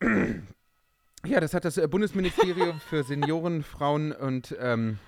Ja, 1.24 1.40
das 1.40 1.54
hat 1.54 1.64
das 1.64 1.76
äh, 1.76 1.88
Bundesministerium 1.88 2.80
für 2.88 3.02
Senioren, 3.02 3.64
Frauen 3.64 4.12
und 4.12 4.54
ähm, 4.60 4.98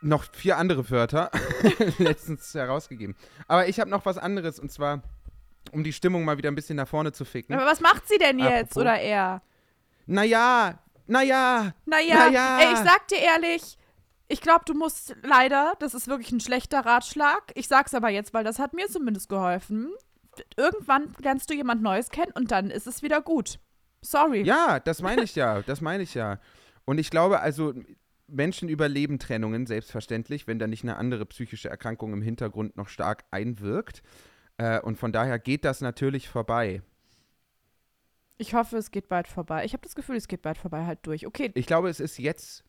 noch 0.00 0.24
vier 0.32 0.56
andere 0.56 0.88
Wörter 0.90 1.30
letztens 1.98 2.54
herausgegeben. 2.54 3.16
Aber 3.48 3.68
ich 3.68 3.80
habe 3.80 3.90
noch 3.90 4.06
was 4.06 4.18
anderes 4.18 4.58
und 4.58 4.70
zwar, 4.70 5.02
um 5.72 5.84
die 5.84 5.92
Stimmung 5.92 6.24
mal 6.24 6.38
wieder 6.38 6.50
ein 6.50 6.54
bisschen 6.54 6.76
nach 6.76 6.88
vorne 6.88 7.12
zu 7.12 7.24
ficken. 7.24 7.54
Aber 7.54 7.66
was 7.66 7.80
macht 7.80 8.08
sie 8.08 8.18
denn 8.18 8.38
jetzt? 8.38 8.72
Apropos. 8.72 8.76
Oder 8.76 9.00
er? 9.00 9.42
Naja, 10.06 10.78
naja, 11.06 11.72
Naja, 11.86 12.14
Naja. 12.28 12.58
ey, 12.60 12.72
ich 12.72 12.78
sag 12.78 13.08
dir 13.08 13.18
ehrlich, 13.18 13.76
ich 14.28 14.40
glaube, 14.40 14.64
du 14.66 14.74
musst 14.74 15.14
leider, 15.22 15.74
das 15.80 15.94
ist 15.94 16.08
wirklich 16.08 16.32
ein 16.32 16.40
schlechter 16.40 16.80
Ratschlag. 16.84 17.42
Ich 17.54 17.68
sag's 17.68 17.94
aber 17.94 18.08
jetzt, 18.08 18.32
weil 18.34 18.44
das 18.44 18.58
hat 18.58 18.72
mir 18.72 18.86
zumindest 18.88 19.28
geholfen. 19.28 19.92
Irgendwann 20.56 21.14
lernst 21.20 21.50
du 21.50 21.54
jemand 21.54 21.82
Neues 21.82 22.08
kennen 22.10 22.32
und 22.34 22.50
dann 22.50 22.70
ist 22.70 22.86
es 22.86 23.02
wieder 23.02 23.20
gut. 23.20 23.58
Sorry. 24.02 24.42
ja, 24.42 24.80
das 24.80 25.00
meine 25.00 25.22
ich 25.22 25.34
ja, 25.34 25.62
das 25.62 25.80
meine 25.80 26.02
ich 26.02 26.14
ja. 26.14 26.38
Und 26.84 26.98
ich 26.98 27.10
glaube 27.10 27.40
also, 27.40 27.72
Menschen 28.26 28.68
überleben 28.68 29.18
Trennungen, 29.18 29.66
selbstverständlich, 29.66 30.46
wenn 30.46 30.58
da 30.58 30.66
nicht 30.66 30.82
eine 30.82 30.96
andere 30.96 31.24
psychische 31.26 31.68
Erkrankung 31.68 32.12
im 32.12 32.22
Hintergrund 32.22 32.76
noch 32.76 32.88
stark 32.88 33.24
einwirkt. 33.30 34.02
Äh, 34.56 34.80
und 34.80 34.96
von 34.96 35.12
daher 35.12 35.38
geht 35.38 35.64
das 35.64 35.80
natürlich 35.80 36.28
vorbei. 36.28 36.82
Ich 38.36 38.54
hoffe, 38.54 38.76
es 38.76 38.90
geht 38.90 39.08
bald 39.08 39.28
vorbei. 39.28 39.64
Ich 39.64 39.72
habe 39.72 39.82
das 39.82 39.94
Gefühl, 39.94 40.16
es 40.16 40.26
geht 40.28 40.42
bald 40.42 40.58
vorbei 40.58 40.84
halt 40.86 41.06
durch. 41.06 41.26
Okay, 41.26 41.52
Ich 41.54 41.66
glaube, 41.66 41.88
es 41.88 42.00
ist 42.00 42.18
jetzt, 42.18 42.64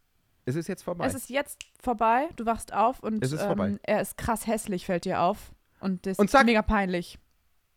es 0.45 0.55
ist 0.55 0.67
jetzt 0.67 0.83
vorbei. 0.83 1.05
es 1.07 1.13
ist 1.15 1.29
jetzt 1.29 1.63
vorbei. 1.81 2.29
Du 2.35 2.45
wachst 2.45 2.71
auf 2.73 2.99
und 3.01 3.23
Es 3.23 3.31
ist 3.31 3.41
ähm, 3.41 3.47
vorbei. 3.47 3.79
er 3.83 4.01
ist 4.01 4.17
krass 4.17 4.45
hässlich, 4.47 4.85
fällt 4.85 5.05
dir 5.05 5.21
auf. 5.21 5.51
Und 5.79 6.05
das 6.05 6.19
Und 6.19 6.25
ist 6.25 6.31
zack. 6.31 6.45
mega 6.45 6.61
peinlich. 6.61 7.17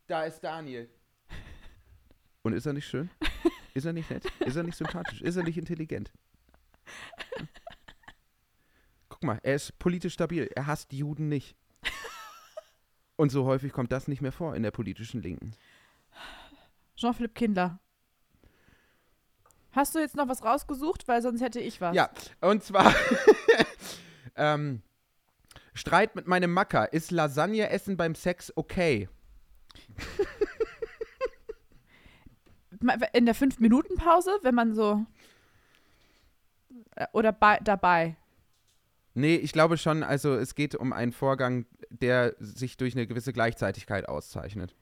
Da 0.07 0.24
ist 0.24 0.40
Daniel. 0.40 0.88
Und 2.42 2.53
ist 2.53 2.66
er 2.66 2.72
nicht 2.72 2.87
schön? 2.87 3.11
Ist 3.74 3.85
er 3.85 3.92
nicht 3.92 4.11
nett? 4.11 4.24
Ist 4.40 4.57
er 4.57 4.62
nicht 4.62 4.77
sympathisch? 4.77 5.20
Ist 5.22 5.37
er 5.37 5.42
nicht 5.42 5.59
intelligent? 5.59 6.11
Guck 9.09 9.22
mal, 9.22 9.38
er 9.42 9.55
ist 9.57 9.79
politisch 9.79 10.14
stabil. 10.14 10.48
Er 10.55 10.66
hasst 10.66 10.92
Juden 10.92 11.29
nicht. 11.29 11.57
Und 13.16 13.31
so 13.31 13.44
häufig 13.46 13.72
kommt 13.72 13.92
das 13.92 14.09
nicht 14.09 14.22
mehr 14.22 14.33
vor 14.33 14.55
in 14.55 14.62
der 14.62 14.70
politischen 14.70 15.22
Linken. 15.22 15.53
Jean-Philippe 16.98 17.34
Kindler. 17.34 17.78
Hast 19.70 19.94
du 19.94 20.00
jetzt 20.00 20.16
noch 20.16 20.28
was 20.28 20.42
rausgesucht? 20.42 21.06
Weil 21.06 21.22
sonst 21.22 21.40
hätte 21.40 21.61
ich 21.61 21.80
was. 21.80 21.94
Ja, 21.94 22.11
und 22.40 22.64
zwar 22.64 22.92
ähm, 24.37 24.82
Streit 25.74 26.16
mit 26.16 26.26
meinem 26.26 26.52
Macker. 26.52 26.92
Ist 26.92 27.12
Lasagne 27.12 27.70
essen 27.70 27.96
beim 27.96 28.16
Sex 28.16 28.52
okay? 28.56 29.08
In 33.12 33.26
der 33.26 33.34
Fünf-Minuten-Pause, 33.34 34.38
wenn 34.42 34.54
man 34.54 34.74
so. 34.74 35.04
Äh, 36.96 37.06
Oder 37.12 37.32
bei, 37.32 37.58
dabei. 37.62 38.16
Nee, 39.14 39.37
ich 39.37 39.52
glaube 39.52 39.78
schon, 39.78 40.02
also 40.02 40.34
es 40.34 40.54
geht 40.54 40.74
um 40.74 40.92
einen 40.92 41.12
Vorgang, 41.12 41.66
der 41.90 42.34
sich 42.38 42.76
durch 42.76 42.94
eine 42.94 43.06
gewisse 43.06 43.32
Gleichzeitigkeit 43.32 44.08
auszeichnet. 44.08 44.74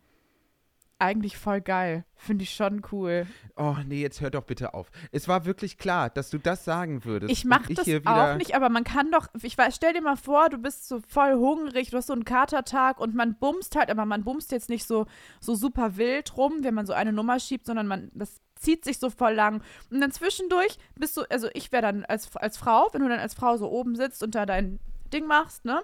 Eigentlich 0.99 1.37
voll 1.37 1.61
geil. 1.61 2.07
Finde 2.15 2.45
ich 2.45 2.55
schon 2.55 2.81
cool. 2.91 3.27
Oh, 3.57 3.77
nee, 3.87 4.01
jetzt 4.01 4.23
hör 4.23 4.31
doch 4.31 4.45
bitte 4.45 4.73
auf. 4.73 4.91
Es 5.13 5.29
war 5.29 5.45
wirklich 5.45 5.77
klar, 5.77 6.09
dass 6.09 6.31
du 6.31 6.39
das 6.39 6.65
sagen 6.65 7.05
würdest. 7.05 7.31
Ich 7.31 7.45
mache 7.45 7.75
das 7.75 7.85
hier 7.85 8.01
wieder, 8.01 8.33
auch 8.33 8.37
nicht, 8.39 8.55
aber 8.55 8.71
man 8.71 8.83
kann 8.83 9.11
doch, 9.11 9.29
ich 9.43 9.59
weiß, 9.59 9.77
stell 9.77 9.93
dir 9.93 10.01
mal 10.01 10.17
vor, 10.17 10.49
du 10.49 10.57
bist 10.57 10.89
so 10.89 11.01
voll 11.07 11.35
hungrig, 11.35 11.91
du 11.91 11.99
hast 11.99 12.07
so 12.07 12.15
einen 12.15 12.25
Katertag 12.25 12.99
und 12.99 13.15
man 13.15 13.35
bumst 13.35 13.77
halt, 13.77 13.91
aber 13.91 14.07
man 14.07 14.25
bumst 14.25 14.53
jetzt 14.53 14.71
nicht 14.71 14.87
so, 14.87 15.05
so 15.39 15.55
super 15.55 15.99
wild 15.99 16.35
rum, 16.39 16.61
wenn 16.63 16.73
man 16.73 16.87
so 16.87 16.95
eine 16.95 17.13
Nummer 17.13 17.41
schiebt, 17.41 17.67
sondern 17.67 17.87
man, 17.87 18.11
das 18.15 18.41
zieht 18.55 18.83
sich 18.83 18.99
so 18.99 19.11
voll 19.11 19.35
lang. 19.35 19.63
Und 19.91 20.01
dann 20.01 20.13
zwischendurch 20.13 20.79
bist 20.95 21.15
du, 21.19 21.25
also 21.29 21.49
ich 21.53 21.73
wäre 21.73 21.83
dann 21.83 22.07
als, 22.07 22.35
als 22.37 22.57
Frau, 22.57 22.89
wenn 22.93 23.03
du 23.03 23.09
dann 23.11 23.21
als 23.21 23.35
Frau 23.35 23.59
so 23.59 23.71
oben 23.71 23.97
sitzt 23.97 24.23
und 24.23 24.35
da 24.35 24.47
dein 24.47 24.81
Ding 25.13 25.27
machst, 25.27 25.67
ne? 25.67 25.83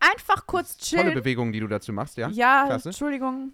Einfach 0.00 0.46
kurz 0.46 0.78
Tolle 0.78 1.02
chillen. 1.02 1.14
Bewegungen, 1.14 1.52
die 1.52 1.60
du 1.60 1.68
dazu 1.68 1.92
machst, 1.92 2.16
ja? 2.16 2.28
Ja, 2.30 2.64
Klasse. 2.66 2.88
Entschuldigung. 2.88 3.52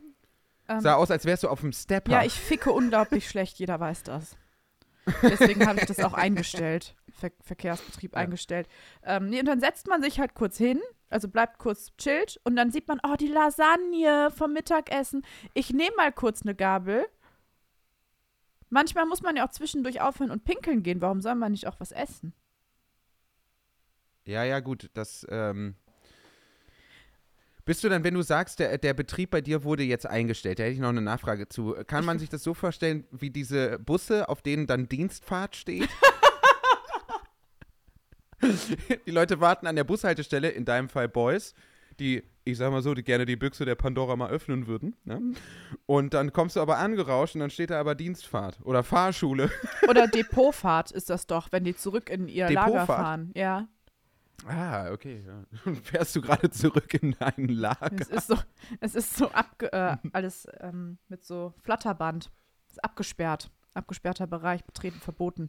Ähm, 0.74 0.80
Sah 0.80 0.94
aus, 0.94 1.10
als 1.10 1.24
wärst 1.24 1.42
du 1.44 1.48
auf 1.48 1.60
dem 1.60 1.72
Stepper. 1.72 2.10
ja, 2.12 2.24
ich 2.24 2.34
ficke 2.34 2.72
unglaublich 2.72 3.28
schlecht, 3.28 3.58
jeder 3.58 3.78
weiß 3.80 4.02
das. 4.04 4.36
Deswegen 5.22 5.66
habe 5.66 5.80
ich 5.80 5.86
das 5.86 5.98
auch 6.00 6.12
eingestellt. 6.14 6.94
Ver 7.18 7.30
Verkehrsbetrieb 7.42 8.12
Ja. 8.14 8.20
eingestellt. 8.20 8.68
Ähm, 9.02 9.28
nee, 9.30 9.40
und 9.40 9.46
dann 9.46 9.60
setzt 9.60 9.86
man 9.88 10.00
sich 10.02 10.20
halt 10.20 10.34
kurz 10.34 10.56
hin, 10.56 10.80
also 11.10 11.28
bleibt 11.28 11.58
kurz 11.58 11.92
chillt 11.98 12.40
und 12.44 12.54
dann 12.56 12.70
sieht 12.70 12.86
man, 12.88 13.00
oh, 13.04 13.14
die 13.16 13.26
Lasagne 13.28 14.30
vom 14.30 14.52
Mittagessen. 14.52 15.24
Ich 15.54 15.70
nehme 15.72 15.94
mal 15.96 16.12
kurz 16.12 16.42
eine 16.42 16.54
Gabel. 16.54 17.04
Manchmal 18.70 19.04
muss 19.06 19.22
man 19.22 19.36
ja 19.36 19.46
auch 19.46 19.50
zwischendurch 19.50 20.00
aufhören 20.00 20.30
und 20.30 20.44
pinkeln 20.44 20.82
gehen. 20.82 21.00
Warum 21.00 21.20
soll 21.20 21.34
man 21.34 21.52
nicht 21.52 21.66
auch 21.66 21.78
was 21.80 21.92
essen? 21.92 22.32
Ja, 24.24 24.44
ja, 24.44 24.60
gut, 24.60 24.88
das, 24.94 25.26
ähm. 25.30 25.74
Bist 27.64 27.84
du 27.84 27.88
dann, 27.88 28.02
wenn 28.02 28.14
du 28.14 28.22
sagst, 28.22 28.58
der, 28.58 28.76
der 28.78 28.92
Betrieb 28.92 29.30
bei 29.30 29.40
dir 29.40 29.62
wurde 29.62 29.84
jetzt 29.84 30.06
eingestellt, 30.06 30.58
da 30.58 30.64
hätte 30.64 30.74
ich 30.74 30.80
noch 30.80 30.88
eine 30.88 31.00
Nachfrage 31.00 31.48
zu. 31.48 31.76
Kann 31.86 32.04
man 32.04 32.18
sich 32.18 32.28
das 32.28 32.42
so 32.42 32.54
vorstellen, 32.54 33.04
wie 33.12 33.30
diese 33.30 33.78
Busse, 33.78 34.28
auf 34.28 34.42
denen 34.42 34.66
dann 34.66 34.88
Dienstfahrt 34.88 35.54
steht? 35.56 35.88
Die 39.06 39.12
Leute 39.12 39.40
warten 39.40 39.68
an 39.68 39.76
der 39.76 39.84
Bushaltestelle, 39.84 40.48
in 40.48 40.64
deinem 40.64 40.88
Fall 40.88 41.08
Boys, 41.08 41.54
die 42.00 42.24
ich 42.44 42.58
sag 42.58 42.70
mal 42.72 42.82
so, 42.82 42.94
die 42.94 43.04
gerne 43.04 43.24
die 43.24 43.36
Büchse 43.36 43.64
der 43.64 43.74
Pandora 43.74 44.16
mal 44.16 44.30
öffnen 44.30 44.66
würden. 44.66 44.96
Ne? 45.04 45.20
Und 45.86 46.14
dann 46.14 46.32
kommst 46.32 46.56
du 46.56 46.60
aber 46.60 46.78
angerauscht 46.78 47.34
und 47.34 47.40
dann 47.40 47.50
steht 47.50 47.70
da 47.70 47.78
aber 47.78 47.94
Dienstfahrt 47.94 48.58
oder 48.64 48.82
Fahrschule. 48.82 49.50
Oder 49.88 50.06
Depotfahrt 50.08 50.90
ist 50.90 51.10
das 51.10 51.26
doch, 51.26 51.52
wenn 51.52 51.64
die 51.64 51.76
zurück 51.76 52.10
in 52.10 52.28
ihr 52.28 52.50
Lager 52.50 52.72
Depotfahrt? 52.72 53.00
fahren. 53.00 53.30
Ja. 53.36 53.68
Ah, 54.46 54.90
okay. 54.92 55.24
Ja. 55.26 55.44
Und 55.64 55.76
fährst 55.86 56.14
du 56.16 56.20
gerade 56.20 56.50
zurück 56.50 56.92
in 56.94 57.14
dein 57.18 57.48
Lager? 57.48 57.96
Es 58.00 58.08
ist 58.08 58.26
so, 58.28 58.36
es 58.80 58.94
ist 58.94 59.16
so 59.16 59.30
abge 59.30 59.72
äh, 59.72 59.96
alles 60.12 60.46
ähm, 60.60 60.98
mit 61.08 61.24
so 61.24 61.54
Flatterband. 61.62 62.30
Ist 62.68 62.82
abgesperrt. 62.82 63.50
Abgesperrter 63.74 64.26
Bereich, 64.26 64.64
betreten 64.64 65.00
verboten. 65.00 65.48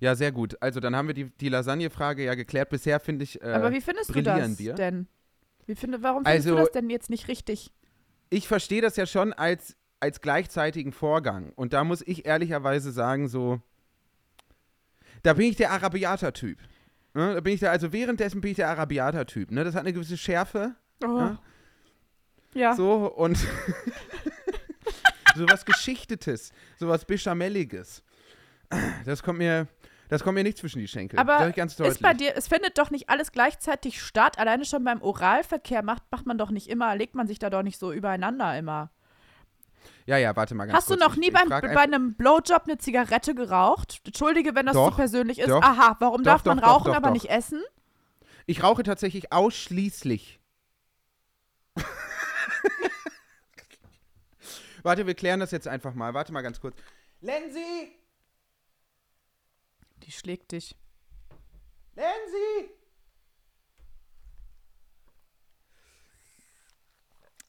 Ja, 0.00 0.14
sehr 0.14 0.32
gut. 0.32 0.60
Also 0.60 0.80
dann 0.80 0.96
haben 0.96 1.06
wir 1.08 1.14
die, 1.14 1.30
die 1.36 1.48
Lasagne-Frage 1.48 2.24
ja 2.24 2.34
geklärt. 2.34 2.70
Bisher 2.70 2.98
finde 3.00 3.24
ich, 3.24 3.40
äh, 3.42 3.46
Aber 3.46 3.72
wie 3.72 3.80
findest 3.80 4.14
du 4.14 4.22
das 4.22 4.58
wir. 4.58 4.74
denn? 4.74 5.06
Wie 5.66 5.74
finde, 5.74 6.02
warum 6.02 6.24
findest 6.24 6.46
Also- 6.46 6.56
du 6.58 6.62
das 6.62 6.72
denn 6.72 6.90
jetzt 6.90 7.10
nicht 7.10 7.28
richtig? 7.28 7.72
ich 8.30 8.46
verstehe 8.46 8.82
das 8.82 8.96
ja 8.96 9.06
schon 9.06 9.32
als, 9.32 9.74
als 10.00 10.20
gleichzeitigen 10.20 10.92
Vorgang. 10.92 11.50
Und 11.56 11.72
da 11.72 11.82
muss 11.82 12.02
ich 12.06 12.26
ehrlicherweise 12.26 12.92
sagen, 12.92 13.26
so, 13.26 13.62
da 15.22 15.32
bin 15.34 15.46
ich 15.46 15.56
der 15.56 15.70
Arabiater-Typ. 15.72 16.58
Ne? 17.14 17.34
Da 17.34 17.40
bin 17.40 17.54
ich 17.54 17.60
der, 17.60 17.70
also 17.70 17.92
währenddessen 17.92 18.40
bin 18.40 18.52
ich 18.52 18.56
der 18.56 18.68
Arabiater-Typ. 18.68 19.50
Ne? 19.50 19.64
Das 19.64 19.74
hat 19.74 19.82
eine 19.82 19.92
gewisse 19.92 20.16
Schärfe. 20.16 20.74
Oh. 21.04 21.18
Ja. 21.18 21.38
Ja. 22.54 22.74
So 22.74 23.12
und 23.14 23.36
sowas 25.36 25.64
Geschichtetes, 25.64 26.52
sowas 26.78 27.04
Bechamelliges. 27.04 28.02
Das 29.04 29.22
kommt 29.22 29.38
mir, 29.38 29.68
das 30.08 30.22
kommt 30.22 30.34
mir 30.34 30.42
nicht 30.42 30.58
zwischen 30.58 30.78
die 30.78 30.88
Schenkel. 30.88 31.18
Aber. 31.18 31.54
Ist 31.56 32.02
bei 32.02 32.14
dir, 32.14 32.36
es 32.36 32.48
findet 32.48 32.78
doch 32.78 32.90
nicht 32.90 33.08
alles 33.08 33.32
gleichzeitig 33.32 34.02
statt. 34.02 34.38
Alleine 34.38 34.64
schon 34.64 34.84
beim 34.84 35.02
Oralverkehr 35.02 35.82
macht, 35.82 36.02
macht 36.10 36.26
man 36.26 36.38
doch 36.38 36.50
nicht 36.50 36.68
immer, 36.68 36.96
legt 36.96 37.14
man 37.14 37.26
sich 37.26 37.38
da 37.38 37.50
doch 37.50 37.62
nicht 37.62 37.78
so 37.78 37.92
übereinander 37.92 38.58
immer. 38.58 38.90
Ja, 40.08 40.16
ja, 40.16 40.34
warte 40.34 40.54
mal 40.54 40.64
ganz 40.66 40.76
Hast 40.76 40.88
du 40.90 40.94
kurz. 40.96 41.06
noch 41.06 41.12
Ich- 41.14 41.18
nie 41.20 41.30
beim, 41.30 41.48
bei 41.48 41.76
einem 41.80 42.14
Blowjob 42.14 42.62
eine 42.64 42.78
Zigarette 42.78 43.34
geraucht? 43.34 44.00
Entschuldige, 44.04 44.54
wenn 44.54 44.64
das 44.66 44.74
Doch, 44.74 44.90
zu 44.90 44.96
persönlich 44.96 45.38
ist. 45.38 45.48
doch. 45.48 45.62
Aha, 45.62 45.96
warum 46.00 46.24
Doch, 46.24 46.32
darf 46.32 46.44
man 46.46 46.58
rauchen, 46.58 46.94
aber 46.94 47.10
nicht 47.10 47.26
essen? 47.30 47.62
Ich 48.46 48.62
rauche 48.62 48.82
tatsächlich 48.82 49.32
ausschließlich. 49.32 50.40
Warte, 54.82 55.06
wir 55.06 55.14
klären 55.14 55.40
das 55.40 55.50
jetzt 55.50 55.68
einfach 55.68 55.92
mal. 55.94 56.14
Warte 56.14 56.32
mal 56.32 56.42
ganz 56.42 56.60
kurz. 56.60 56.76
Lenzi! 57.20 57.92
Die 60.04 60.12
schlägt 60.12 60.52
dich. 60.52 60.76
Lenzi! 61.94 62.70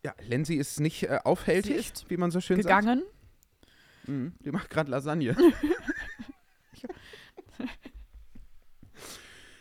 Ja, 0.03 0.13
Lenzi 0.21 0.55
ist 0.55 0.79
nicht 0.79 1.03
äh, 1.03 1.19
aufhältig, 1.23 1.75
ist 1.75 2.09
wie 2.09 2.17
man 2.17 2.31
so 2.31 2.39
schön 2.39 2.57
Gegangen. 2.57 2.99
sagt. 2.99 3.11
Mhm, 4.07 4.33
die 4.39 4.51
macht 4.51 4.69
gerade 4.69 4.89
Lasagne. 4.89 5.35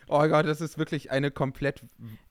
oh 0.09 0.27
Gott, 0.29 0.47
das 0.47 0.61
ist 0.61 0.79
wirklich 0.79 1.11
eine 1.11 1.31
komplett 1.33 1.83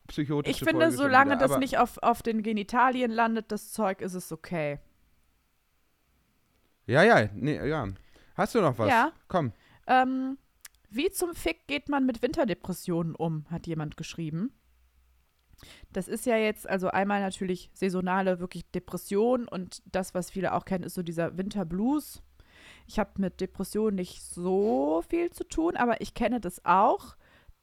psychotische 0.08 0.52
Ich 0.52 0.60
finde, 0.60 0.86
Folge 0.86 0.98
solange 0.98 1.36
wieder, 1.36 1.48
das 1.48 1.58
nicht 1.60 1.78
auf, 1.78 1.98
auf 2.02 2.22
den 2.22 2.44
Genitalien 2.44 3.12
landet, 3.12 3.52
das 3.52 3.72
Zeug, 3.74 4.02
ist 4.02 4.14
es 4.14 4.32
okay. 4.32 4.80
Ja, 6.86 7.04
ja, 7.04 7.28
nee, 7.34 7.68
ja. 7.68 7.88
Hast 8.36 8.56
du 8.56 8.62
noch 8.62 8.78
was? 8.80 8.90
Ja. 8.90 9.12
Komm. 9.28 9.52
Ähm, 9.88 10.38
wie 10.90 11.12
zum 11.12 11.36
Fick 11.36 11.68
geht 11.68 11.90
man 11.90 12.06
mit 12.06 12.22
Winterdepressionen 12.22 13.16
um, 13.16 13.46
hat 13.50 13.68
jemand 13.68 13.98
geschrieben. 13.98 14.54
Das 15.92 16.08
ist 16.08 16.26
ja 16.26 16.38
jetzt 16.38 16.70
also 16.70 16.90
einmal 16.90 17.22
natürlich 17.22 17.70
saisonale 17.74 18.40
wirklich 18.40 18.70
Depression 18.72 19.48
und 19.48 19.82
das, 19.86 20.14
was 20.14 20.30
viele 20.30 20.54
auch 20.54 20.66
kennen, 20.66 20.84
ist 20.84 20.94
so 20.94 21.04
dieser 21.04 21.38
Winterblues. 21.38 22.22
Ich 22.86 23.00
habe 23.00 23.12
mit 23.18 23.42
Depressionen 23.42 23.96
nicht 23.96 24.22
so 24.22 25.04
viel 25.10 25.32
zu 25.32 25.44
tun, 25.44 25.76
aber 25.76 26.02
ich 26.02 26.14
kenne 26.14 26.40
das 26.40 26.64
auch, 26.66 27.16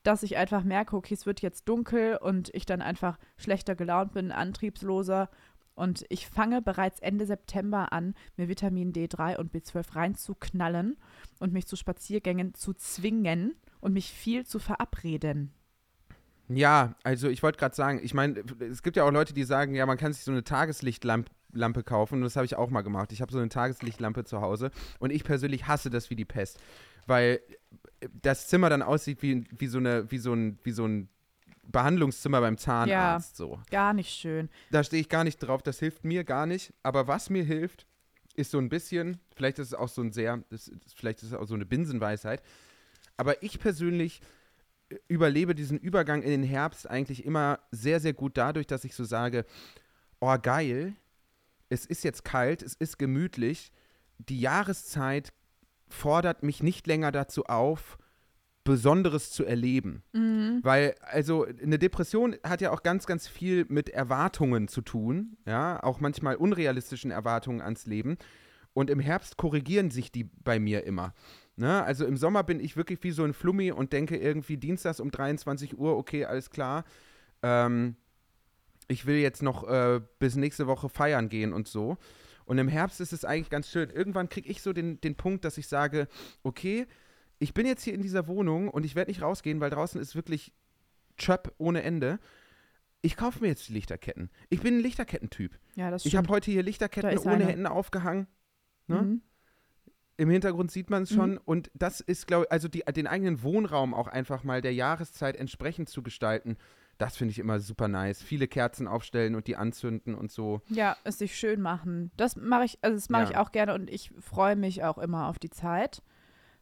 dass 0.02 0.22
ich 0.22 0.36
einfach 0.36 0.64
merke, 0.64 0.96
okay, 0.96 1.14
es 1.14 1.24
wird 1.24 1.40
jetzt 1.40 1.68
dunkel 1.68 2.18
und 2.18 2.54
ich 2.54 2.66
dann 2.66 2.82
einfach 2.82 3.18
schlechter 3.36 3.74
gelaunt 3.74 4.12
bin, 4.12 4.32
antriebsloser 4.32 5.30
und 5.74 6.04
ich 6.08 6.28
fange 6.28 6.62
bereits 6.62 7.00
Ende 7.00 7.26
September 7.26 7.92
an, 7.92 8.14
mir 8.36 8.48
Vitamin 8.48 8.92
D3 8.92 9.36
und 9.38 9.52
B12 9.52 9.96
reinzuknallen 9.96 10.96
und 11.40 11.52
mich 11.52 11.66
zu 11.66 11.76
Spaziergängen 11.76 12.54
zu 12.54 12.74
zwingen 12.74 13.54
und 13.80 13.92
mich 13.92 14.12
viel 14.12 14.46
zu 14.46 14.58
verabreden. 14.58 15.52
Ja, 16.48 16.94
also 17.02 17.28
ich 17.28 17.42
wollte 17.42 17.58
gerade 17.58 17.74
sagen, 17.74 18.00
ich 18.02 18.12
meine, 18.14 18.42
es 18.60 18.82
gibt 18.82 18.96
ja 18.96 19.04
auch 19.04 19.10
Leute, 19.10 19.32
die 19.32 19.44
sagen, 19.44 19.74
ja, 19.74 19.86
man 19.86 19.96
kann 19.96 20.12
sich 20.12 20.24
so 20.24 20.32
eine 20.32 20.44
Tageslichtlampe 20.44 21.30
Lampe 21.56 21.82
kaufen 21.82 22.16
und 22.16 22.22
das 22.22 22.36
habe 22.36 22.44
ich 22.44 22.56
auch 22.56 22.70
mal 22.70 22.82
gemacht. 22.82 23.12
Ich 23.12 23.20
habe 23.20 23.32
so 23.32 23.38
eine 23.38 23.48
Tageslichtlampe 23.48 24.24
zu 24.24 24.40
Hause 24.40 24.70
und 24.98 25.10
ich 25.10 25.24
persönlich 25.24 25.66
hasse 25.66 25.90
das 25.90 26.10
wie 26.10 26.16
die 26.16 26.24
Pest, 26.24 26.58
weil 27.06 27.40
das 28.22 28.48
Zimmer 28.48 28.68
dann 28.70 28.82
aussieht 28.82 29.22
wie, 29.22 29.44
wie, 29.56 29.66
so, 29.66 29.78
eine, 29.78 30.10
wie, 30.10 30.18
so, 30.18 30.34
ein, 30.34 30.58
wie 30.62 30.72
so 30.72 30.86
ein 30.86 31.08
Behandlungszimmer 31.66 32.40
beim 32.40 32.58
Zahnarzt. 32.58 33.36
So. 33.36 33.60
Gar 33.70 33.94
nicht 33.94 34.10
schön. 34.10 34.50
Da 34.70 34.84
stehe 34.84 35.00
ich 35.00 35.08
gar 35.08 35.24
nicht 35.24 35.38
drauf, 35.38 35.62
das 35.62 35.78
hilft 35.78 36.04
mir 36.04 36.24
gar 36.24 36.46
nicht. 36.46 36.74
Aber 36.82 37.08
was 37.08 37.30
mir 37.30 37.44
hilft, 37.44 37.86
ist 38.34 38.50
so 38.50 38.58
ein 38.58 38.68
bisschen, 38.68 39.20
vielleicht 39.34 39.58
ist 39.58 39.68
es 39.68 39.74
auch 39.74 39.88
so 39.88 40.02
ein 40.02 40.12
sehr, 40.12 40.42
das, 40.50 40.70
vielleicht 40.94 41.22
ist 41.22 41.28
es 41.28 41.34
auch 41.34 41.46
so 41.46 41.54
eine 41.54 41.64
Binsenweisheit, 41.64 42.42
aber 43.16 43.42
ich 43.42 43.60
persönlich 43.60 44.20
äh, 44.20 44.24
überlebe 45.08 45.54
diesen 45.54 45.78
Übergang 45.78 46.22
in 46.22 46.30
den 46.30 46.42
Herbst 46.42 46.88
eigentlich 46.88 47.24
immer 47.24 47.60
sehr, 47.70 48.00
sehr 48.00 48.12
gut 48.12 48.36
dadurch, 48.36 48.66
dass 48.66 48.84
ich 48.84 48.94
so 48.94 49.04
sage, 49.04 49.44
oh 50.20 50.36
geil, 50.40 50.94
es 51.68 51.86
ist 51.86 52.04
jetzt 52.04 52.24
kalt, 52.24 52.62
es 52.62 52.74
ist 52.74 52.98
gemütlich, 52.98 53.72
die 54.18 54.40
Jahreszeit 54.40 55.32
fordert 55.88 56.42
mich 56.42 56.62
nicht 56.62 56.86
länger 56.86 57.12
dazu 57.12 57.44
auf, 57.44 57.98
Besonderes 58.64 59.30
zu 59.30 59.44
erleben. 59.44 60.02
Weil, 60.64 60.94
also, 61.00 61.44
eine 61.44 61.78
Depression 61.78 62.36
hat 62.42 62.62
ja 62.62 62.70
auch 62.70 62.82
ganz, 62.82 63.04
ganz 63.04 63.28
viel 63.28 63.66
mit 63.68 63.90
Erwartungen 63.90 64.68
zu 64.68 64.80
tun, 64.80 65.36
ja, 65.46 65.82
auch 65.82 66.00
manchmal 66.00 66.36
unrealistischen 66.36 67.10
Erwartungen 67.10 67.60
ans 67.60 67.84
Leben. 67.84 68.16
Und 68.72 68.88
im 68.90 69.00
Herbst 69.00 69.36
korrigieren 69.36 69.90
sich 69.90 70.10
die 70.10 70.24
bei 70.24 70.58
mir 70.58 70.84
immer. 70.84 71.14
Ne? 71.56 71.82
Also 71.84 72.04
im 72.06 72.16
Sommer 72.16 72.42
bin 72.42 72.60
ich 72.60 72.76
wirklich 72.76 73.02
wie 73.02 73.12
so 73.12 73.24
ein 73.24 73.32
Flummi 73.32 73.70
und 73.70 73.92
denke 73.92 74.16
irgendwie 74.16 74.56
dienstags 74.56 75.00
um 75.00 75.10
23 75.10 75.78
Uhr, 75.78 75.96
okay, 75.96 76.24
alles 76.24 76.50
klar. 76.50 76.84
Ähm, 77.42 77.96
ich 78.88 79.06
will 79.06 79.16
jetzt 79.16 79.42
noch 79.42 79.68
äh, 79.68 80.00
bis 80.18 80.36
nächste 80.36 80.66
Woche 80.66 80.88
feiern 80.88 81.28
gehen 81.28 81.52
und 81.52 81.68
so. 81.68 81.96
Und 82.44 82.58
im 82.58 82.68
Herbst 82.68 83.00
ist 83.00 83.12
es 83.12 83.24
eigentlich 83.24 83.50
ganz 83.50 83.68
schön. 83.70 83.88
Irgendwann 83.88 84.28
kriege 84.28 84.48
ich 84.50 84.60
so 84.62 84.72
den, 84.72 85.00
den 85.00 85.14
Punkt, 85.14 85.44
dass 85.44 85.56
ich 85.56 85.68
sage, 85.68 86.08
okay, 86.42 86.86
ich 87.38 87.54
bin 87.54 87.66
jetzt 87.66 87.82
hier 87.82 87.94
in 87.94 88.02
dieser 88.02 88.26
Wohnung 88.26 88.68
und 88.68 88.84
ich 88.84 88.94
werde 88.94 89.10
nicht 89.10 89.22
rausgehen, 89.22 89.60
weil 89.60 89.70
draußen 89.70 90.00
ist 90.00 90.14
wirklich 90.14 90.52
Chöp 91.16 91.54
ohne 91.58 91.82
Ende. 91.82 92.18
Ich 93.00 93.16
kaufe 93.16 93.40
mir 93.40 93.48
jetzt 93.48 93.68
die 93.68 93.72
Lichterketten. 93.74 94.30
Ich 94.50 94.60
bin 94.60 94.78
ein 94.78 94.80
Lichterkettentyp. 94.82 95.58
Ja, 95.76 95.90
das 95.90 96.04
Ich 96.04 96.10
stimmt. 96.10 96.24
habe 96.26 96.34
heute 96.36 96.50
hier 96.50 96.62
Lichterketten 96.62 97.18
ohne. 97.18 97.46
Hände 97.46 97.70
aufgehangen. 97.70 98.26
Ne? 98.86 99.02
Mhm. 99.02 99.22
Im 100.16 100.30
Hintergrund 100.30 100.70
sieht 100.70 100.90
man 100.90 101.02
es 101.04 101.10
schon. 101.12 101.32
Mhm. 101.32 101.40
Und 101.44 101.70
das 101.74 102.00
ist, 102.00 102.26
glaube 102.26 102.44
ich, 102.44 102.52
also 102.52 102.68
die, 102.68 102.82
den 102.94 103.06
eigenen 103.06 103.42
Wohnraum 103.42 103.94
auch 103.94 104.06
einfach 104.08 104.44
mal 104.44 104.60
der 104.62 104.74
Jahreszeit 104.74 105.36
entsprechend 105.36 105.88
zu 105.88 106.02
gestalten, 106.02 106.56
das 106.98 107.16
finde 107.16 107.32
ich 107.32 107.40
immer 107.40 107.58
super 107.58 107.88
nice. 107.88 108.22
Viele 108.22 108.46
Kerzen 108.46 108.86
aufstellen 108.86 109.34
und 109.34 109.48
die 109.48 109.56
anzünden 109.56 110.14
und 110.14 110.30
so. 110.30 110.60
Ja, 110.68 110.96
es 111.02 111.18
sich 111.18 111.36
schön 111.36 111.60
machen. 111.60 112.12
Das 112.16 112.36
mache 112.36 112.64
ich, 112.66 112.78
also 112.82 112.96
das 112.96 113.08
mache 113.10 113.24
Ja. 113.24 113.30
ich 113.30 113.36
auch 113.36 113.50
gerne 113.50 113.74
und 113.74 113.90
ich 113.90 114.12
freue 114.20 114.54
mich 114.54 114.84
auch 114.84 114.98
immer 114.98 115.26
auf 115.28 115.40
die 115.40 115.50
Zeit, 115.50 116.02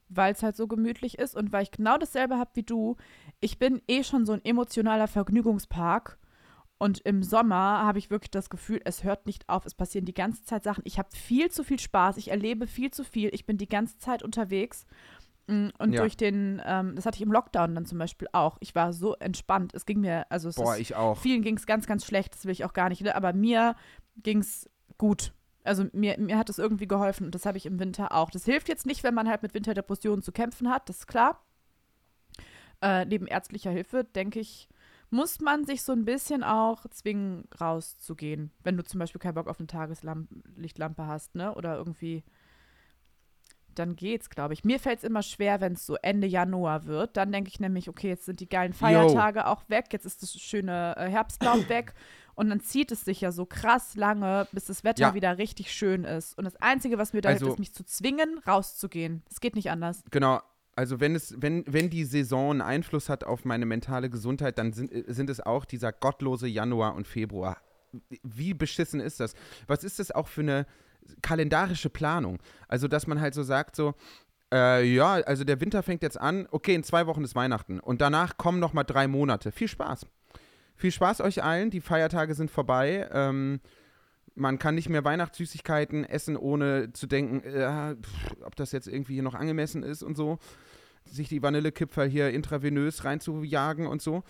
weil 0.09 0.33
es 0.33 0.43
halt 0.43 0.57
so 0.57 0.67
gemütlich 0.67 1.19
ist 1.19 1.37
und 1.37 1.53
weil 1.53 1.65
ich 1.65 1.71
genau 1.71 1.99
dasselbe 1.99 2.39
habe 2.39 2.51
wie 2.55 2.63
du. 2.63 2.97
Ich 3.41 3.59
bin 3.59 3.83
eh 3.89 4.05
schon 4.05 4.25
so 4.25 4.33
ein 4.33 4.43
emotionaler 4.45 5.07
Vergnügungspark 5.09 6.17
und 6.83 6.99
im 7.03 7.23
Sommer 7.23 7.85
habe 7.85 8.01
ich 8.01 8.11
wirklich 8.11 8.33
das 8.33 8.51
Gefühl, 8.51 8.81
es 8.85 9.05
hört 9.05 9.27
nicht 9.27 9.49
auf, 9.49 9.65
es 9.67 9.73
passieren 9.73 10.05
die 10.05 10.13
ganze 10.15 10.43
Zeit 10.43 10.65
Sachen. 10.65 10.83
Ich 10.85 10.99
habe 10.99 11.09
viel 11.15 11.49
zu 11.49 11.63
viel 11.63 11.79
Spaß, 11.79 12.17
ich 12.17 12.33
erlebe 12.33 12.67
viel 12.67 12.91
zu 12.91 13.05
viel, 13.05 13.31
ich 13.33 13.47
bin 13.47 13.57
die 13.57 13.69
ganze 13.69 13.99
Zeit 13.99 14.25
unterwegs. 14.25 14.85
Mm, 15.47 15.69
Und 15.79 15.93
Ja. 15.93 16.01
durch 16.01 16.17
den, 16.17 16.61
ähm, 16.67 16.97
das 16.97 17.07
hatte 17.07 17.19
ich 17.19 17.23
im 17.23 17.31
Lockdown 17.31 17.77
dann 17.77 17.87
zum 17.87 17.99
Beispiel 17.99 18.27
auch. 18.33 18.57
Ich 18.59 18.75
war 18.75 18.93
so 18.93 19.15
entspannt. 19.15 19.75
Es 19.75 19.87
ging 19.87 20.01
mir, 20.01 20.27
also 20.29 20.49
es 20.49 20.57
Boah, 20.57 20.75
ist 20.75 20.81
ich 20.81 20.97
auch. 20.97 21.17
Vielen 21.19 21.43
ging 21.43 21.57
es 21.57 21.67
ganz, 21.67 21.87
ganz 21.87 22.05
schlecht, 22.05 22.35
das 22.35 22.47
will 22.47 22.53
ich 22.53 22.65
auch 22.65 22.73
gar 22.73 22.89
nicht, 22.89 23.03
ne? 23.03 23.15
aber 23.15 23.33
mir 23.33 23.77
ging 24.17 24.39
es 24.39 24.69
gut. 24.99 25.33
Also 25.63 25.85
mir, 25.93 26.19
mir 26.19 26.37
hat 26.37 26.51
es 26.51 26.59
irgendwie 26.59 26.89
geholfen 26.89 27.27
und 27.27 27.37
das 27.37 27.47
habe 27.47 27.59
ich 27.59 27.67
im 27.67 27.79
Winter 27.79 28.11
auch. 28.11 28.29
Das 28.33 28.45
hilft 28.45 28.69
jetzt 28.69 28.87
nicht, 28.87 29.05
wenn 29.05 29.15
man 29.15 29.29
halt 29.29 29.45
mit 29.45 29.55
Winterdepressionen 29.55 30.25
zu 30.25 30.33
kämpfen 30.33 30.69
hat, 30.69 30.89
das 30.89 30.99
ist 30.99 31.07
klar. 31.07 31.45
Äh, 32.81 33.05
neben 33.05 33.29
ärztlicher 33.29 33.71
Hilfe, 33.71 34.03
denke 34.03 34.41
ich, 34.41 34.69
muss 35.13 35.41
man 35.41 35.65
sich 35.65 35.83
so 35.83 35.93
ein 35.93 36.05
bisschen 36.05 36.43
auch 36.43 36.87
zwingen, 36.91 37.45
rauszugehen. 37.61 38.51
Wenn 38.65 38.77
du 38.77 38.85
zum 38.85 38.99
Beispiel 38.99 39.21
keinen 39.21 39.35
Bock 39.35 39.49
auf 39.49 39.59
eine 39.61 39.67
Tageslichtlampe 39.67 41.07
hast, 41.07 41.35
ne? 41.35 41.55
Oder 41.55 41.77
irgendwie 41.77 42.25
dann 43.75 43.97
geht's, 43.97 44.29
glaube 44.29 44.53
ich. 44.53 44.65
Mir 44.65 44.79
fällt 44.79 44.99
es 44.99 45.05
immer 45.05 45.23
schwer, 45.23 45.61
wenn 45.63 45.73
es 45.73 45.87
so 45.87 45.97
Ende 46.03 46.27
Januar 46.27 46.85
wird. 46.85 47.17
Dann 47.17 47.33
denke 47.33 47.49
ich 47.49 47.59
nämlich, 47.59 47.89
okay, 47.89 48.09
jetzt 48.09 48.27
sind 48.27 48.41
die 48.41 48.49
geilen 48.49 48.75
Feiertage 48.75 49.47
auch 49.47 49.63
weg, 49.69 49.87
jetzt 49.93 50.05
ist 50.05 50.23
das 50.23 50.35
schöne 50.39 50.95
äh, 50.99 51.09
Herbstlaub 51.09 51.69
weg. 51.71 51.95
Und 52.35 52.51
dann 52.51 52.61
zieht 52.61 52.93
es 52.93 53.03
sich 53.05 53.21
ja 53.23 53.33
so 53.33 53.47
krass 53.47 53.95
lange, 53.95 54.47
bis 54.53 54.67
das 54.67 54.85
Wetter 54.85 55.01
Ja. 55.09 55.15
wieder 55.15 55.39
richtig 55.39 55.73
schön 55.73 56.05
ist. 56.05 56.37
Und 56.37 56.45
das 56.45 56.57
Einzige, 56.57 56.99
was 56.99 57.13
mir 57.15 57.23
da 57.23 57.31
hilft, 57.31 57.43
Also- 57.45 57.53
ist, 57.55 57.59
mich 57.59 57.73
zu 57.75 57.85
zwingen, 57.85 58.39
rauszugehen. 58.47 59.23
Es 59.31 59.41
geht 59.41 59.55
nicht 59.57 59.71
anders. 59.71 60.03
Genau. 60.11 60.41
Also 60.75 61.01
wenn 61.01 61.15
es, 61.15 61.35
wenn, 61.39 61.65
wenn 61.67 61.91
die 61.91 62.05
Saison 62.05 62.53
einen 62.53 62.61
Einfluss 62.63 63.09
hat 63.09 63.25
auf 63.25 63.45
meine 63.45 63.67
mentale 63.67 64.09
Gesundheit, 64.09 64.59
dann 64.59 64.73
sind, 64.73 64.91
sind 65.07 65.29
es 65.29 65.41
auch 65.41 65.65
dieser 65.65 65.93
gottlose 65.93 66.49
Januar 66.49 66.95
und 66.95 67.07
Februar. 67.07 67.59
Wie 68.23 68.55
beschissen 68.55 69.01
ist 69.01 69.21
das? 69.21 69.35
Was 69.67 69.85
ist 69.85 69.99
das 69.99 70.11
auch 70.11 70.29
für 70.29 70.41
eine 70.41 70.67
kalendarische 71.21 71.91
Planung? 71.91 72.39
Also, 72.69 72.89
dass 72.89 73.07
man 73.07 73.21
halt 73.21 73.35
so 73.35 73.43
sagt, 73.43 73.77
so, 73.77 73.95
äh, 74.53 74.83
ja, 74.85 75.15
also 75.15 75.45
der 75.45 75.61
Winter 75.61 75.83
fängt 75.83 76.03
jetzt 76.03 76.19
an, 76.19 76.49
okay, 76.51 76.75
in 76.75 76.85
zwei 76.85 77.07
Wochen 77.07 77.25
ist 77.25 77.35
Weihnachten 77.35 77.79
und 77.81 78.01
danach 78.01 78.39
kommen 78.39 78.61
noch 78.61 78.73
mal 78.73 78.85
drei 78.85 79.09
Monate. 79.09 79.53
Viel 79.53 79.69
Spaß. 79.69 80.07
Viel 80.77 80.91
Spaß 80.91 81.21
euch 81.21 81.43
allen, 81.43 81.71
die 81.71 81.81
Feiertage 81.81 82.35
sind 82.35 82.51
vorbei. 82.51 83.09
Ähm, 83.13 83.61
man 84.35 84.59
kann 84.59 84.75
nicht 84.75 84.89
mehr 84.89 85.05
Weihnachtssüßigkeiten 85.05 86.05
essen, 86.05 86.37
ohne 86.37 86.93
zu 86.93 87.07
denken, 87.07 87.43
äh, 87.43 87.97
pff, 87.97 88.43
ob 88.45 88.57
das 88.57 88.73
jetzt 88.73 88.89
irgendwie 88.89 89.15
hier 89.15 89.23
noch 89.23 89.35
angemessen 89.35 89.83
ist 89.83 90.03
und 90.03 90.17
so. 90.17 90.39
Sich 91.05 91.29
die 91.29 91.43
Vanillekipferl 91.43 92.09
hier 92.09 92.31
intravenös 92.31 93.05
reinzujagen 93.05 93.87
und 93.87 94.01
so. 94.01 94.23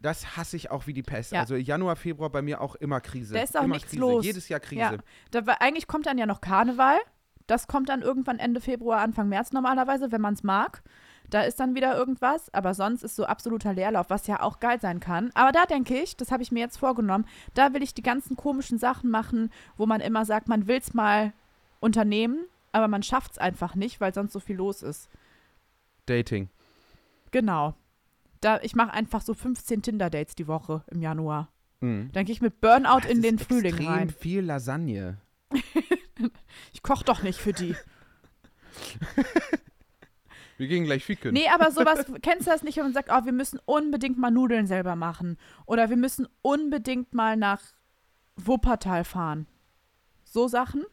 Das 0.00 0.36
hasse 0.36 0.56
ich 0.56 0.70
auch 0.70 0.86
wie 0.86 0.94
die 0.94 1.02
Pest. 1.02 1.32
Ja. 1.32 1.40
Also 1.40 1.56
Januar, 1.56 1.96
Februar 1.96 2.30
bei 2.30 2.42
mir 2.42 2.60
auch 2.60 2.74
immer 2.74 3.00
Krise. 3.00 3.34
Da 3.34 3.42
ist 3.42 3.56
auch 3.56 3.64
immer 3.64 3.74
nichts 3.74 3.90
Krise. 3.90 4.00
los. 4.00 4.24
Jedes 4.24 4.48
Jahr 4.48 4.60
Krise. 4.60 4.80
Ja, 4.80 4.96
da 5.30 5.46
war, 5.46 5.60
eigentlich 5.60 5.86
kommt 5.86 6.06
dann 6.06 6.16
ja 6.18 6.26
noch 6.26 6.40
Karneval. 6.40 6.98
Das 7.46 7.66
kommt 7.66 7.88
dann 7.88 8.00
irgendwann 8.00 8.38
Ende 8.38 8.60
Februar, 8.60 9.00
Anfang 9.00 9.28
März 9.28 9.52
normalerweise, 9.52 10.12
wenn 10.12 10.20
man 10.20 10.34
es 10.34 10.42
mag. 10.42 10.82
Da 11.30 11.42
ist 11.42 11.60
dann 11.60 11.74
wieder 11.74 11.96
irgendwas, 11.96 12.52
aber 12.52 12.74
sonst 12.74 13.02
ist 13.04 13.16
so 13.16 13.24
absoluter 13.24 13.72
Leerlauf, 13.72 14.10
was 14.10 14.26
ja 14.26 14.40
auch 14.42 14.58
geil 14.60 14.80
sein 14.80 14.98
kann. 15.00 15.30
Aber 15.34 15.52
da 15.52 15.64
denke 15.64 15.96
ich, 15.96 16.16
das 16.16 16.32
habe 16.32 16.42
ich 16.42 16.50
mir 16.52 16.58
jetzt 16.60 16.78
vorgenommen, 16.78 17.24
da 17.54 17.72
will 17.72 17.82
ich 17.82 17.94
die 17.94 18.02
ganzen 18.02 18.36
komischen 18.36 18.78
Sachen 18.78 19.10
machen, 19.10 19.50
wo 19.76 19.86
man 19.86 20.00
immer 20.00 20.24
sagt, 20.24 20.48
man 20.48 20.66
will 20.66 20.78
es 20.78 20.92
mal 20.92 21.32
unternehmen, 21.78 22.44
aber 22.72 22.88
man 22.88 23.02
schafft 23.02 23.32
es 23.32 23.38
einfach 23.38 23.74
nicht, 23.74 24.00
weil 24.00 24.12
sonst 24.12 24.32
so 24.32 24.40
viel 24.40 24.56
los 24.56 24.82
ist. 24.82 25.08
Dating. 26.06 26.48
Genau. 27.30 27.74
Da, 28.40 28.58
ich 28.62 28.74
mache 28.74 28.92
einfach 28.92 29.20
so 29.20 29.34
15 29.34 29.82
Tinder-Dates 29.82 30.34
die 30.34 30.48
Woche 30.48 30.82
im 30.90 31.00
Januar. 31.00 31.48
Mhm. 31.80 32.10
Dann 32.12 32.24
gehe 32.24 32.32
ich 32.32 32.40
mit 32.42 32.60
Burnout 32.60 33.00
Das 33.02 33.10
in 33.10 33.22
den 33.22 33.38
Frühling 33.38 33.74
extrem 33.74 33.86
rein. 33.88 34.10
viel 34.10 34.40
Lasagne. 34.44 35.18
Ich 36.74 36.82
koche 36.82 37.02
doch 37.04 37.22
nicht 37.22 37.38
für 37.38 37.54
die. 37.54 37.74
Wir 40.60 40.68
gehen 40.68 40.84
gleich 40.84 41.06
ficken. 41.06 41.32
Nee, 41.32 41.48
aber 41.48 41.70
sowas, 41.70 42.04
kennst 42.22 42.46
du 42.46 42.50
das 42.50 42.62
nicht, 42.62 42.76
wenn 42.76 42.84
man 42.84 42.92
sagt, 42.92 43.08
oh, 43.10 43.24
wir 43.24 43.32
müssen 43.32 43.58
unbedingt 43.64 44.18
mal 44.18 44.30
Nudeln 44.30 44.66
selber 44.66 44.94
machen. 44.94 45.38
Oder 45.64 45.88
wir 45.88 45.96
müssen 45.96 46.28
unbedingt 46.42 47.14
mal 47.14 47.34
nach 47.38 47.62
Wuppertal 48.36 49.04
fahren. 49.04 49.46
So 50.22 50.48
Sachen. 50.48 50.84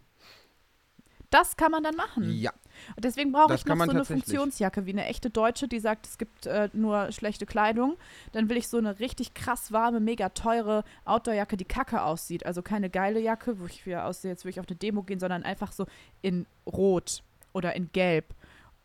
Das 1.31 1.57
kann 1.57 1.71
man 1.71 1.83
dann 1.83 1.97
machen. 1.97 2.31
Ja. 2.31 2.53
Und 2.95 3.03
deswegen 3.03 3.33
brauche 3.33 3.55
ich 3.55 3.65
noch 3.65 3.75
so 3.75 3.91
eine. 3.91 4.05
Funktionsjacke, 4.05 4.85
wie 4.85 4.91
eine 4.91 5.05
echte 5.05 5.29
Deutsche, 5.29 5.67
die 5.67 5.79
sagt, 5.79 6.07
es 6.07 6.17
gibt 6.17 6.45
äh, 6.45 6.69
nur 6.71 7.11
schlechte 7.11 7.45
Kleidung. 7.45 7.97
Dann 8.31 8.47
will 8.47 8.55
ich 8.55 8.69
so 8.69 8.77
eine 8.77 9.01
richtig 9.01 9.33
krass 9.33 9.73
warme, 9.73 9.99
mega 9.99 10.29
teure 10.29 10.85
Outdoorjacke, 11.03 11.57
die 11.57 11.65
kacke 11.65 12.03
aussieht. 12.03 12.45
Also 12.45 12.61
keine 12.61 12.89
geile 12.89 13.19
Jacke, 13.19 13.59
wo 13.59 13.65
ich 13.65 13.85
wieder 13.85 14.05
aussehe, 14.05 14.31
jetzt 14.31 14.45
will 14.45 14.51
ich 14.51 14.61
auf 14.61 14.67
eine 14.69 14.77
Demo 14.77 15.03
gehen, 15.03 15.19
sondern 15.19 15.43
einfach 15.43 15.73
so 15.73 15.87
in 16.21 16.45
Rot 16.65 17.21
oder 17.51 17.75
in 17.75 17.91
Gelb. 17.91 18.33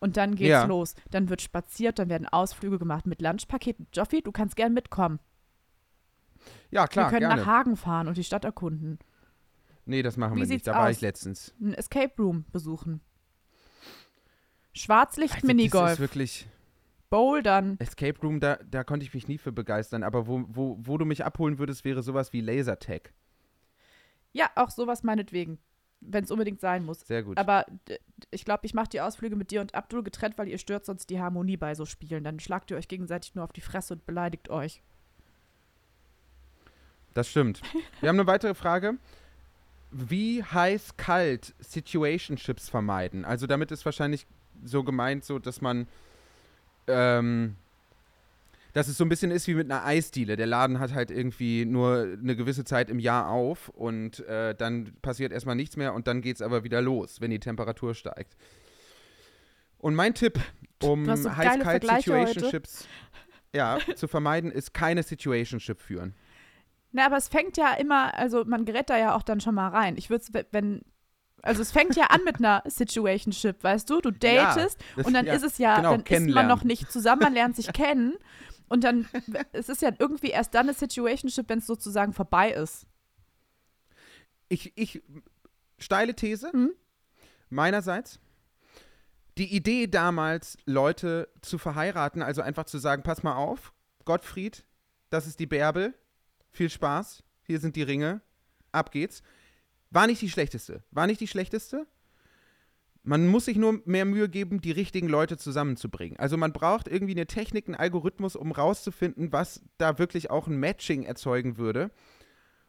Und 0.03 0.17
dann 0.17 0.35
geht's 0.35 0.49
Ja. 0.51 0.65
los. 0.65 0.97
Dann 1.13 1.29
wird 1.29 1.43
spaziert, 1.43 2.01
dann 2.01 2.09
werden 2.09 2.27
Ausflüge 2.27 2.81
gemacht 2.81 3.07
mit 3.07 3.23
Lunchpaketen. 3.23 3.87
Joffi, 3.93 4.21
du 4.21 4.33
kannst 4.33 4.57
gern 4.57 4.75
mitkommen. 4.75 5.21
Ja, 6.73 6.89
klar, 6.89 7.07
Wir 7.07 7.11
können 7.19 7.29
gerne. 7.31 7.43
nach 7.43 7.47
Hagen 7.47 7.77
fahren 7.77 8.09
und 8.09 8.17
die 8.17 8.25
Stadt 8.25 8.45
erkunden. 8.45 8.99
Nee, 9.85 10.03
das 10.03 10.17
machen 10.17 10.35
Wie 10.37 10.41
wir 10.41 10.49
nicht. 10.49 10.67
Da 10.67 10.75
war 10.75 10.89
aus? 10.89 10.97
ich 10.97 11.01
letztens. 11.03 11.55
Ein 11.61 11.75
Escape 11.75 12.13
Room 12.21 12.45
besuchen. 12.51 12.95
Also, 12.95 14.81
Schwarzlicht 14.81 15.37
Das 15.37 15.43
Minigolf. 15.45 15.93
ist 15.93 16.01
wirklich 16.01 16.49
Bouldern. 17.09 17.77
Escape 17.79 18.19
Room, 18.23 18.41
da, 18.41 18.57
da 18.69 18.83
konnte 18.85 19.05
ich 19.07 19.15
mich 19.15 19.29
nie 19.29 19.39
für 19.39 19.53
begeistern. 19.53 20.03
Aber 20.03 20.27
wo, 20.27 20.45
wo, 20.49 20.79
wo 20.81 20.99
du 20.99 21.05
mich 21.05 21.25
abholen 21.25 21.59
würdest, 21.59 21.85
wäre 21.85 22.03
sowas 22.03 22.33
wie 22.33 22.41
Lasertag. 22.41 23.13
Ja, 24.33 24.51
auch 24.57 24.71
sowas 24.71 25.03
meinetwegen. 25.05 25.59
Wenn 26.05 26.25
es 26.25 26.31
unbedingt 26.31 26.61
sein 26.61 26.85
muss. 26.85 27.01
Sehr 27.01 27.23
gut. 27.23 27.39
Aber 27.39 27.65
ich 28.31 28.45
glaube, 28.45 28.67
ich 28.67 28.75
mache 28.75 28.89
die 28.89 29.01
Ausflüge 29.01 29.37
mit 29.37 29.51
dir 29.51 29.61
und 29.61 29.75
Abdul 29.75 30.03
getrennt, 30.03 30.37
weil 30.37 30.49
ihr 30.49 30.59
stört 30.59 30.85
sonst 30.85 31.11
die 31.11 31.21
Harmonie 31.21 31.57
bei 31.57 31.75
so 31.75 31.87
Spielen. 31.87 32.25
Dann 32.25 32.41
schlagt 32.41 32.71
ihr 32.71 32.77
euch 32.77 32.89
gegenseitig 32.89 33.35
nur 33.35 33.45
auf 33.45 33.53
die 33.53 33.61
Fresse 33.61 33.95
und 33.95 34.05
beleidigt 34.07 34.51
euch. 34.51 34.83
Das 37.15 37.29
stimmt. 37.29 37.61
Wir 38.01 38.09
haben 38.09 38.19
eine 38.19 38.27
weitere 38.27 38.55
Frage. 38.55 38.95
Wie 39.91 40.43
heiß 40.43 40.97
kalt 40.97 41.55
Situationships 41.61 42.69
vermeiden? 42.69 43.25
Also 43.25 43.47
damit 43.47 43.71
ist 43.71 43.85
wahrscheinlich 43.85 44.27
so 44.65 44.83
gemeint, 44.83 45.25
so 45.25 45.39
dass 45.39 45.61
man, 45.61 45.87
ähm, 46.87 47.57
dass 48.73 48.89
es 48.89 48.97
so 48.97 49.05
ein 49.05 49.09
bisschen 49.09 49.31
ist 49.31 49.47
wie 49.49 49.55
mit 49.55 49.71
einer 49.71 49.85
Eisdiele. 49.85 50.37
Der 50.37 50.47
Laden 50.47 50.79
hat 50.79 50.95
halt 50.95 51.11
irgendwie 51.11 51.65
nur 51.65 52.17
eine 52.21 52.37
gewisse 52.37 52.65
Zeit 52.65 52.89
im 52.89 52.99
Jahr 52.99 53.29
auf 53.29 53.69
und 53.69 54.21
äh, 54.27 54.55
dann 54.55 54.95
passiert 55.03 55.33
erstmal 55.33 55.57
nichts 55.57 55.77
mehr 55.77 55.93
und 55.95 56.07
dann 56.07 56.23
geht 56.23 56.37
es 56.37 56.43
aber 56.43 56.65
wieder 56.65 56.81
los, 56.81 57.21
wenn 57.21 57.31
die 57.31 57.41
Temperatur 57.41 57.95
steigt. 57.95 58.37
Und 59.79 59.95
mein 59.95 60.15
Tipp, 60.15 60.39
um 60.83 61.05
so 61.17 61.29
geile 61.29 61.37
heiß-kalt 61.37 61.63
Vergleiche 61.63 62.15
heute. 62.15 62.29
Situationships 62.29 62.89
ja, 63.55 63.79
zu 63.95 64.09
vermeiden, 64.09 64.51
ist 64.51 64.73
keine 64.73 65.03
Situationship 65.03 65.81
führen. 65.81 66.15
Na, 66.93 67.07
aber 67.07 67.17
es 67.17 67.29
fängt 67.29 67.57
ja 67.57 67.75
immer, 67.75 68.15
also 68.15 68.45
man 68.45 68.65
gerät 68.65 68.91
da 68.91 68.99
ja 68.99 69.15
auch 69.15 69.23
dann 69.23 69.41
schon 69.41 69.55
mal 69.55 69.69
rein. 69.69 69.97
Ich 69.97 70.09
würde 70.09 70.25
es, 70.25 70.47
wenn, 70.53 70.83
also 71.43 71.61
es 71.61 71.73
fängt 71.73 71.97
ja 71.97 72.05
an 72.05 72.23
mit 72.25 72.37
einer 72.37 72.63
Situationship, 72.67 73.63
weißt 73.63 73.89
du? 73.91 74.01
Du 74.01 74.11
Ja, 74.23 74.55
datest 74.55 74.79
das- 74.97 75.07
und 75.07 75.15
dann 75.15 75.27
ja, 75.27 75.35
ist 75.35 75.43
es 75.43 75.59
ja, 75.59 75.77
genau, 75.77 75.97
dann 75.97 76.05
ist 76.07 76.35
man 76.35 76.49
noch 76.49 76.65
nicht 76.65 76.91
zusammen, 76.91 77.23
man 77.23 77.35
lernt 77.35 77.57
sich 77.57 77.73
kennen 77.73 78.15
und 78.73 78.85
dann, 78.85 79.07
es 79.53 79.69
ist 79.69 79.83
ja 79.83 79.93
irgendwie 79.99 80.31
erst 80.31 80.55
dann 80.55 80.67
eine 80.69 80.75
Situationship, 80.75 81.49
wenn 81.49 81.59
es 81.59 81.67
sozusagen 81.67 82.13
vorbei 82.13 82.53
ist. 82.53 82.87
ich, 84.49 84.73
ich, 84.77 85.03
steile 85.79 86.15
These 86.15 86.51
Mhm. 86.53 86.73
meinerseits. 87.51 88.19
Die 89.39 89.55
Idee 89.55 89.87
damals, 89.87 90.59
Leute 90.67 91.29
zu 91.41 91.59
verheiraten, 91.59 92.23
also 92.23 92.43
einfach 92.43 92.65
zu 92.65 92.79
sagen, 92.79 93.03
pass 93.03 93.23
mal 93.23 93.35
auf, 93.35 93.73
Gottfried, 94.05 94.65
das 95.11 95.27
ist 95.27 95.41
die 95.41 95.47
Bärbel, 95.47 95.95
viel 96.51 96.69
Spaß, 96.69 97.23
hier 97.45 97.59
sind 97.59 97.77
die 97.77 97.83
Ringe, 97.83 98.21
ab 98.73 98.91
geht's, 98.91 99.23
war 99.91 100.07
nicht 100.07 100.21
die 100.21 100.31
schlechteste. 100.31 100.83
War 100.91 101.07
nicht 101.07 101.21
die 101.21 101.29
schlechteste. 101.29 101.87
Man 103.05 103.27
muss 103.27 103.47
sich 103.47 103.57
nur 103.57 103.81
mehr 103.85 104.05
Mühe 104.05 104.29
geben, 104.29 104.61
die 104.61 104.71
richtigen 104.71 105.09
Leute 105.09 105.37
zusammenzubringen. 105.37 106.19
Also 106.19 106.37
man 106.37 106.53
braucht 106.53 106.87
irgendwie 106.87 107.15
eine 107.15 107.27
Technik, 107.27 107.67
einen 107.67 107.75
Algorithmus, 107.75 108.37
um 108.37 108.53
rauszufinden, 108.53 109.33
was 109.33 109.63
da 109.79 109.99
wirklich 109.99 110.31
auch 110.31 110.47
ein 110.47 110.57
Matching 110.57 111.03
erzeugen 111.03 111.57
würde. 111.57 111.91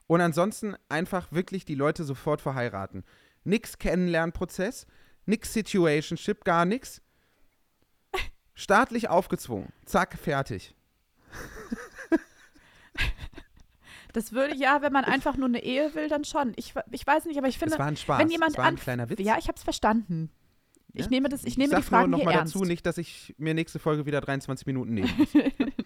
Und 0.08 0.22
ansonsten 0.22 0.76
einfach 0.90 1.32
wirklich 1.32 1.66
die 1.66 1.76
Leute 1.76 2.04
sofort 2.04 2.42
verheiraten. 2.42 3.04
Nix 3.44 3.78
Kennenlernprozess, 3.78 4.88
nix 5.26 5.54
Situationship, 5.54 6.44
gar 6.44 6.66
nix. 6.66 7.02
Staatlich 8.56 9.10
aufgezwungen. 9.10 9.72
Zack, 9.86 10.18
fertig. 10.18 10.76
Das 14.14 14.32
würde 14.32 14.56
ja, 14.56 14.82
wenn 14.82 14.94
man 14.94 15.04
einfach 15.06 15.36
nur 15.38 15.48
eine 15.48 15.64
Ehe 15.64 15.94
will, 15.96 16.08
dann 16.08 16.24
schon. 16.24 16.54
Ich, 16.56 16.74
ich 16.92 17.06
weiß 17.06 17.26
nicht, 17.26 17.38
aber 17.38 17.48
ich 17.48 17.58
finde, 17.58 17.72
Das 17.72 17.80
war 17.80 17.88
ein 17.88 17.98
Spaß. 17.98 18.20
wenn 18.20 18.30
jemand 18.30 18.52
das 18.52 18.58
war 18.60 18.66
ein 18.66 18.76
kleiner 18.78 19.10
Witz. 19.10 19.20
ja, 19.20 19.38
ich 19.38 19.48
habe 19.48 19.58
es 19.58 19.64
verstanden. 19.64 20.30
Ich 20.94 21.06
Ja? 21.06 21.10
nehme 21.10 21.28
das, 21.30 21.44
ich 21.44 21.58
nehme 21.58 21.70
die 21.72 21.76
sag 21.78 21.84
Fragen 21.86 22.12
nur 22.12 22.20
noch 22.20 22.26
mal 22.26 22.32
ernst. 22.34 22.54
dazu, 22.56 22.64
nicht, 22.66 22.86
dass 22.86 23.00
ich 23.00 23.34
mir 23.40 23.56
nächste 23.56 23.80
Folge 23.80 24.06
wieder 24.06 24.22
23 24.22 24.68
Minuten 24.68 24.94
nehme. 24.94 25.10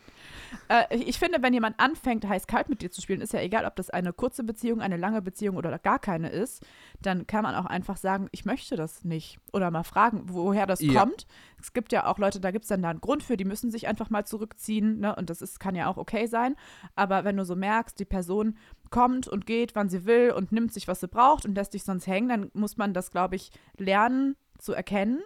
Äh, 0.70 0.96
ich 0.98 1.20
finde, 1.20 1.42
wenn 1.42 1.54
jemand 1.54 1.80
anfängt, 1.80 2.28
heiß-kalt 2.28 2.70
mit 2.70 2.82
dir 2.82 2.92
zu 2.92 3.02
spielen, 3.02 3.22
ist 3.22 3.34
ja 3.34 3.42
egal, 3.42 3.66
ob 3.66 3.76
das 3.76 3.90
eine 3.90 4.14
kurze 4.14 4.44
Beziehung, 4.44 4.82
eine 4.82 4.98
lange 4.98 5.22
Beziehung 5.22 5.56
oder 5.58 5.78
gar 5.80 6.00
keine 6.00 6.30
ist, 6.30 6.66
dann 7.02 7.28
kann 7.28 7.44
man 7.44 7.56
auch 7.56 7.66
einfach 7.66 7.98
sagen, 7.98 8.28
ich 8.32 8.46
möchte 8.46 8.76
das 8.76 9.04
nicht. 9.04 9.40
Oder 9.54 9.72
mal 9.72 9.84
fragen, 9.84 10.24
woher 10.26 10.66
das 10.66 10.82
Ja. 10.82 11.00
kommt. 11.02 11.28
Es 11.62 11.74
gibt 11.74 11.92
ja 11.92 12.06
auch 12.06 12.18
Leute, 12.18 12.40
da 12.40 12.52
gibt 12.52 12.66
es 12.66 12.70
dann 12.70 12.82
da 12.82 12.90
einen 12.90 13.02
Grund 13.02 13.24
für, 13.24 13.38
die 13.38 13.46
müssen 13.46 13.72
sich 13.72 13.88
einfach 13.88 14.10
mal 14.10 14.26
zurückziehen. 14.26 15.00
Ne? 15.00 15.16
Und 15.16 15.30
das 15.30 15.42
ist, 15.42 15.60
kann 15.60 15.76
ja 15.76 15.88
auch 15.88 15.98
okay 15.98 16.28
sein. 16.28 16.56
Aber 16.96 17.24
wenn 17.24 17.38
du 17.38 17.46
so 17.46 17.56
merkst, 17.56 18.00
die 18.00 18.06
Person 18.06 18.58
kommt 18.90 19.28
und 19.28 19.46
geht, 19.46 19.76
wann 19.76 19.90
sie 19.90 20.06
will 20.06 20.32
und 20.32 20.52
nimmt 20.52 20.74
sich, 20.74 20.88
was 20.88 21.00
sie 21.00 21.08
braucht 21.08 21.46
und 21.46 21.56
lässt 21.56 21.74
dich 21.74 21.84
sonst 21.84 22.08
hängen, 22.08 22.30
dann 22.30 22.52
muss 22.54 22.78
man 22.78 22.94
das, 22.94 23.12
glaube 23.12 23.36
ich, 23.36 23.52
lernen 23.78 24.36
zu 24.58 24.74
erkennen 24.74 25.22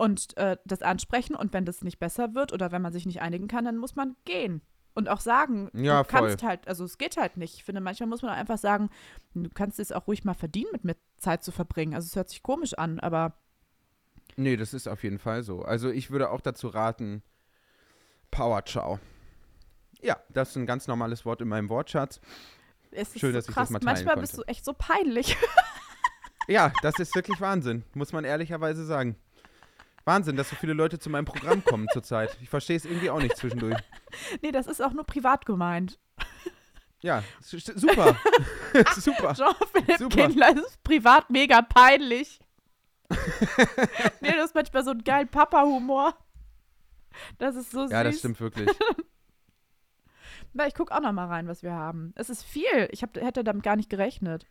und 0.00 0.36
äh, 0.38 0.56
das 0.64 0.80
ansprechen. 0.82 1.34
Und 1.36 1.52
wenn 1.52 1.64
das 1.66 1.82
nicht 1.82 1.98
besser 1.98 2.34
wird 2.34 2.52
oder 2.52 2.72
wenn 2.72 2.80
man 2.82 2.92
sich 2.92 3.04
nicht 3.06 3.20
einigen 3.20 3.48
kann, 3.48 3.64
dann 3.66 3.76
muss 3.76 3.96
man 3.96 4.16
gehen. 4.24 4.62
Und 4.94 5.08
auch 5.08 5.20
sagen, 5.20 5.70
Ja, 5.74 6.02
du 6.02 6.08
kannst 6.08 6.40
voll. 6.40 6.48
halt, 6.48 6.66
also 6.66 6.84
es 6.84 6.98
geht 6.98 7.16
halt 7.16 7.36
nicht. 7.36 7.54
Ich 7.54 7.64
finde, 7.64 7.80
manchmal 7.80 8.08
muss 8.08 8.22
man 8.22 8.32
auch 8.32 8.36
einfach 8.36 8.58
sagen, 8.58 8.90
du 9.34 9.48
kannst 9.50 9.78
es 9.78 9.92
auch 9.92 10.06
ruhig 10.08 10.24
mal 10.24 10.34
verdienen, 10.34 10.70
mit 10.72 10.84
mir 10.84 10.96
Zeit 11.18 11.44
zu 11.44 11.52
verbringen. 11.52 11.94
Also 11.94 12.06
es 12.06 12.16
hört 12.16 12.28
sich 12.30 12.42
komisch 12.42 12.74
an, 12.74 12.98
aber 12.98 13.34
Nee, 14.36 14.56
das 14.56 14.72
ist 14.74 14.88
auf 14.88 15.02
jeden 15.04 15.18
Fall 15.18 15.42
so. 15.42 15.62
Also 15.62 15.90
ich 15.90 16.10
würde 16.10 16.30
auch 16.30 16.40
dazu 16.40 16.68
raten, 16.68 17.22
Power 18.30 18.64
Ciao. 18.64 18.98
Ja, 20.00 20.16
das 20.30 20.50
ist 20.50 20.56
ein 20.56 20.66
ganz 20.66 20.86
normales 20.88 21.24
Wort 21.26 21.42
in 21.42 21.48
meinem 21.48 21.68
Wortschatz. 21.68 22.20
Es 22.90 23.08
ist 23.14 23.20
Schön, 23.20 23.32
so 23.32 23.36
dass 23.38 23.44
ich 23.44 23.54
das 23.54 23.54
krass. 23.54 23.70
mal 23.70 23.80
teilen 23.80 23.94
Manchmal 23.96 24.14
konnte. 24.14 24.20
bist 24.28 24.38
du 24.38 24.42
echt 24.44 24.64
so 24.64 24.72
peinlich. 24.72 25.36
Ja, 26.48 26.72
das 26.82 26.98
ist 26.98 27.14
wirklich 27.14 27.40
Wahnsinn, 27.40 27.84
muss 27.94 28.12
man 28.12 28.24
ehrlicherweise 28.24 28.84
sagen. 28.84 29.14
Wahnsinn, 30.04 30.36
dass 30.36 30.48
so 30.50 30.56
viele 30.56 30.72
Leute 30.72 30.98
zu 30.98 31.10
meinem 31.10 31.24
Programm 31.24 31.64
kommen 31.64 31.86
zurzeit. 31.92 32.36
Ich 32.40 32.48
verstehe 32.48 32.76
es 32.76 32.84
irgendwie 32.84 33.10
auch 33.10 33.20
nicht 33.20 33.36
zwischendurch. 33.36 33.76
nee, 34.42 34.50
das 34.50 34.66
ist 34.66 34.82
auch 34.82 34.92
nur 34.92 35.04
privat 35.04 35.46
gemeint. 35.46 35.98
Ja, 37.02 37.24
super. 37.40 38.14
super. 38.94 39.32
Jean-Philipp. 39.32 40.10
Kindler 40.10 40.54
ist 40.54 40.82
privat 40.82 41.30
mega 41.30 41.62
peinlich. 41.62 42.40
nee, 44.20 44.32
das 44.32 44.48
ist 44.48 44.54
manchmal 44.54 44.84
so 44.84 44.90
ein 44.90 45.02
geil 45.02 45.24
Papa-Humor. 45.24 46.14
Das 47.38 47.56
ist 47.56 47.70
so 47.70 47.84
süß. 47.84 47.90
Ja, 47.90 48.04
das 48.04 48.18
stimmt 48.18 48.38
wirklich. 48.38 48.68
Na, 50.52 50.66
ich 50.66 50.74
gucke 50.74 50.94
auch 50.94 51.00
noch 51.00 51.12
mal 51.12 51.28
rein, 51.28 51.48
was 51.48 51.62
wir 51.62 51.72
haben. 51.72 52.12
Es 52.16 52.28
ist 52.28 52.42
viel. 52.42 52.88
Ich 52.90 53.02
hab, 53.02 53.16
hätte 53.16 53.44
damit 53.44 53.62
gar 53.62 53.76
nicht 53.76 53.88
gerechnet. 53.88 54.44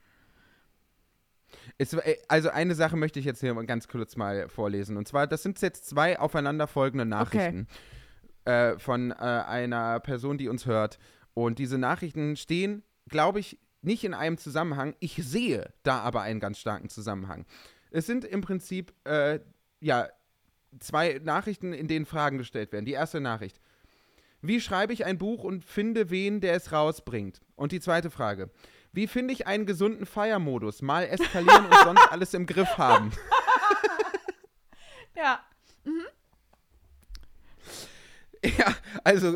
Es, 1.79 1.93
äh, 1.93 2.17
also 2.27 2.49
eine 2.49 2.75
Sache 2.75 2.95
möchte 2.95 3.19
ich 3.19 3.25
jetzt 3.25 3.39
hier 3.39 3.55
ganz 3.65 3.87
kurz 3.87 4.15
mal 4.15 4.47
vorlesen. 4.49 4.97
Und 4.97 5.07
zwar, 5.07 5.25
das 5.25 5.41
sind 5.41 5.59
jetzt 5.61 5.89
zwei 5.89 6.19
aufeinanderfolgende 6.19 7.05
Nachrichten 7.05 7.67
äh, 8.45 8.77
von 8.77 9.11
äh, 9.11 9.15
einer 9.15 9.99
Person, 9.99 10.37
die 10.37 10.49
uns 10.49 10.67
hört. 10.67 10.99
Und 11.33 11.57
diese 11.57 11.79
Nachrichten 11.79 12.35
stehen, 12.35 12.83
glaube 13.07 13.39
ich, 13.39 13.57
nicht 13.81 14.03
in 14.03 14.13
einem 14.13 14.37
Zusammenhang. 14.37 14.95
Ich 14.99 15.15
sehe 15.15 15.71
da 15.83 15.99
aber 15.99 16.21
einen 16.21 16.39
ganz 16.39 16.59
starken 16.59 16.89
Zusammenhang. 16.89 17.45
Es 17.91 18.05
sind 18.05 18.25
im 18.25 18.41
Prinzip, 18.41 18.93
äh, 19.05 19.39
ja, 19.79 20.09
zwei 20.79 21.19
Nachrichten, 21.23 21.73
in 21.73 21.87
denen 21.87 22.05
Fragen 22.05 22.37
gestellt 22.37 22.71
werden. 22.71 22.85
Die 22.85 22.91
erste 22.91 23.21
Nachricht. 23.21 23.59
Wie 24.41 24.61
schreibe 24.61 24.93
ich 24.93 25.05
ein 25.05 25.17
Buch 25.17 25.43
und 25.43 25.65
finde 25.65 26.09
wen, 26.09 26.41
der 26.41 26.53
es 26.53 26.71
rausbringt? 26.71 27.41
Und 27.55 27.71
die 27.71 27.79
zweite 27.79 28.09
Frage. 28.09 28.49
Wie 28.91 29.07
finde 29.07 29.33
ich 29.33 29.47
einen 29.47 29.65
gesunden 29.65 30.05
Feiermodus? 30.05 30.81
Mal 30.81 31.03
eskalieren 31.03 31.65
und 31.65 31.75
sonst 31.83 32.07
alles 32.11 32.33
im 32.33 32.45
Griff 32.45 32.77
haben. 32.77 33.11
Ja. 35.15 35.43
Ja, 38.41 38.73
also 39.03 39.35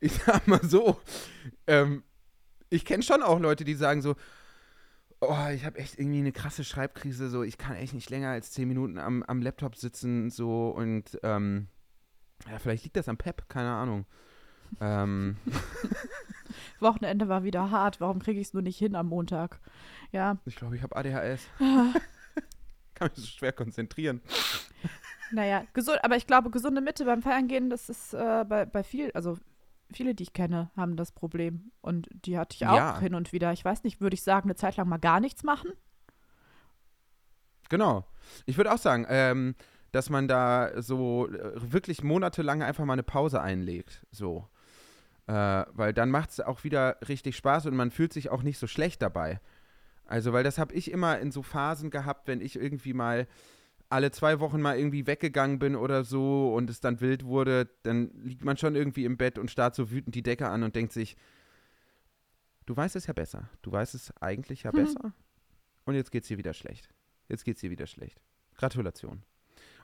ich 0.00 0.14
sag 0.14 0.46
mal 0.48 0.62
so, 0.62 0.98
ähm, 1.66 2.04
ich 2.70 2.86
kenne 2.86 3.02
schon 3.02 3.22
auch 3.22 3.38
Leute, 3.38 3.64
die 3.64 3.74
sagen 3.74 4.00
so, 4.00 4.16
oh, 5.20 5.48
ich 5.52 5.66
habe 5.66 5.78
echt 5.78 5.98
irgendwie 5.98 6.20
eine 6.20 6.32
krasse 6.32 6.64
Schreibkrise, 6.64 7.28
so 7.28 7.42
ich 7.42 7.58
kann 7.58 7.76
echt 7.76 7.92
nicht 7.92 8.08
länger 8.08 8.30
als 8.30 8.50
zehn 8.52 8.66
Minuten 8.66 8.98
am, 8.98 9.22
am 9.24 9.42
Laptop 9.42 9.76
sitzen, 9.76 10.30
so 10.30 10.70
und 10.70 11.18
ähm, 11.22 11.68
ja, 12.50 12.58
vielleicht 12.58 12.84
liegt 12.84 12.96
das 12.96 13.08
am 13.08 13.18
Pep, 13.18 13.46
keine 13.50 13.72
Ahnung. 13.72 14.06
Ähm, 14.80 15.36
Wochenende 16.80 17.28
war 17.28 17.44
wieder 17.44 17.70
hart. 17.70 18.00
Warum 18.00 18.18
kriege 18.20 18.40
ich 18.40 18.48
es 18.48 18.54
nur 18.54 18.62
nicht 18.62 18.78
hin 18.78 18.94
am 18.94 19.06
Montag? 19.08 19.60
Ja, 20.12 20.38
ich 20.46 20.56
glaube, 20.56 20.76
ich 20.76 20.82
habe 20.82 20.96
ADHS. 20.96 21.42
kann 22.94 23.10
mich 23.14 23.16
so 23.16 23.26
schwer 23.26 23.52
konzentrieren. 23.52 24.20
naja, 25.32 25.64
gesund, 25.72 25.98
aber 26.02 26.16
ich 26.16 26.26
glaube, 26.26 26.50
gesunde 26.50 26.80
Mitte 26.80 27.04
beim 27.04 27.22
Feiern 27.22 27.48
gehen, 27.48 27.70
das 27.70 27.88
ist 27.88 28.14
äh, 28.14 28.44
bei, 28.48 28.66
bei 28.66 28.82
viel, 28.82 29.10
also 29.12 29.38
viele, 29.92 30.14
die 30.14 30.22
ich 30.24 30.32
kenne, 30.32 30.70
haben 30.76 30.96
das 30.96 31.12
Problem. 31.12 31.72
Und 31.80 32.08
die 32.12 32.38
hatte 32.38 32.54
ich 32.56 32.66
auch 32.66 32.76
Ja. 32.76 32.98
hin 33.00 33.14
und 33.14 33.32
wieder. 33.32 33.52
Ich 33.52 33.64
weiß 33.64 33.82
nicht, 33.84 34.00
würde 34.00 34.14
ich 34.14 34.22
sagen, 34.22 34.48
eine 34.48 34.56
Zeit 34.56 34.76
lang 34.76 34.88
mal 34.88 34.98
gar 34.98 35.20
nichts 35.20 35.42
machen? 35.42 35.70
Genau. 37.68 38.04
Ich 38.46 38.56
würde 38.56 38.72
auch 38.72 38.78
sagen, 38.78 39.06
ähm, 39.08 39.54
dass 39.92 40.10
man 40.10 40.28
da 40.28 40.80
so 40.82 41.28
äh, 41.28 41.72
wirklich 41.72 42.02
monatelang 42.02 42.62
einfach 42.62 42.84
mal 42.84 42.92
eine 42.94 43.02
Pause 43.02 43.40
einlegt. 43.40 44.04
So. 44.10 44.48
Äh, 45.30 45.64
weil 45.74 45.92
dann 45.92 46.10
macht 46.10 46.30
es 46.30 46.40
auch 46.40 46.64
wieder 46.64 46.96
richtig 47.06 47.36
Spaß 47.36 47.66
und 47.66 47.76
man 47.76 47.92
fühlt 47.92 48.12
sich 48.12 48.30
auch 48.30 48.42
nicht 48.42 48.58
so 48.58 48.66
schlecht 48.66 49.00
dabei. 49.00 49.40
Also, 50.04 50.32
weil 50.32 50.42
das 50.42 50.58
habe 50.58 50.74
ich 50.74 50.90
immer 50.90 51.20
in 51.20 51.30
so 51.30 51.42
Phasen 51.42 51.90
gehabt, 51.90 52.26
wenn 52.26 52.40
ich 52.40 52.56
irgendwie 52.56 52.94
mal 52.94 53.28
alle 53.88 54.10
zwei 54.10 54.40
Wochen 54.40 54.60
mal 54.60 54.76
irgendwie 54.76 55.06
weggegangen 55.06 55.60
bin 55.60 55.76
oder 55.76 56.02
so 56.02 56.52
und 56.52 56.68
es 56.68 56.80
dann 56.80 57.00
wild 57.00 57.24
wurde, 57.24 57.68
dann 57.84 58.10
liegt 58.24 58.44
man 58.44 58.56
schon 58.56 58.74
irgendwie 58.74 59.04
im 59.04 59.16
Bett 59.16 59.38
und 59.38 59.52
starrt 59.52 59.76
so 59.76 59.92
wütend 59.92 60.16
die 60.16 60.22
Decke 60.24 60.48
an 60.48 60.64
und 60.64 60.74
denkt 60.74 60.92
sich, 60.92 61.16
du 62.66 62.76
weißt 62.76 62.96
es 62.96 63.06
ja 63.06 63.12
besser. 63.12 63.48
Du 63.62 63.70
weißt 63.70 63.94
es 63.94 64.12
eigentlich 64.20 64.64
ja 64.64 64.72
Mhm. 64.72 64.76
besser. 64.76 65.12
Und 65.84 65.94
jetzt 65.94 66.10
geht's 66.10 66.26
dir 66.26 66.38
wieder 66.38 66.54
schlecht. 66.54 66.88
Jetzt 67.28 67.44
geht's 67.44 67.60
dir 67.60 67.70
wieder 67.70 67.86
schlecht. 67.86 68.20
Gratulation. 68.56 69.22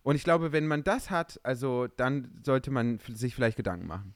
Und 0.03 0.17
ich 0.17 0.25
glaube, 0.25 0.51
wenn 0.51 0.67
man 0.67 0.83
das 0.83 1.11
hat, 1.11 1.39
also 1.45 1.87
dann 1.87 2.41
sollte 2.45 2.73
man 2.73 2.99
sich 3.09 3.35
vielleicht 3.35 3.57
Gedanken 3.57 3.87
machen. 3.87 4.15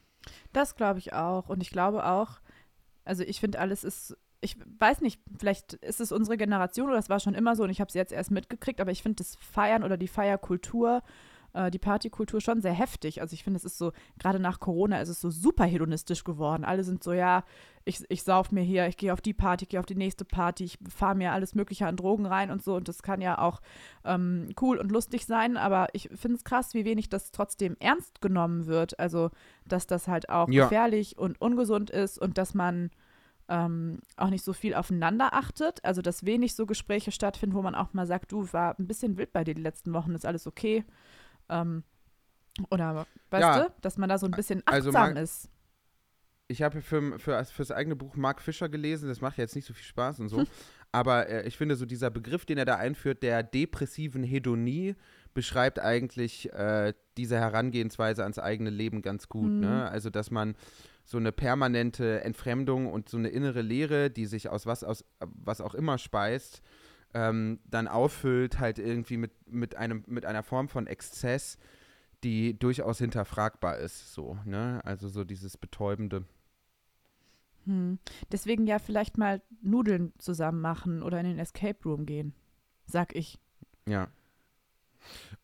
Das 0.53 0.75
glaube 0.75 0.99
ich 0.99 1.13
auch. 1.13 1.49
Und 1.49 1.61
ich 1.61 1.69
glaube 1.69 2.05
auch, 2.05 2.39
also 3.05 3.23
ich 3.23 3.39
finde, 3.39 3.59
alles 3.59 3.83
ist, 3.83 4.17
ich 4.41 4.57
weiß 4.79 5.01
nicht, 5.01 5.21
vielleicht 5.37 5.73
ist 5.73 6.01
es 6.01 6.11
unsere 6.11 6.37
Generation 6.37 6.89
oder 6.89 6.97
es 6.99 7.09
war 7.09 7.19
schon 7.19 7.35
immer 7.35 7.55
so 7.55 7.63
und 7.63 7.69
ich 7.69 7.79
habe 7.79 7.89
es 7.89 7.93
jetzt 7.93 8.11
erst 8.11 8.31
mitgekriegt, 8.31 8.81
aber 8.81 8.91
ich 8.91 9.03
finde 9.03 9.17
das 9.17 9.35
Feiern 9.35 9.83
oder 9.83 9.97
die 9.97 10.07
Feierkultur, 10.07 11.03
äh, 11.53 11.71
die 11.71 11.79
Partykultur 11.79 12.41
schon 12.41 12.61
sehr 12.61 12.73
heftig. 12.73 13.21
Also 13.21 13.33
ich 13.33 13.43
finde, 13.43 13.57
es 13.57 13.65
ist 13.65 13.77
so, 13.77 13.91
gerade 14.19 14.39
nach 14.39 14.59
Corona 14.59 15.01
ist 15.01 15.09
es 15.09 15.21
so 15.21 15.29
super 15.29 15.65
hedonistisch 15.65 16.23
geworden. 16.23 16.63
Alle 16.63 16.83
sind 16.83 17.03
so, 17.03 17.13
ja, 17.13 17.43
ich, 17.83 18.03
ich 18.09 18.23
sauf 18.23 18.51
mir 18.51 18.61
hier, 18.61 18.87
ich 18.87 18.97
gehe 18.97 19.11
auf 19.11 19.21
die 19.21 19.33
Party, 19.33 19.65
ich 19.65 19.69
gehe 19.69 19.79
auf 19.79 19.85
die 19.85 19.95
nächste 19.95 20.23
Party, 20.25 20.63
ich 20.63 20.77
fahre 20.87 21.15
mir 21.15 21.31
alles 21.31 21.55
Mögliche 21.55 21.87
an 21.87 21.97
Drogen 21.97 22.25
rein 22.25 22.51
und 22.51 22.63
so. 22.63 22.75
Und 22.75 22.87
das 22.87 23.01
kann 23.03 23.21
ja 23.21 23.39
auch 23.39 23.61
ähm, 24.05 24.49
cool 24.61 24.77
und 24.77 24.91
lustig 24.91 25.25
sein, 25.25 25.57
aber 25.57 25.87
ich 25.93 26.09
finde 26.13 26.37
es 26.37 26.43
krass, 26.43 26.73
wie 26.73 26.85
wenig 26.85 27.09
das 27.09 27.31
trotzdem 27.31 27.75
ernst 27.79 28.21
genommen 28.21 28.67
wird. 28.67 28.99
Also, 28.99 29.31
dass 29.65 29.87
das 29.87 30.07
halt 30.07 30.29
auch 30.29 30.47
Ja. 30.49 30.63
gefährlich 30.65 31.17
und 31.17 31.41
ungesund 31.41 31.89
ist 31.89 32.19
und 32.19 32.37
dass 32.37 32.53
man 32.53 32.91
ähm, 33.49 33.99
auch 34.15 34.29
nicht 34.29 34.45
so 34.45 34.53
viel 34.53 34.75
aufeinander 34.75 35.33
achtet. 35.33 35.83
Also, 35.83 36.01
dass 36.01 36.25
wenig 36.25 36.55
so 36.55 36.65
Gespräche 36.65 37.11
stattfinden, 37.11 37.55
wo 37.55 37.61
man 37.61 37.75
auch 37.75 37.93
mal 37.93 38.05
sagt, 38.07 38.31
du, 38.31 38.47
war 38.53 38.79
ein 38.79 38.87
bisschen 38.87 39.17
wild 39.17 39.33
bei 39.33 39.43
dir 39.43 39.55
die 39.55 39.61
letzten 39.61 39.91
Wochen, 39.93 40.13
ist 40.13 40.25
alles 40.25 40.47
okay. 40.47 40.85
Ähm, 41.51 41.83
oder, 42.69 43.05
weißt 43.29 43.41
Ja. 43.41 43.63
du, 43.65 43.73
dass 43.81 43.97
man 43.97 44.09
da 44.09 44.17
so 44.17 44.25
ein 44.25 44.31
bisschen 44.31 44.61
Also 44.65 44.89
achtsam 44.89 45.13
man- 45.13 45.23
ist. 45.23 45.49
Ich 46.47 46.61
habe 46.61 46.81
für, 46.81 47.17
für, 47.17 47.45
für 47.45 47.61
das 47.61 47.71
eigene 47.71 47.95
Buch 47.95 48.15
Mark 48.17 48.41
Fischer 48.41 48.67
gelesen, 48.67 49.07
das 49.07 49.21
macht 49.21 49.37
jetzt 49.37 49.55
nicht 49.55 49.65
so 49.65 49.73
viel 49.73 49.85
Spaß 49.85 50.19
und 50.19 50.27
so, 50.27 50.43
aber 50.91 51.29
äh, 51.29 51.47
ich 51.47 51.55
finde 51.55 51.77
so 51.77 51.85
dieser 51.85 52.09
Begriff, 52.09 52.45
den 52.45 52.57
er 52.57 52.65
da 52.65 52.75
einführt, 52.75 53.23
der 53.23 53.41
depressiven 53.41 54.21
Hedonie, 54.23 54.95
beschreibt 55.33 55.79
eigentlich 55.79 56.51
äh, 56.51 56.93
diese 57.15 57.37
Herangehensweise 57.39 58.23
ans 58.23 58.37
eigene 58.37 58.69
Leben 58.69 59.01
ganz 59.01 59.29
gut. 59.29 59.49
Mhm. 59.49 59.59
Ne? 59.61 59.89
Also, 59.89 60.09
dass 60.09 60.29
man 60.29 60.55
so 61.05 61.17
eine 61.17 61.31
permanente 61.31 62.21
Entfremdung 62.25 62.87
und 62.91 63.07
so 63.07 63.15
eine 63.17 63.29
innere 63.29 63.61
Leere, 63.61 64.09
die 64.09 64.25
sich 64.25 64.49
aus 64.49 64.65
was, 64.65 64.83
aus 64.83 65.05
was 65.21 65.61
auch 65.61 65.73
immer 65.73 65.97
speist, 65.97 66.61
ähm, 67.13 67.59
dann 67.65 67.87
auffüllt 67.87 68.59
halt 68.59 68.79
irgendwie 68.79 69.17
mit, 69.17 69.31
mit, 69.47 69.75
einem, 69.75 70.03
mit 70.07 70.25
einer 70.25 70.43
Form 70.43 70.69
von 70.69 70.87
Exzess, 70.87 71.57
die 72.23 72.57
durchaus 72.57 72.99
hinterfragbar 72.99 73.77
ist. 73.77 74.13
So, 74.13 74.37
ne? 74.45 74.81
Also 74.83 75.09
so 75.09 75.23
dieses 75.23 75.57
betäubende. 75.57 76.25
Hm. 77.65 77.99
Deswegen 78.31 78.65
ja 78.67 78.79
vielleicht 78.79 79.17
mal 79.17 79.41
Nudeln 79.61 80.13
zusammen 80.17 80.61
machen 80.61 81.03
oder 81.03 81.19
in 81.19 81.25
den 81.25 81.39
Escape 81.39 81.77
Room 81.85 82.05
gehen, 82.05 82.33
sag 82.85 83.15
ich. 83.15 83.39
Ja. 83.87 84.09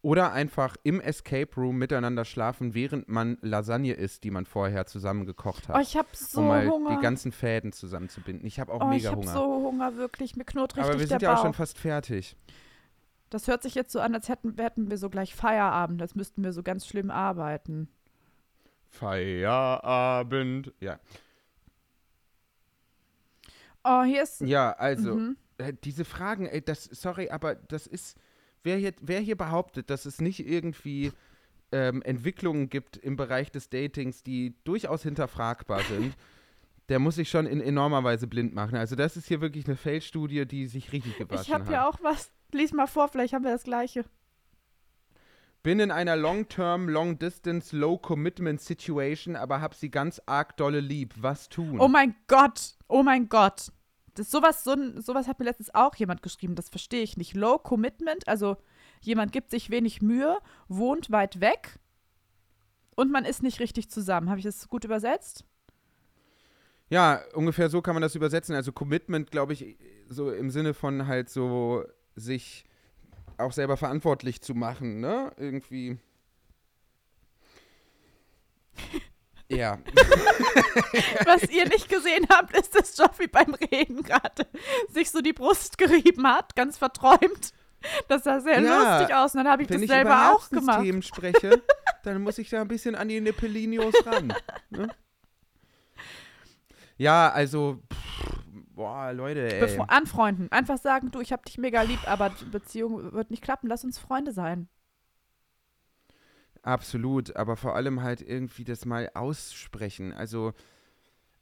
Oder 0.02 0.32
einfach 0.32 0.78
im 0.84 1.02
Escape 1.02 1.50
Room 1.58 1.78
miteinander 1.78 2.24
schlafen, 2.26 2.74
während 2.74 3.08
man 3.10 3.38
Lasagne 3.42 3.94
isst, 3.94 4.24
die 4.24 4.32
man 4.32 4.46
vorher 4.46 4.86
zusammen 4.86 5.26
gekocht 5.26 5.68
hat. 5.68 5.76
Oh, 5.76 5.80
ich 5.80 5.98
habe 5.98 6.08
so 6.14 6.42
um 6.42 6.48
mal 6.48 6.68
Hunger. 6.70 6.96
die 6.96 7.02
ganzen 7.02 7.32
Fäden 7.32 7.72
zusammenzubinden. 7.74 8.46
Ich 8.48 8.60
habe 8.60 8.72
auch 8.74 8.82
oh, 8.82 8.92
ich 8.92 8.98
mega 9.04 9.10
habe 9.12 9.22
Hunger. 9.22 9.34
so 9.34 9.46
Hunger, 9.46 9.96
wirklich. 9.98 10.36
Mir 10.36 10.46
knurrt 10.46 10.78
richtig 10.78 10.90
Aber 10.90 11.00
wir 11.00 11.08
der 11.08 11.20
sind 11.20 11.22
ja 11.24 11.36
auch 11.36 11.42
schon 11.42 11.54
fast 11.54 11.78
fertig. 11.80 12.38
Das 13.30 13.48
hört 13.48 13.64
sich 13.64 13.76
jetzt 13.76 13.92
so 13.92 14.00
an, 14.00 14.14
als 14.16 14.30
hätten, 14.30 14.56
hätten 14.58 14.90
wir 14.90 14.98
so 14.98 15.10
gleich 15.10 15.36
Feierabend, 15.36 16.02
als 16.02 16.16
müssten 16.16 16.44
wir 16.44 16.54
so 16.54 16.64
ganz 16.64 16.88
schlimm 16.88 17.12
arbeiten. 17.12 17.90
Feierabend. 18.90 20.74
Ja. 20.80 21.00
Oh, 23.84 24.04
hier 24.04 24.24
ist. 24.24 24.42
Ja, 24.42 24.72
also, 24.74 25.16
Mhm. 25.16 25.38
äh, 25.58 25.74
diese 25.84 26.06
Fragen, 26.06 26.46
ey, 26.46 26.62
das, 26.64 26.86
sorry, 26.86 27.30
aber 27.30 27.56
das 27.56 27.88
ist, 27.88 28.18
wer 28.68 28.78
hier, 28.78 28.94
wer 29.02 29.22
hier 29.22 29.38
behauptet, 29.38 29.90
dass 29.90 30.06
es 30.06 30.20
nicht 30.20 30.46
irgendwie 30.46 31.14
ähm, 31.72 32.02
Entwicklungen 32.02 32.70
gibt 32.70 32.98
im 32.98 33.16
Bereich 33.16 33.50
des 33.50 33.70
Datings, 33.70 34.24
die 34.24 34.56
durchaus 34.66 35.04
hinterfragbar 35.04 35.82
sind, 35.84 36.16
der 36.90 37.00
muss 37.00 37.16
sich 37.16 37.30
schon 37.30 37.48
in 37.48 37.62
enormer 37.62 38.04
Weise 38.04 38.28
blind 38.28 38.54
machen. 38.54 38.78
Also 38.78 38.96
das 38.96 39.16
ist 39.18 39.28
hier 39.28 39.42
wirklich 39.42 39.68
eine 39.68 39.78
Feldstudie, 39.78 40.46
die 40.46 40.68
sich 40.68 40.92
richtig 40.92 41.18
gewaschen 41.18 41.44
Ich 41.44 41.54
habe 41.54 41.66
hat. 41.66 41.72
ja 41.72 41.88
auch 41.88 41.98
was. 42.02 42.32
Lies 42.52 42.74
mal 42.74 42.88
vor, 42.88 43.08
vielleicht 43.08 43.34
haben 43.34 43.44
wir 43.44 43.52
das 43.52 43.64
gleiche. 43.64 44.06
Bin 45.64 45.80
in 45.80 45.92
einer 45.92 46.16
Long-Term, 46.16 46.88
Long-Distance, 46.88 47.76
Low-Commitment-Situation, 47.76 49.36
aber 49.36 49.60
hab 49.60 49.76
sie 49.76 49.90
ganz 49.90 50.22
arg 50.26 50.56
dolle 50.56 50.80
lieb. 50.80 51.14
Was 51.18 51.50
tun? 51.50 51.80
Oh 51.80 51.88
mein 51.90 52.16
Gott, 52.28 52.76
oh 52.88 53.04
mein 53.04 53.28
Gott. 53.28 53.72
Das 54.18 54.32
sowas, 54.32 54.64
so, 54.64 54.76
sowas 55.00 55.28
hat 55.28 55.38
mir 55.38 55.46
letztens 55.46 55.74
auch 55.76 55.96
jemand 55.96 56.24
geschrieben, 56.24 56.56
das 56.56 56.70
verstehe 56.70 57.04
ich 57.04 57.18
nicht. 57.18 57.36
Low 57.36 57.60
Commitment, 57.60 58.28
also 58.28 58.58
jemand 59.02 59.32
gibt 59.32 59.52
sich 59.52 59.70
wenig 59.70 60.02
Mühe, 60.02 60.40
wohnt 60.68 61.12
weit 61.12 61.40
weg 61.40 61.78
und 62.96 63.12
man 63.12 63.26
ist 63.26 63.44
nicht 63.44 63.60
richtig 63.60 63.92
zusammen. 63.92 64.30
Habe 64.30 64.40
ich 64.40 64.46
das 64.46 64.68
gut 64.70 64.86
übersetzt? 64.86 65.46
Ja, 66.90 67.22
ungefähr 67.36 67.70
so 67.70 67.84
kann 67.84 67.94
man 67.94 68.02
das 68.02 68.16
übersetzen. 68.16 68.56
Also 68.56 68.72
Commitment, 68.72 69.30
glaube 69.30 69.54
ich, 69.54 69.78
so 70.10 70.32
im 70.32 70.50
Sinne 70.50 70.74
von 70.74 71.06
halt 71.06 71.30
so 71.30 71.84
sich 72.16 72.66
auch 73.38 73.52
selber 73.52 73.78
verantwortlich 73.78 74.42
zu 74.42 74.56
machen, 74.56 75.00
ne? 75.00 75.32
Irgendwie. 75.38 76.00
Ja. 79.50 79.78
Was 81.26 81.44
ihr 81.50 81.68
nicht 81.70 81.88
gesehen 81.90 82.28
habt, 82.30 82.56
ist, 82.58 82.76
dass 82.76 82.98
Joffi 82.98 83.28
beim 83.28 83.54
Reden 83.54 84.04
gerade 84.04 84.46
sich 84.90 85.10
so 85.10 85.22
die 85.22 85.34
Brust 85.34 85.78
gerieben 85.78 86.28
hat, 86.28 86.56
ganz 86.56 86.78
verträumt. 86.78 87.54
Das 88.08 88.24
sah 88.24 88.40
sehr 88.42 88.60
Ja, 88.60 89.00
lustig 89.00 89.16
aus 89.16 89.34
und 89.36 89.44
dann 89.44 89.52
habe 89.52 89.64
ich 89.64 89.70
Wenn 89.70 89.78
das 89.78 89.84
ich 89.84 89.90
selber 89.90 90.10
über 90.10 90.34
auch 90.34 90.50
gemacht. 90.50 90.68
Herzensthemen 90.84 91.02
spreche, 91.04 91.62
dann 92.04 92.22
muss 92.24 92.38
ich 92.40 92.50
da 92.50 92.62
ein 92.62 92.68
bisschen 92.68 92.96
an 92.96 93.08
die 93.08 93.22
Nippelinios 93.22 93.94
ran. 94.06 94.34
Ne? 94.70 94.90
Ja, 96.98 97.30
also, 97.30 97.80
pff, 97.94 98.40
boah, 98.74 99.14
Leute, 99.14 99.54
ey. 99.54 99.60
Befre 99.60 99.90
anfreunden. 99.90 100.52
Einfach 100.52 100.78
sagen, 100.80 101.12
du, 101.12 101.22
ich 101.22 101.32
habe 101.32 101.44
dich 101.44 101.58
mega 101.58 101.84
lieb, 101.84 102.00
aber 102.08 102.32
die 102.32 102.46
Beziehung 102.46 103.14
wird 103.14 103.30
nicht 103.32 103.44
klappen. 103.44 103.68
Lass 103.68 103.84
uns 103.84 104.00
Freunde 104.00 104.32
sein. 104.32 104.68
Absolut, 106.68 107.34
aber 107.38 107.56
vor 107.56 107.78
allem 107.78 108.02
halt 108.04 108.22
irgendwie 108.22 108.66
das 108.66 108.84
mal 108.84 109.10
aussprechen. 109.14 110.12
Also, 110.12 110.54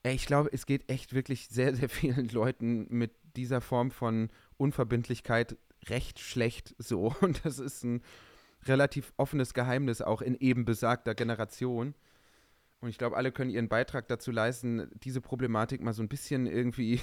ich 0.03 0.27
glaube, 0.27 0.51
es 0.53 0.67
geht 0.67 0.87
echt 0.87 1.15
wirklich 1.15 1.47
sehr, 1.47 1.75
sehr 1.75 1.89
vielen 1.99 2.29
Leuten 2.29 2.85
mit 2.89 3.11
dieser 3.35 3.59
Form 3.59 3.89
von 3.89 4.29
Unverbindlichkeit 4.57 5.57
recht 5.87 6.19
schlecht 6.19 6.75
so. 6.77 7.15
Und 7.21 7.43
das 7.43 7.57
ist 7.57 7.83
ein 7.83 8.03
relativ 8.67 9.13
offenes 9.17 9.55
Geheimnis 9.55 10.01
auch 10.03 10.21
in 10.21 10.35
eben 10.35 10.63
besagter 10.63 11.15
Generation. 11.15 11.95
Und 12.81 12.89
ich 12.89 12.99
glaube, 12.99 13.17
alle 13.17 13.31
können 13.31 13.49
ihren 13.49 13.67
Beitrag 13.67 14.07
dazu 14.07 14.29
leisten, 14.29 14.91
diese 15.03 15.21
Problematik 15.21 15.81
mal 15.81 15.93
so 15.93 16.03
ein 16.03 16.07
bisschen 16.07 16.45
irgendwie. 16.45 17.01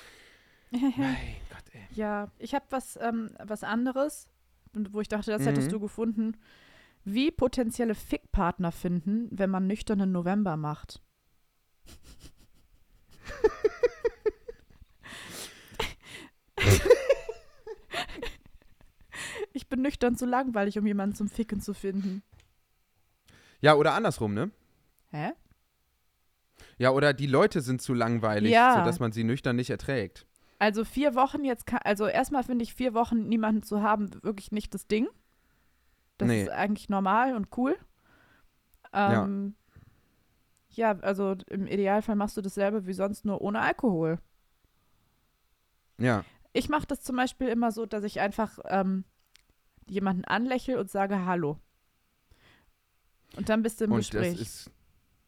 mein 0.70 1.36
Gott, 1.50 1.64
ey. 1.72 1.82
Ja, 1.90 2.30
ich 2.38 2.54
habe 2.54 2.64
was, 2.70 2.98
ähm, 3.02 3.28
was 3.44 3.62
anderes, 3.62 4.26
wo 4.72 5.02
ich 5.02 5.08
dachte, 5.08 5.32
das 5.32 5.44
hättest 5.44 5.66
Mhm. 5.66 5.72
du 5.72 5.80
gefunden. 5.80 6.36
Wie 7.04 7.30
potenzielle 7.30 7.94
Fickpartner 7.94 8.70
finden, 8.72 9.28
wenn 9.32 9.50
man 9.50 9.66
nüchternen 9.66 10.12
November 10.12 10.56
macht. 10.56 11.02
ich 19.52 19.68
bin 19.68 19.82
nüchtern 19.82 20.16
zu 20.16 20.26
langweilig, 20.26 20.78
um 20.78 20.86
jemanden 20.86 21.14
zum 21.16 21.28
Ficken 21.28 21.60
zu 21.60 21.74
finden. 21.74 22.22
Ja, 23.60 23.74
oder 23.74 23.94
andersrum, 23.94 24.34
ne? 24.34 24.50
Hä? 25.10 25.32
Ja, 26.78 26.90
oder 26.90 27.12
die 27.12 27.26
Leute 27.26 27.60
sind 27.60 27.82
zu 27.82 27.94
langweilig, 27.94 28.52
Ja. 28.52 28.76
sodass 28.78 28.98
man 28.98 29.12
sie 29.12 29.24
nüchtern 29.24 29.56
nicht 29.56 29.70
erträgt. 29.70 30.26
Also 30.58 30.84
vier 30.84 31.14
Wochen 31.14 31.44
jetzt, 31.44 31.66
kann, 31.66 31.80
also 31.84 32.06
erstmal 32.06 32.44
finde 32.44 32.62
ich 32.62 32.74
vier 32.74 32.94
Wochen 32.94 33.28
niemanden 33.28 33.62
zu 33.62 33.82
haben 33.82 34.10
wirklich 34.22 34.52
nicht 34.52 34.72
das 34.74 34.86
Ding. 34.86 35.08
Das 36.22 36.28
Nee. 36.28 36.42
ist 36.44 36.50
eigentlich 36.50 36.88
normal 36.88 37.34
und 37.36 37.48
cool. 37.56 37.76
Ja. 38.94 39.24
Ähm, 39.24 39.54
ja. 40.70 40.98
also 41.00 41.34
im 41.48 41.66
Idealfall 41.66 42.16
machst 42.16 42.36
du 42.36 42.40
dasselbe 42.42 42.86
wie 42.86 42.92
sonst 42.92 43.24
nur 43.24 43.40
ohne 43.40 43.60
Alkohol. 43.60 44.18
Ja. 45.98 46.24
Ich 46.52 46.68
mache 46.68 46.86
das 46.86 47.00
zum 47.02 47.16
Beispiel 47.16 47.48
immer 47.48 47.72
so, 47.72 47.86
dass 47.86 48.04
ich 48.04 48.20
einfach 48.20 48.58
ähm, 48.66 49.04
jemanden 49.86 50.24
anlächle 50.24 50.78
und 50.78 50.90
sage 50.90 51.24
Hallo. 51.24 51.58
Und 53.36 53.48
dann 53.48 53.62
bist 53.62 53.80
du 53.80 53.84
im 53.86 53.92
Und 53.92 53.98
Gespräch. 53.98 54.32
das 54.32 54.40
ist 54.40 54.70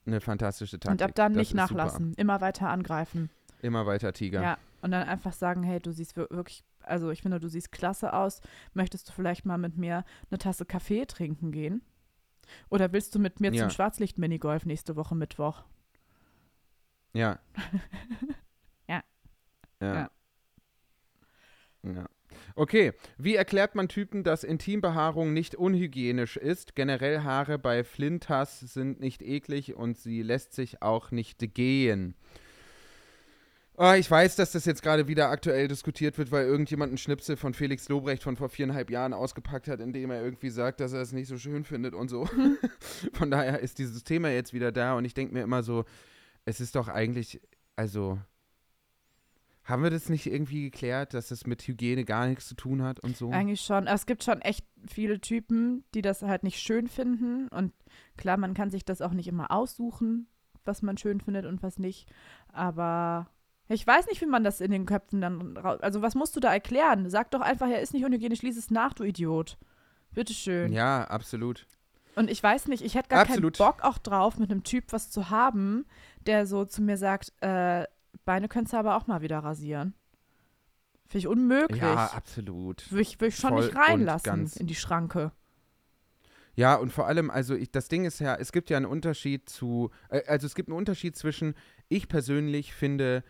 eine 0.06 0.20
fantastische 0.20 0.78
Taktik. 0.78 0.90
und 0.90 1.02
ab 1.02 1.14
dann 1.14 1.32
Das 1.32 1.38
nicht 1.38 1.54
ist 1.54 1.68
super. 1.68 1.84
nachlassen, 1.84 2.12
immer 2.14 2.40
weiter 2.42 2.68
angreifen. 2.68 3.30
Immer 3.62 3.86
weiter 3.86 4.12
Tiger. 4.12 4.42
Ja. 4.42 4.58
Und 4.84 4.90
dann 4.90 5.08
einfach 5.08 5.32
sagen, 5.32 5.62
hey, 5.62 5.80
du 5.80 5.92
siehst 5.92 6.14
wir- 6.14 6.28
wirklich, 6.30 6.62
also 6.80 7.08
ich 7.10 7.22
finde, 7.22 7.40
du 7.40 7.48
siehst 7.48 7.72
klasse 7.72 8.12
aus. 8.12 8.42
Möchtest 8.74 9.08
du 9.08 9.12
vielleicht 9.12 9.46
mal 9.46 9.56
mit 9.56 9.78
mir 9.78 10.04
eine 10.30 10.36
Tasse 10.36 10.66
Kaffee 10.66 11.06
trinken 11.06 11.52
gehen? 11.52 11.80
Oder 12.68 12.92
willst 12.92 13.14
du 13.14 13.18
mit 13.18 13.40
mir 13.40 13.50
Ja. 13.54 13.62
zum 13.62 13.70
Schwarzlicht-Minigolf 13.70 14.66
nächste 14.66 14.94
Woche 14.94 15.14
Mittwoch? 15.14 15.64
Ja. 17.14 17.38
Ja. 18.86 19.02
Ja. 19.80 19.94
Ja. 19.94 20.10
Ja. 21.94 22.06
Okay, 22.56 22.92
wie 23.16 23.36
erklärt 23.36 23.74
man 23.74 23.88
Typen, 23.88 24.22
dass 24.22 24.44
Intimbehaarung 24.44 25.32
nicht 25.32 25.54
unhygienisch 25.54 26.36
ist? 26.36 26.74
Generell 26.76 27.22
Haare 27.22 27.58
bei 27.58 27.84
Flintas 27.84 28.60
sind 28.60 29.00
nicht 29.00 29.22
eklig 29.22 29.74
und 29.74 29.96
sie 29.96 30.20
lässt 30.20 30.52
sich 30.52 30.82
auch 30.82 31.10
nicht 31.10 31.54
gehen. 31.54 32.14
Ah, 33.76 33.96
ich 33.96 34.08
weiß, 34.08 34.36
dass 34.36 34.52
das 34.52 34.66
jetzt 34.66 34.82
gerade 34.82 35.08
wieder 35.08 35.30
aktuell 35.30 35.66
diskutiert 35.66 36.16
wird, 36.16 36.30
weil 36.30 36.46
irgendjemand 36.46 36.90
einen 36.90 36.98
Schnipsel 36.98 37.36
von 37.36 37.54
Felix 37.54 37.88
Lobrecht 37.88 38.22
von 38.22 38.36
vor 38.36 38.48
viereinhalb 38.48 38.88
Jahren 38.88 39.12
ausgepackt 39.12 39.66
hat, 39.66 39.80
in 39.80 39.92
dem 39.92 40.12
er 40.12 40.22
irgendwie 40.22 40.50
sagt, 40.50 40.78
dass 40.78 40.92
er 40.92 41.00
es 41.00 41.12
nicht 41.12 41.26
so 41.26 41.38
schön 41.38 41.64
findet 41.64 41.92
und 41.92 42.08
so. 42.08 42.28
von 43.12 43.32
daher 43.32 43.58
ist 43.58 43.78
dieses 43.78 44.04
Thema 44.04 44.30
jetzt 44.30 44.52
wieder 44.52 44.70
da 44.70 44.94
und 44.96 45.04
ich 45.04 45.14
denke 45.14 45.34
mir 45.34 45.42
immer 45.42 45.64
so, 45.64 45.84
es 46.44 46.60
ist 46.60 46.76
doch 46.76 46.86
eigentlich, 46.86 47.40
also 47.74 48.18
haben 49.64 49.82
wir 49.82 49.90
das 49.90 50.08
nicht 50.08 50.26
irgendwie 50.26 50.70
geklärt, 50.70 51.14
dass 51.14 51.28
das 51.28 51.46
mit 51.46 51.66
Hygiene 51.66 52.04
gar 52.04 52.28
nichts 52.28 52.46
zu 52.46 52.54
tun 52.54 52.82
hat 52.82 53.00
und 53.00 53.16
so? 53.16 53.30
Eigentlich 53.30 53.62
schon. 53.62 53.86
Es 53.86 54.06
gibt 54.06 54.22
schon 54.22 54.40
echt 54.42 54.64
viele 54.86 55.20
Typen, 55.20 55.84
die 55.94 56.02
das 56.02 56.22
halt 56.22 56.44
nicht 56.44 56.60
schön 56.60 56.86
finden. 56.86 57.48
Und 57.48 57.72
klar, 58.16 58.36
man 58.36 58.52
kann 58.52 58.70
sich 58.70 58.84
das 58.84 59.00
auch 59.00 59.12
nicht 59.12 59.26
immer 59.26 59.50
aussuchen, 59.50 60.28
was 60.64 60.82
man 60.82 60.98
schön 60.98 61.20
findet 61.20 61.46
und 61.46 61.62
was 61.62 61.78
nicht. 61.78 62.12
Aber 62.48 63.30
ich 63.68 63.86
weiß 63.86 64.06
nicht, 64.08 64.20
wie 64.20 64.26
man 64.26 64.44
das 64.44 64.60
in 64.60 64.70
den 64.70 64.86
Köpfen 64.86 65.20
dann. 65.20 65.56
rau- 65.56 65.78
Also, 65.80 66.02
was 66.02 66.14
musst 66.14 66.36
du 66.36 66.40
da 66.40 66.52
erklären? 66.52 67.08
Sag 67.10 67.30
doch 67.30 67.40
einfach, 67.40 67.68
er 67.68 67.80
ist 67.80 67.94
nicht 67.94 68.04
unhygienisch, 68.04 68.42
lies 68.42 68.56
es 68.56 68.70
nach, 68.70 68.92
du 68.94 69.04
Idiot. 69.04 69.56
Bitteschön. 70.12 70.72
Ja, 70.72 71.04
absolut. 71.04 71.66
Und 72.14 72.30
ich 72.30 72.40
weiß 72.42 72.68
nicht, 72.68 72.84
ich 72.84 72.94
hätte 72.94 73.08
gar 73.08 73.22
Absolut. 73.22 73.58
keinen 73.58 73.66
Bock 73.68 73.82
auch 73.82 73.98
drauf, 73.98 74.38
mit 74.38 74.50
einem 74.50 74.62
Typ 74.62 74.92
was 74.92 75.10
zu 75.10 75.30
haben, 75.30 75.84
der 76.26 76.46
so 76.46 76.64
zu 76.64 76.80
mir 76.82 76.96
sagt, 76.96 77.32
äh, 77.40 77.84
Beine 78.24 78.48
könntest 78.48 78.72
du 78.74 78.76
aber 78.76 78.96
auch 78.96 79.08
mal 79.08 79.20
wieder 79.22 79.40
rasieren. 79.40 79.94
Finde 81.08 81.18
ich 81.18 81.26
unmöglich. 81.26 81.82
Ja, 81.82 82.06
absolut. 82.14 82.88
Würde 82.92 83.02
ich, 83.02 83.20
würd 83.20 83.32
ich 83.32 83.36
schon 83.36 83.50
Voll 83.50 83.64
nicht 83.66 83.76
reinlassen 83.76 84.48
in 84.56 84.66
die 84.68 84.76
Schranke. 84.76 85.32
Ja, 86.54 86.76
und 86.76 86.92
vor 86.92 87.08
allem, 87.08 87.30
also 87.30 87.54
ich, 87.56 87.72
das 87.72 87.88
Ding 87.88 88.04
ist 88.04 88.20
ja, 88.20 88.36
es 88.36 88.52
gibt 88.52 88.70
ja 88.70 88.76
einen 88.76 88.86
Unterschied 88.86 89.48
zu, 89.48 89.90
äh, 90.08 90.22
also 90.28 90.46
es 90.46 90.54
gibt 90.54 90.68
einen 90.68 90.78
Unterschied 90.78 91.16
zwischen, 91.16 91.54
ich 91.88 92.06
persönlich 92.08 92.72
finde 92.74 93.24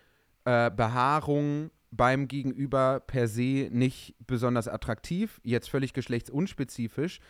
äh, 0.44 0.70
Behaarung 0.70 1.70
beim 1.90 2.26
Gegenüber 2.28 3.00
per 3.00 3.28
se 3.28 3.68
nicht 3.70 4.14
besonders 4.26 4.66
attraktiv, 4.68 5.40
jetzt 5.44 5.70
völlig 5.70 5.92
geschlechtsunspezifisch, 5.92 7.20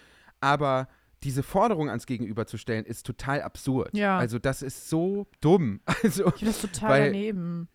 aber 0.40 0.88
diese 1.22 1.42
Forderung 1.42 1.88
ans 1.88 2.06
Gegenüber 2.06 2.46
zu 2.46 2.58
stellen, 2.58 2.84
ist 2.84 3.06
total 3.06 3.42
absurd. 3.42 3.96
Ja. 3.96 4.18
Also 4.18 4.38
das 4.38 4.62
ist 4.62 4.88
so 4.90 5.26
dumm. 5.40 5.80
Also 6.02 6.26
Ich 6.28 6.34
finde 6.34 6.52
das 6.52 6.60
total 6.60 6.90
Weil- 6.90 7.04
daneben. 7.06 7.68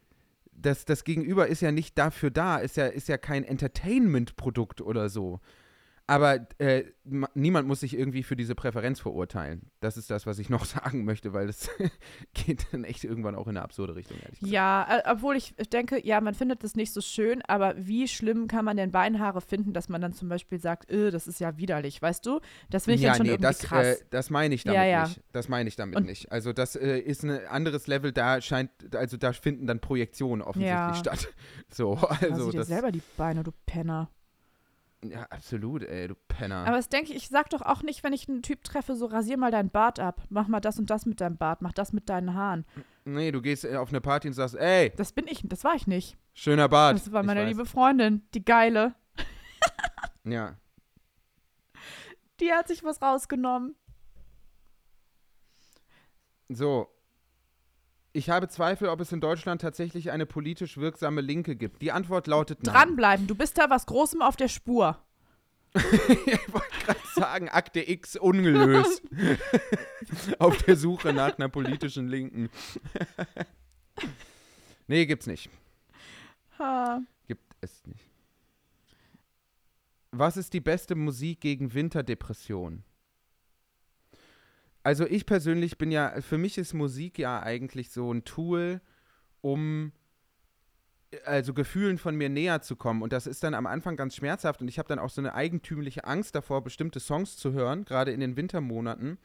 das, 0.52 0.86
das 0.86 1.04
Gegenüber 1.04 1.48
ist 1.48 1.62
ja 1.62 1.72
nicht 1.72 1.98
dafür 1.98 2.30
da, 2.32 2.58
ist 2.58 2.78
ja, 2.78 2.88
ist 2.88 3.08
ja 3.08 3.18
kein 3.18 3.44
Entertainment-Produkt 3.44 4.82
oder 4.82 5.10
so. 5.10 5.40
Aber 6.10 6.48
äh, 6.58 6.86
ma- 7.04 7.30
niemand 7.36 7.68
muss 7.68 7.82
sich 7.82 7.98
irgendwie 7.98 8.24
für 8.24 8.36
diese 8.36 8.56
Präferenz 8.56 9.00
verurteilen. 9.00 9.70
Das 9.80 9.96
ist 9.98 10.10
das, 10.10 10.26
was 10.26 10.40
ich 10.40 10.50
noch 10.50 10.66
sagen 10.66 11.06
möchte, 11.06 11.34
weil 11.34 11.48
das 11.48 11.70
geht 12.34 12.66
dann 12.72 12.84
echt 12.84 13.04
irgendwann 13.04 13.36
auch 13.36 13.46
in 13.48 13.52
eine 13.58 13.62
absurde 13.64 13.96
Richtung, 13.96 14.18
ehrlich 14.18 14.40
gesagt. 14.40 14.52
Ja, 14.52 14.88
äh, 14.90 15.04
obwohl 15.12 15.36
ich 15.36 15.56
denke, 15.72 16.06
ja, 16.06 16.20
man 16.22 16.34
findet 16.34 16.64
das 16.64 16.76
nicht 16.76 16.92
so 16.94 17.02
schön, 17.02 17.42
aber 17.44 17.76
wie 17.78 18.08
schlimm 18.08 18.48
kann 18.48 18.66
man 18.66 18.78
denn 18.78 18.92
Beinhaare 18.92 19.42
finden, 19.42 19.74
dass 19.74 19.88
man 19.90 20.02
dann 20.02 20.14
zum 20.14 20.30
Beispiel 20.30 20.60
sagt, 20.60 20.90
äh, 20.90 21.12
das 21.12 21.28
ist 21.28 21.40
ja 21.40 21.58
widerlich, 21.58 22.02
weißt 22.02 22.26
du? 22.26 22.40
Das 22.70 22.86
finde 22.86 22.96
ich 22.96 23.02
ja, 23.04 23.10
dann 23.10 23.18
schon 23.18 23.26
nee, 23.28 23.32
irgendwie 23.34 23.44
das, 23.44 23.60
krass. 23.60 23.86
äh, 23.86 23.98
das 24.10 24.30
meine 24.30 24.56
ich 24.56 24.64
damit 24.64 24.78
Ja, 24.78 24.86
ja. 24.86 25.04
nicht. 25.08 25.22
Das 25.32 25.48
meine 25.48 25.70
ich 25.70 25.76
damit 25.76 25.96
Und- 25.96 26.06
nicht. 26.06 26.32
Also 26.32 26.54
das 26.54 26.76
äh, 26.76 26.98
ist 27.00 27.24
ein 27.24 27.46
anderes 27.48 27.88
Level, 27.88 28.12
da 28.12 28.42
scheint, 28.42 28.72
also 28.96 29.18
da 29.18 29.32
finden 29.34 29.68
dann 29.68 29.80
Projektionen 29.80 30.42
offensichtlich 30.42 30.70
Ja. 30.78 30.96
statt. 30.96 31.28
So, 31.72 31.94
also 31.96 32.50
dir 32.52 32.58
das, 32.60 32.68
selber 32.68 32.92
die 32.92 33.02
Beine, 33.16 33.44
du 33.44 33.52
Penner. 33.68 34.10
Ja, 35.04 35.24
absolut, 35.30 35.84
ey, 35.84 36.08
du 36.10 36.16
Penner. 36.28 36.66
Aber 36.66 36.76
das 36.76 36.90
denke 36.90 37.12
ich, 37.12 37.16
ich 37.18 37.30
sag 37.30 37.50
doch 37.52 37.62
auch 37.62 37.84
nicht, 37.84 38.04
wenn 38.04 38.12
ich 38.14 38.28
einen 38.28 38.42
Typ 38.42 38.64
treffe, 38.64 38.96
so 38.96 39.06
rasier 39.06 39.38
mal 39.38 39.52
deinen 39.52 39.70
Bart 39.70 40.00
ab, 40.00 40.22
mach 40.30 40.48
mal 40.48 40.60
das 40.60 40.78
und 40.78 40.90
das 40.90 41.06
mit 41.06 41.22
deinem 41.22 41.38
Bart, 41.38 41.62
mach 41.62 41.72
das 41.74 41.94
mit 41.94 42.10
deinen 42.10 42.34
Haaren. 42.34 42.66
nee, 43.06 43.32
du 43.32 43.42
gehst 43.42 43.64
äh, 43.66 43.78
auf 43.78 43.90
eine 43.90 44.02
Party 44.02 44.28
und 44.28 44.34
sagst, 44.34 44.56
ey, 44.56 44.92
Das 44.98 45.14
bin 45.14 45.28
ich, 45.28 45.42
das 45.46 45.64
war 45.64 45.76
ich 45.76 45.88
nicht. 45.88 46.18
schöner 46.34 46.68
Bart. 46.68 46.98
Das 46.98 47.12
war 47.12 47.24
meine 47.24 47.46
liebe 47.46 47.66
Freundin, 47.66 48.24
die 48.34 48.44
geile. 48.44 48.94
Ja. 50.26 50.58
Die 52.40 52.52
hat 52.52 52.68
sich 52.68 52.84
was 52.84 53.02
rausgenommen. 53.02 53.76
So. 56.50 56.88
Ich 58.12 58.30
habe 58.30 58.48
Zweifel, 58.48 58.90
ob 58.90 59.00
es 59.02 59.12
in 59.12 59.22
Deutschland 59.22 59.62
tatsächlich 59.62 60.12
eine 60.12 60.26
politisch 60.26 60.78
wirksame 60.78 61.22
Linke 61.22 61.56
gibt. 61.56 61.82
Die 61.82 61.92
Antwort 61.92 62.26
lautet 62.28 62.64
nein. 62.64 62.74
Dranbleiben, 62.74 63.28
du 63.28 63.36
bist 63.36 63.58
da 63.58 63.70
was 63.70 63.86
Großem 63.86 64.22
auf 64.22 64.36
der 64.36 64.48
Spur. 64.48 64.98
ich 65.76 66.54
wollte 66.54 66.86
gerade 66.86 67.00
sagen, 67.14 67.50
Akte 67.50 67.88
X 67.88 68.16
ungelöst. 68.16 69.04
Auf 70.40 70.64
der 70.64 70.76
Suche 70.76 71.14
nach 71.14 71.38
einer 71.38 71.48
politischen 71.50 72.08
Linken. 72.08 72.50
nee, 74.88 75.06
gibt's 75.06 75.28
nicht. 75.28 75.52
Ha. 76.58 77.02
Gibt 77.28 77.56
es 77.62 77.86
nicht. 77.86 78.04
Was 80.10 80.38
ist 80.38 80.54
die 80.54 80.60
beste 80.60 80.96
Musik 80.96 81.42
gegen 81.42 81.72
Winterdepression? 81.76 82.84
Also 84.90 85.06
ich 85.06 85.28
persönlich 85.28 85.78
bin 85.78 85.92
ja, 85.92 86.20
für 86.20 86.40
mich 86.40 86.58
ist 86.58 86.74
Musik 86.74 87.20
ja 87.20 87.44
eigentlich 87.44 87.92
so 87.92 88.12
ein 88.12 88.24
Tool, 88.24 88.82
um 89.40 89.92
also 91.26 91.54
Gefühlen 91.54 92.00
von 92.00 92.16
mir 92.16 92.28
näher 92.28 92.64
zu 92.64 92.76
kommen. 92.76 93.04
Und 93.04 93.14
das 93.14 93.28
ist 93.28 93.44
dann 93.44 93.54
am 93.54 93.68
Anfang 93.68 93.98
ganz 93.98 94.16
schmerzhaft. 94.16 94.62
Und 94.62 94.68
ich 94.68 94.80
habe 94.80 94.90
dann 94.90 94.98
auch 94.98 95.12
so 95.12 95.22
eine 95.22 95.36
eigentümliche 95.36 96.06
Angst 96.06 96.34
davor, 96.34 96.64
bestimmte 96.64 97.00
Songs 97.00 97.38
zu 97.38 97.54
hören, 97.54 97.86
gerade 97.86 98.12
in 98.12 98.20
den 98.20 98.36
Wintermonaten. 98.36 99.20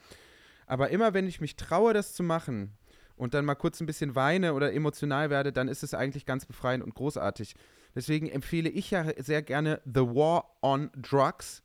Aber 0.67 0.91
immer 0.91 1.15
wenn 1.15 1.27
ich 1.27 1.41
mich 1.41 1.57
traue, 1.57 1.95
das 1.95 2.13
zu 2.13 2.23
machen 2.23 2.75
und 3.17 3.33
dann 3.33 3.47
mal 3.47 3.55
kurz 3.55 3.81
ein 3.81 3.87
bisschen 3.87 4.15
weine 4.15 4.53
oder 4.53 4.71
emotional 4.75 5.31
werde, 5.31 5.51
dann 5.51 5.69
ist 5.69 5.83
es 5.83 5.95
eigentlich 5.95 6.27
ganz 6.27 6.45
befreiend 6.45 6.85
und 6.85 6.95
großartig. 6.95 7.55
Deswegen 7.95 8.29
empfehle 8.29 8.69
ich 8.69 8.91
ja 8.91 9.07
sehr 9.17 9.41
gerne 9.41 9.81
The 9.87 10.03
War 10.03 10.59
on 10.61 10.91
Drugs. 10.95 11.63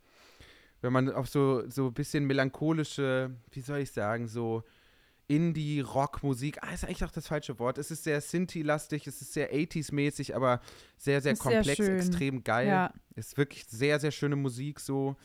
Wenn 0.82 0.94
man 0.94 1.12
auf 1.12 1.28
so, 1.28 1.70
so 1.70 1.88
ein 1.88 1.94
bisschen 1.94 2.26
melancholische, 2.26 3.32
wie 3.52 3.62
soll 3.62 3.80
ich 3.80 3.92
sagen, 3.92 4.28
so 4.28 4.64
Indie-Rock-Musik, 5.28 6.58
ah, 6.62 6.74
ist 6.74 6.86
eigentlich 6.86 7.04
auch 7.04 7.12
das 7.12 7.28
falsche 7.28 7.60
Wort. 7.60 7.78
Es 7.78 7.92
ist 7.92 8.04
sehr 8.04 8.20
Sinti-lastig, 8.20 9.06
es 9.06 9.22
ist 9.22 9.34
sehr 9.34 9.54
80s-mäßig, 9.54 10.36
aber 10.36 10.60
sehr, 10.98 11.22
sehr 11.22 11.34
Ist 11.34 11.44
sehr 11.44 11.54
komplex, 11.58 11.78
schön. 11.78 11.98
extrem 11.98 12.44
geil. 12.44 12.68
Ja. 12.68 12.94
Ist 13.16 13.38
wirklich 13.38 13.66
sehr, 13.66 14.00
sehr 14.00 14.12
schöne 14.12 14.36
Musik 14.36 14.80
so. 14.80 15.16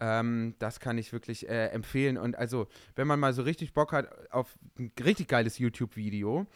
Ähm, 0.00 0.54
das 0.58 0.80
kann 0.80 0.98
ich 0.98 1.12
wirklich 1.12 1.48
äh, 1.48 1.66
empfehlen. 1.68 2.16
Und 2.16 2.36
also, 2.36 2.66
wenn 2.94 3.06
man 3.06 3.20
mal 3.20 3.32
so 3.32 3.42
richtig 3.42 3.74
Bock 3.74 3.92
hat 3.92 4.08
auf 4.30 4.54
ein 4.78 4.92
richtig 5.02 5.28
geiles 5.28 5.58
YouTube-Video, 5.58 6.46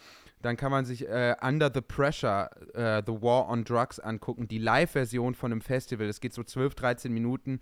dann 0.43 0.57
kann 0.57 0.71
man 0.71 0.87
sich 0.87 1.07
äh, 1.07 1.37
Under 1.43 1.71
the 1.73 1.83
Pressure, 1.83 2.51
äh, 2.75 3.03
The 3.05 3.21
War 3.21 3.49
on 3.49 3.65
Drugs 3.65 3.99
angucken, 4.01 4.49
die 4.49 4.59
Live-Version 4.59 5.35
von 5.35 5.53
einem 5.53 5.61
Festival. 5.61 6.07
Das 6.07 6.21
geht 6.21 6.33
so 6.33 6.43
12, 6.43 6.75
13 6.75 7.13
Minuten. 7.13 7.61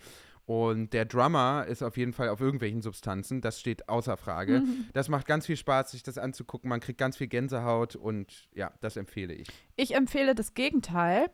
Und 0.48 0.94
der 0.94 1.04
Drummer 1.04 1.66
ist 1.68 1.82
auf 1.82 1.98
jeden 1.98 2.14
Fall 2.14 2.30
auf 2.30 2.40
irgendwelchen 2.40 2.80
Substanzen. 2.80 3.42
Das 3.42 3.60
steht 3.60 3.90
außer 3.90 4.16
Frage. 4.16 4.62
Das 4.94 5.10
macht 5.10 5.26
ganz 5.26 5.44
viel 5.44 5.56
Spaß, 5.56 5.90
sich 5.90 6.02
das 6.02 6.16
anzugucken. 6.16 6.70
Man 6.70 6.80
kriegt 6.80 6.98
ganz 6.98 7.18
viel 7.18 7.26
Gänsehaut 7.26 7.94
und 7.96 8.48
ja, 8.54 8.72
das 8.80 8.96
empfehle 8.96 9.34
ich. 9.34 9.48
Ich 9.76 9.94
empfehle 9.94 10.34
das 10.34 10.54
Gegenteil. 10.54 11.30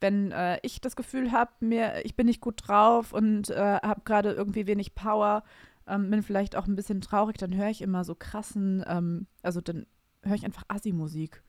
Wenn 0.00 0.32
äh, 0.32 0.58
ich 0.62 0.80
das 0.80 0.96
Gefühl 0.96 1.30
habe, 1.30 1.52
mir, 1.60 2.04
ich 2.04 2.16
bin 2.16 2.26
nicht 2.26 2.40
gut 2.40 2.66
drauf 2.66 3.12
und 3.12 3.50
äh, 3.50 3.78
habe 3.82 4.00
gerade 4.04 4.32
irgendwie 4.32 4.66
wenig 4.66 4.96
Power, 4.96 5.44
ähm, 5.86 6.10
bin 6.10 6.24
vielleicht 6.24 6.56
auch 6.56 6.66
ein 6.66 6.74
bisschen 6.74 7.00
traurig, 7.00 7.36
dann 7.36 7.54
höre 7.54 7.70
ich 7.70 7.82
immer 7.82 8.02
so 8.02 8.16
krassen, 8.16 8.84
ähm, 8.88 9.28
also 9.42 9.60
dann 9.60 9.86
höre 10.22 10.34
ich 10.34 10.44
einfach 10.44 10.64
Assi-Musik. 10.66 11.42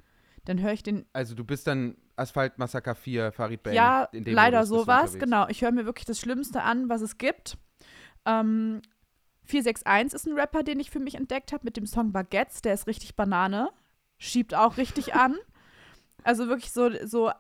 Dann 0.48 0.62
höre 0.62 0.72
ich 0.72 0.82
den, 0.82 1.06
Also 1.12 1.36
du 1.36 1.44
bist 1.44 1.68
dann 1.68 1.98
Asphalt 2.16 2.58
Massaker 2.58 2.96
4, 2.96 3.34
Farid 3.34 3.64
Bang. 3.64 3.74
ja, 3.74 4.04
in 4.06 4.24
dem 4.24 4.34
leider 4.34 4.66
sowas, 4.66 5.20
genau. 5.20 5.48
Ich 5.50 5.62
höre 5.62 5.72
mir 5.72 5.86
wirklich 5.86 6.06
das 6.06 6.20
Schlimmste 6.20 6.64
an, 6.64 6.88
was 6.88 7.02
es 7.02 7.18
gibt. 7.18 7.58
Ähm, 8.26 8.82
461 9.44 10.14
ist 10.14 10.26
ein 10.26 10.40
Rapper, 10.40 10.64
den 10.64 10.80
ich 10.80 10.90
für 10.90 11.00
mich 11.02 11.16
entdeckt 11.16 11.52
habe 11.52 11.66
mit 11.66 11.76
dem 11.76 11.86
Song 11.86 12.14
Baguettes. 12.14 12.62
Der 12.62 12.74
ist 12.74 12.88
richtig 12.88 13.16
Banane. 13.18 13.70
Schiebt 14.18 14.56
auch 14.56 14.78
richtig 14.78 15.14
an. 15.16 15.36
Also 16.24 16.48
wirklich 16.50 16.74
so, 16.74 16.90
so 17.06 17.32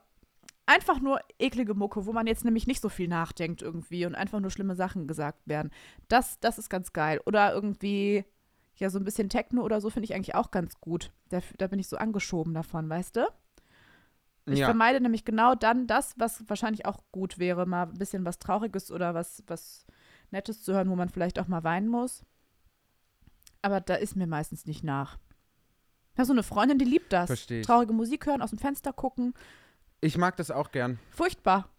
einfach 0.65 1.01
nur 1.01 1.19
eklige 1.39 1.73
Mucke, 1.73 2.05
wo 2.05 2.13
man 2.13 2.25
jetzt 2.27 2.45
nämlich 2.45 2.67
nicht 2.67 2.81
so 2.81 2.87
viel 2.87 3.09
nachdenkt 3.09 3.61
irgendwie 3.61 4.05
und 4.05 4.15
einfach 4.15 4.39
nur 4.39 4.51
schlimme 4.51 4.75
Sachen 4.75 5.07
gesagt 5.07 5.39
werden. 5.45 5.71
Das, 6.07 6.39
das 6.39 6.57
ist 6.57 6.69
ganz 6.69 6.93
geil. 6.93 7.19
Oder 7.25 7.53
irgendwie, 7.53 8.23
ja, 8.79 8.89
so 8.89 8.99
ein 8.99 9.03
bisschen 9.03 9.29
Techno 9.29 9.63
oder 9.63 9.81
so 9.81 9.89
finde 9.89 10.05
ich 10.05 10.13
eigentlich 10.13 10.35
auch 10.35 10.51
ganz 10.51 10.79
gut. 10.79 11.11
Da, 11.29 11.39
da 11.57 11.67
bin 11.67 11.79
ich 11.79 11.87
so 11.87 11.97
angeschoben 11.97 12.53
davon, 12.53 12.89
weißt 12.89 13.15
du? 13.15 13.27
Ich 14.45 14.59
Ja. 14.59 14.65
vermeide 14.65 15.01
nämlich 15.01 15.25
genau 15.25 15.55
dann 15.55 15.87
das, 15.87 16.13
was 16.17 16.47
wahrscheinlich 16.49 16.85
auch 16.85 17.03
gut 17.11 17.37
wäre, 17.37 17.65
mal 17.65 17.87
ein 17.87 17.97
bisschen 17.97 18.23
was 18.23 18.39
Trauriges 18.39 18.91
oder 18.91 19.13
was, 19.13 19.43
was 19.47 19.85
Nettes 20.31 20.63
zu 20.63 20.73
hören, 20.73 20.89
wo 20.89 20.95
man 20.95 21.09
vielleicht 21.09 21.39
auch 21.39 21.47
mal 21.47 21.63
weinen 21.63 21.89
muss. 21.89 22.23
Aber 23.61 23.81
da 23.81 23.95
ist 23.95 24.15
mir 24.15 24.27
meistens 24.27 24.65
nicht 24.65 24.83
nach. 24.83 25.17
Habe 26.15 26.25
so 26.25 26.33
eine 26.33 26.43
Freundin, 26.43 26.79
die 26.79 26.85
liebt 26.85 27.11
das. 27.11 27.27
Versteh 27.27 27.59
ich. 27.61 27.67
Traurige 27.67 27.93
Musik 27.93 28.25
hören, 28.25 28.41
aus 28.41 28.51
dem 28.51 28.59
Fenster 28.59 28.93
gucken. 28.93 29.33
Ich 30.01 30.17
mag 30.17 30.37
das 30.37 30.51
auch 30.51 30.71
gern. 30.71 30.99
Furchtbar. 31.11 31.69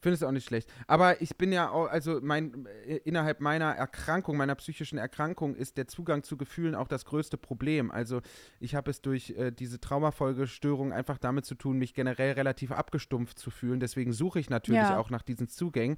Finde 0.00 0.14
es 0.14 0.22
auch 0.22 0.30
nicht 0.30 0.46
schlecht. 0.46 0.70
Aber 0.86 1.20
ich 1.22 1.36
bin 1.36 1.52
ja 1.52 1.70
auch, 1.70 1.86
also 1.88 2.20
mein, 2.22 2.66
äh, 2.86 2.96
innerhalb 3.04 3.40
meiner 3.40 3.72
Erkrankung, 3.72 4.36
meiner 4.36 4.54
psychischen 4.54 4.98
Erkrankung, 4.98 5.54
ist 5.54 5.76
der 5.78 5.88
Zugang 5.88 6.22
zu 6.22 6.36
Gefühlen 6.36 6.74
auch 6.74 6.86
das 6.88 7.04
größte 7.06 7.36
Problem. 7.38 7.90
Also 7.90 8.20
ich 8.60 8.74
habe 8.74 8.90
es 8.90 9.00
durch 9.00 9.30
äh, 9.30 9.50
diese 9.50 9.80
Traumafolgestörung 9.80 10.92
einfach 10.92 11.18
damit 11.18 11.46
zu 11.46 11.54
tun, 11.54 11.78
mich 11.78 11.94
generell 11.94 12.32
relativ 12.32 12.72
abgestumpft 12.72 13.38
zu 13.38 13.50
fühlen. 13.50 13.80
Deswegen 13.80 14.12
suche 14.12 14.38
ich 14.38 14.50
natürlich 14.50 14.82
Ja. 14.82 14.98
auch 14.98 15.10
nach 15.10 15.22
diesen 15.22 15.48
Zugängen. 15.48 15.96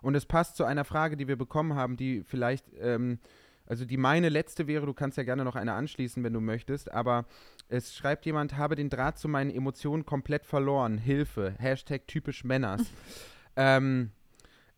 Und 0.00 0.14
es 0.14 0.26
passt 0.26 0.56
zu 0.56 0.64
einer 0.64 0.84
Frage, 0.84 1.16
die 1.16 1.28
wir 1.28 1.36
bekommen 1.36 1.74
haben, 1.74 1.96
die 1.96 2.22
vielleicht, 2.22 2.66
ähm, 2.80 3.18
also 3.66 3.84
die 3.84 3.96
meine 3.96 4.28
letzte 4.28 4.66
wäre, 4.66 4.86
du 4.86 4.94
kannst 4.94 5.16
ja 5.18 5.24
gerne 5.24 5.44
noch 5.44 5.56
eine 5.56 5.72
anschließen, 5.74 6.22
wenn 6.24 6.32
du 6.32 6.40
möchtest, 6.40 6.90
aber 6.90 7.24
es 7.68 7.94
schreibt 7.94 8.26
jemand, 8.26 8.56
habe 8.56 8.74
den 8.74 8.90
Draht 8.90 9.18
zu 9.18 9.28
meinen 9.28 9.50
Emotionen 9.50 10.04
komplett 10.04 10.44
verloren. 10.44 10.98
Hilfe. 10.98 11.54
Hashtag 11.58 12.06
typisch 12.08 12.42
Männers. 12.42 12.82
Ähm, 13.60 14.10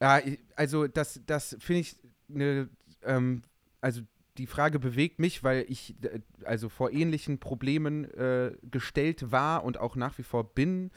ja, 0.01 0.21
also 0.57 0.89
das, 0.89 1.21
das 1.25 1.57
finde 1.61 1.81
ich 1.83 1.97
eine, 2.29 2.69
ähm, 3.05 3.43
also 3.81 4.03
die 4.39 4.49
Frage 4.49 4.81
bewegt 4.81 5.21
mich, 5.21 5.45
weil 5.45 5.65
ich 5.69 5.95
also 6.45 6.69
vor 6.69 6.91
ähnlichen 6.91 7.39
Problemen 7.39 8.05
äh, 8.15 8.57
gestellt 8.69 9.31
war 9.31 9.63
und 9.63 9.79
auch 9.79 9.95
nach 9.95 10.19
wie 10.19 10.25
vor 10.25 10.53
bin. 10.55 10.91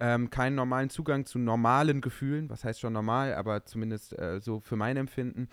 Ähm, 0.00 0.30
keinen 0.30 0.54
normalen 0.54 0.88
Zugang 0.88 1.26
zu 1.26 1.38
normalen 1.38 2.00
Gefühlen, 2.00 2.48
was 2.48 2.64
heißt 2.64 2.80
schon 2.80 2.92
normal, 2.94 3.34
aber 3.34 3.66
zumindest 3.66 4.18
äh, 4.18 4.40
so 4.40 4.60
für 4.60 4.76
mein 4.76 4.96
Empfinden. 4.96 5.48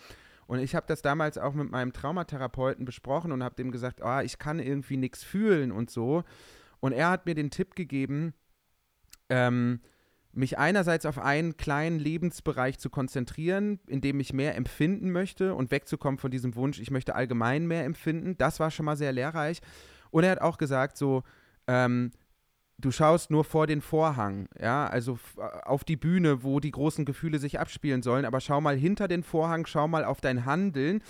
Und 0.48 0.60
ich 0.60 0.76
habe 0.76 0.86
das 0.88 1.02
damals 1.02 1.38
auch 1.38 1.56
mit 1.56 1.72
meinem 1.72 1.92
Traumatherapeuten 1.92 2.86
besprochen 2.86 3.32
und 3.32 3.44
habe 3.44 3.56
dem 3.56 3.72
gesagt, 3.72 4.02
ah, 4.02 4.22
ich 4.22 4.38
kann 4.38 4.60
irgendwie 4.60 4.98
nichts 4.98 5.24
fühlen 5.24 5.72
und 5.72 5.90
so. 5.90 6.24
Und 6.80 6.94
er 6.94 7.10
hat 7.10 7.26
mir 7.26 7.34
den 7.34 7.50
Tipp 7.50 7.76
gegeben, 7.76 8.34
ähm, 9.30 9.82
mich 10.36 10.58
einerseits 10.58 11.06
auf 11.06 11.18
einen 11.18 11.58
kleinen 11.58 11.98
Lebensbereich 11.98 12.78
zu 12.78 12.90
konzentrieren, 12.90 13.80
in 13.88 14.02
dem 14.02 14.20
ich 14.20 14.34
mehr 14.34 14.56
empfinden 14.56 15.12
möchte 15.12 15.56
und 15.56 15.72
wegzukommen 15.72 16.18
von 16.18 16.30
diesem 16.32 16.56
Wunsch, 16.56 16.80
ich 16.80 16.92
möchte 16.92 17.16
allgemein 17.16 17.66
mehr 17.68 17.86
empfinden. 17.86 18.38
Das 18.38 18.60
war 18.60 18.70
schon 18.70 18.86
mal 18.86 18.98
sehr 18.98 19.14
lehrreich. 19.14 19.62
Und 20.12 20.24
er 20.24 20.32
hat 20.32 20.42
auch 20.42 20.58
gesagt, 20.58 20.98
so, 20.98 21.24
ähm, 21.68 22.12
du 22.78 22.92
schaust 22.92 23.32
nur 23.32 23.46
vor 23.46 23.68
den 23.68 23.82
Vorhang, 23.82 24.50
ja, 24.60 24.86
also 24.88 25.14
f- 25.14 25.38
auf 25.64 25.86
die 25.86 25.96
Bühne, 25.96 26.44
wo 26.44 26.60
die 26.60 26.72
großen 26.72 27.06
Gefühle 27.06 27.40
sich 27.40 27.58
abspielen 27.58 28.04
sollen, 28.04 28.26
aber 28.26 28.42
schau 28.42 28.60
mal 28.60 28.76
hinter 28.76 29.08
den 29.08 29.24
Vorhang, 29.24 29.66
schau 29.66 29.88
mal 29.88 30.04
auf 30.04 30.20
dein 30.20 30.46
Handeln, 30.46 31.02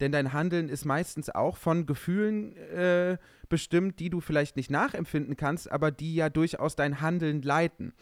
denn 0.00 0.12
dein 0.12 0.32
Handeln 0.32 0.70
ist 0.70 0.86
meistens 0.86 1.28
auch 1.28 1.58
von 1.58 1.84
Gefühlen 1.84 2.56
äh, 2.56 3.18
bestimmt, 3.50 4.00
die 4.00 4.08
du 4.08 4.20
vielleicht 4.20 4.56
nicht 4.56 4.70
nachempfinden 4.70 5.36
kannst, 5.36 5.70
aber 5.70 5.90
die 5.90 6.14
ja 6.14 6.30
durchaus 6.30 6.74
dein 6.74 7.02
Handeln 7.02 7.42
leiten. 7.42 7.92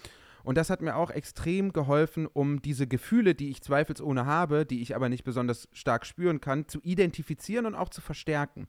Und 0.49 0.57
das 0.57 0.71
hat 0.71 0.81
mir 0.81 0.97
auch 0.97 1.11
extrem 1.11 1.75
geholfen, 1.75 2.27
um 2.27 2.63
diese 2.63 2.87
Gefühle, 2.87 3.35
die 3.35 3.51
ich 3.51 3.61
zweifelsohne 3.61 4.25
habe, 4.25 4.65
die 4.65 4.81
ich 4.81 4.97
aber 4.97 5.11
nicht 5.11 5.23
besonders 5.23 5.69
stark 5.75 6.07
spüren 6.07 6.41
kann, 6.41 6.67
zu 6.67 6.81
identifizieren 6.81 7.67
und 7.67 7.75
auch 7.75 7.91
zu 7.91 8.01
verstärken. 8.01 8.67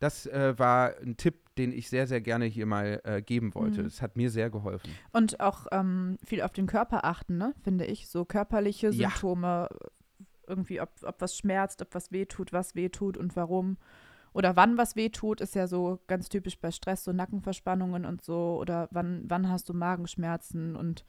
Das 0.00 0.26
äh, 0.26 0.58
war 0.58 0.96
ein 1.00 1.16
Tipp, 1.16 1.54
den 1.56 1.70
ich 1.70 1.88
sehr, 1.88 2.08
sehr 2.08 2.20
gerne 2.20 2.46
hier 2.46 2.66
mal 2.66 3.00
äh, 3.04 3.22
geben 3.22 3.54
wollte. 3.54 3.82
Mhm. 3.82 3.86
Es 3.86 4.02
hat 4.02 4.16
mir 4.16 4.28
sehr 4.28 4.50
geholfen. 4.50 4.90
Und 5.12 5.38
auch 5.38 5.68
ähm, 5.70 6.18
viel 6.26 6.42
auf 6.42 6.50
den 6.50 6.66
Körper 6.66 7.04
achten, 7.04 7.38
ne? 7.38 7.54
finde 7.62 7.84
ich. 7.84 8.08
So 8.08 8.24
körperliche 8.24 8.88
Ja. 8.88 9.10
Symptome, 9.10 9.68
irgendwie, 10.48 10.80
ob, 10.80 10.90
ob 11.04 11.20
was 11.20 11.36
schmerzt, 11.36 11.80
ob 11.80 11.94
was 11.94 12.10
wehtut, 12.10 12.52
was 12.52 12.74
wehtut 12.74 13.16
und 13.16 13.36
warum. 13.36 13.76
Oder 14.34 14.56
wann 14.56 14.76
was 14.76 14.96
wehtut, 14.96 15.40
ist 15.40 15.54
ja 15.54 15.66
so 15.68 16.00
ganz 16.08 16.28
typisch 16.28 16.58
bei 16.58 16.72
Stress, 16.72 17.04
so 17.04 17.12
Nackenverspannungen 17.12 18.04
und 18.04 18.22
so. 18.22 18.58
Oder 18.60 18.88
wann, 18.90 19.24
wann 19.28 19.48
hast 19.48 19.68
du 19.68 19.74
Magenschmerzen 19.74 20.74
und 20.76 21.06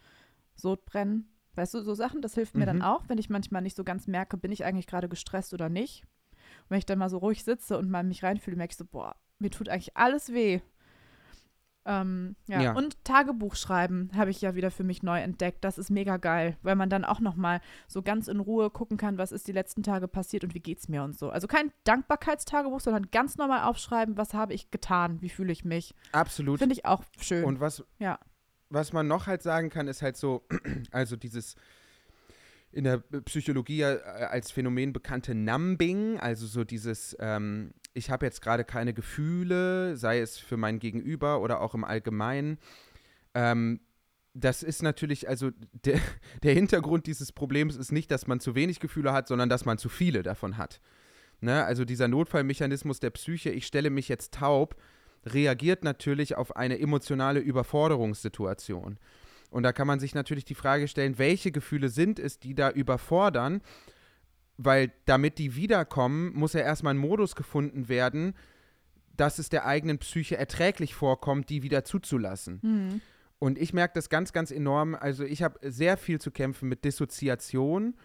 Sodbrennen. 0.55 1.27
Weißt 1.55 1.73
du, 1.73 1.81
so 1.81 1.93
Sachen, 1.95 2.21
das 2.21 2.35
hilft 2.35 2.55
mir 2.55 2.65
dann 2.65 2.77
Mhm. 2.77 2.83
auch, 2.83 3.03
wenn 3.07 3.17
ich 3.17 3.29
manchmal 3.29 3.61
nicht 3.63 3.75
so 3.75 3.83
ganz 3.83 4.07
merke, 4.07 4.37
bin 4.37 4.51
ich 4.51 4.63
eigentlich 4.63 4.87
gerade 4.87 5.09
gestresst 5.09 5.53
oder 5.53 5.69
nicht. 5.69 6.03
Und 6.33 6.69
wenn 6.69 6.77
ich 6.77 6.85
dann 6.85 6.99
mal 6.99 7.09
so 7.09 7.17
ruhig 7.17 7.43
sitze 7.43 7.77
und 7.77 7.89
mal 7.89 8.03
mich 8.03 8.23
reinfühle, 8.23 8.57
merke 8.57 8.71
ich 8.71 8.77
so, 8.77 8.85
boah, 8.85 9.15
mir 9.39 9.49
tut 9.49 9.69
eigentlich 9.69 9.97
alles 9.97 10.31
weh. 10.31 10.61
Ähm, 11.87 12.35
ja. 12.47 12.61
Ja. 12.61 12.73
Und 12.73 13.03
Tagebuch 13.03 13.55
schreiben 13.55 14.09
habe 14.15 14.31
ich 14.31 14.41
ja 14.41 14.55
wieder 14.55 14.71
für 14.71 14.83
mich 14.83 15.03
neu 15.03 15.19
entdeckt. 15.19 15.63
Das 15.63 15.77
ist 15.77 15.91
mega 15.91 16.17
geil, 16.17 16.57
weil 16.63 16.75
man 16.75 16.89
dann 16.89 17.05
auch 17.05 17.19
noch 17.19 17.35
mal 17.35 17.61
so 17.87 18.01
ganz 18.01 18.27
in 18.27 18.39
Ruhe 18.39 18.71
gucken 18.71 18.97
kann, 18.97 19.17
was 19.19 19.31
ist 19.31 19.47
die 19.47 19.51
letzten 19.51 19.83
Tage 19.83 20.07
passiert 20.07 20.43
und 20.43 20.55
wie 20.55 20.59
geht's 20.59 20.87
mir 20.89 21.03
und 21.03 21.15
so. 21.17 21.29
Also 21.29 21.47
kein 21.47 21.71
Dankbarkeitstagebuch, 21.83 22.79
sondern 22.79 23.11
ganz 23.11 23.37
normal 23.37 23.69
aufschreiben, 23.69 24.17
was 24.17 24.33
habe 24.33 24.53
ich 24.53 24.71
getan, 24.71 25.21
wie 25.21 25.29
fühle 25.29 25.51
ich 25.51 25.63
mich. 25.63 25.93
Absolut. 26.11 26.57
Finde 26.59 26.73
ich 26.73 26.85
auch 26.85 27.03
schön. 27.19 27.43
Und 27.43 27.59
was, 27.59 27.83
Ja. 27.99 28.19
was 28.69 28.91
man 28.91 29.07
noch 29.07 29.27
halt 29.27 29.43
sagen 29.43 29.69
kann, 29.69 29.87
ist 29.87 30.01
halt 30.01 30.17
so, 30.17 30.43
also 30.91 31.15
dieses, 31.15 31.55
in 32.71 32.83
der 32.83 32.97
Psychologie 33.25 33.81
äh, 33.81 33.99
als 34.29 34.51
Phänomen 34.51 34.91
bekannte 34.91 35.35
Numbing, 35.35 36.19
also 36.19 36.47
so 36.47 36.63
dieses, 36.63 37.15
ähm, 37.19 37.73
ich 37.95 38.11
habe 38.11 38.25
jetzt 38.25 38.41
gerade 38.41 38.65
keine 38.65 38.93
Gefühle, 38.93 39.95
sei 39.95 40.19
es 40.19 40.37
für 40.37 40.57
mein 40.57 40.79
Gegenüber 40.79 41.41
oder 41.41 41.61
auch 41.61 41.73
im 41.73 41.85
Allgemeinen. 41.85 42.59
Ähm, 43.33 43.79
das 44.33 44.63
ist 44.63 44.83
natürlich, 44.83 45.29
also 45.29 45.51
der, 45.85 45.99
der 46.43 46.53
Hintergrund 46.53 47.07
dieses 47.07 47.31
Problems 47.31 47.77
ist 47.77 47.91
nicht, 47.91 48.11
dass 48.11 48.27
man 48.27 48.39
zu 48.39 48.53
wenig 48.53 48.79
Gefühle 48.79 49.13
hat, 49.13 49.27
sondern 49.27 49.49
dass 49.49 49.65
man 49.65 49.77
zu 49.77 49.89
viele 49.89 50.23
davon 50.23 50.57
hat. 50.57 50.81
Ne? 51.39 51.63
Also 51.63 51.85
dieser 51.85 52.09
Notfallmechanismus 52.09 52.99
der 52.99 53.11
Psyche, 53.11 53.49
ich 53.49 53.65
stelle 53.65 53.89
mich 53.89 54.09
jetzt 54.09 54.33
taub, 54.33 54.75
reagiert 55.25 55.83
natürlich 55.83 56.35
auf 56.35 56.55
eine 56.55 56.77
emotionale 56.79 57.39
Überforderungssituation. 57.39 58.99
Und 59.51 59.63
da 59.63 59.71
kann 59.71 59.87
man 59.87 60.01
sich 60.01 60.13
natürlich 60.13 60.43
die 60.43 60.55
Frage 60.55 60.89
stellen, 60.89 61.17
welche 61.17 61.51
Gefühle 61.51 61.87
sind 61.87 62.19
es, 62.19 62.39
die 62.39 62.55
da 62.55 62.69
überfordern? 62.69 63.61
Weil 64.57 64.91
damit 65.05 65.37
die 65.37 65.55
wiederkommen, 65.55 66.33
muss 66.33 66.53
ja 66.53 66.61
erstmal 66.61 66.93
ein 66.93 66.97
Modus 66.97 67.35
gefunden 67.35 67.89
werden, 67.89 68.33
dass 69.17 69.39
es 69.39 69.49
der 69.49 69.65
eigenen 69.65 69.97
Psyche 69.97 70.37
erträglich 70.37 70.93
vorkommt, 70.95 71.49
die 71.49 71.63
wieder 71.63 71.83
zuzulassen. 71.83 72.59
Mhm. 72.61 73.01
Und 73.39 73.57
ich 73.57 73.73
merke 73.73 73.93
das 73.95 74.09
ganz, 74.09 74.33
ganz 74.33 74.51
enorm. 74.51 74.95
Also 74.95 75.23
ich 75.23 75.43
habe 75.43 75.59
sehr 75.69 75.97
viel 75.97 76.19
zu 76.19 76.31
kämpfen 76.31 76.69
mit 76.69 76.85
Dissoziation, 76.85 77.95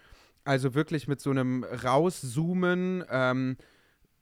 also 0.45 0.75
wirklich 0.75 1.09
mit 1.09 1.21
so 1.21 1.31
einem 1.31 1.65
Rauszoomen. 1.65 3.05
Ähm, 3.09 3.57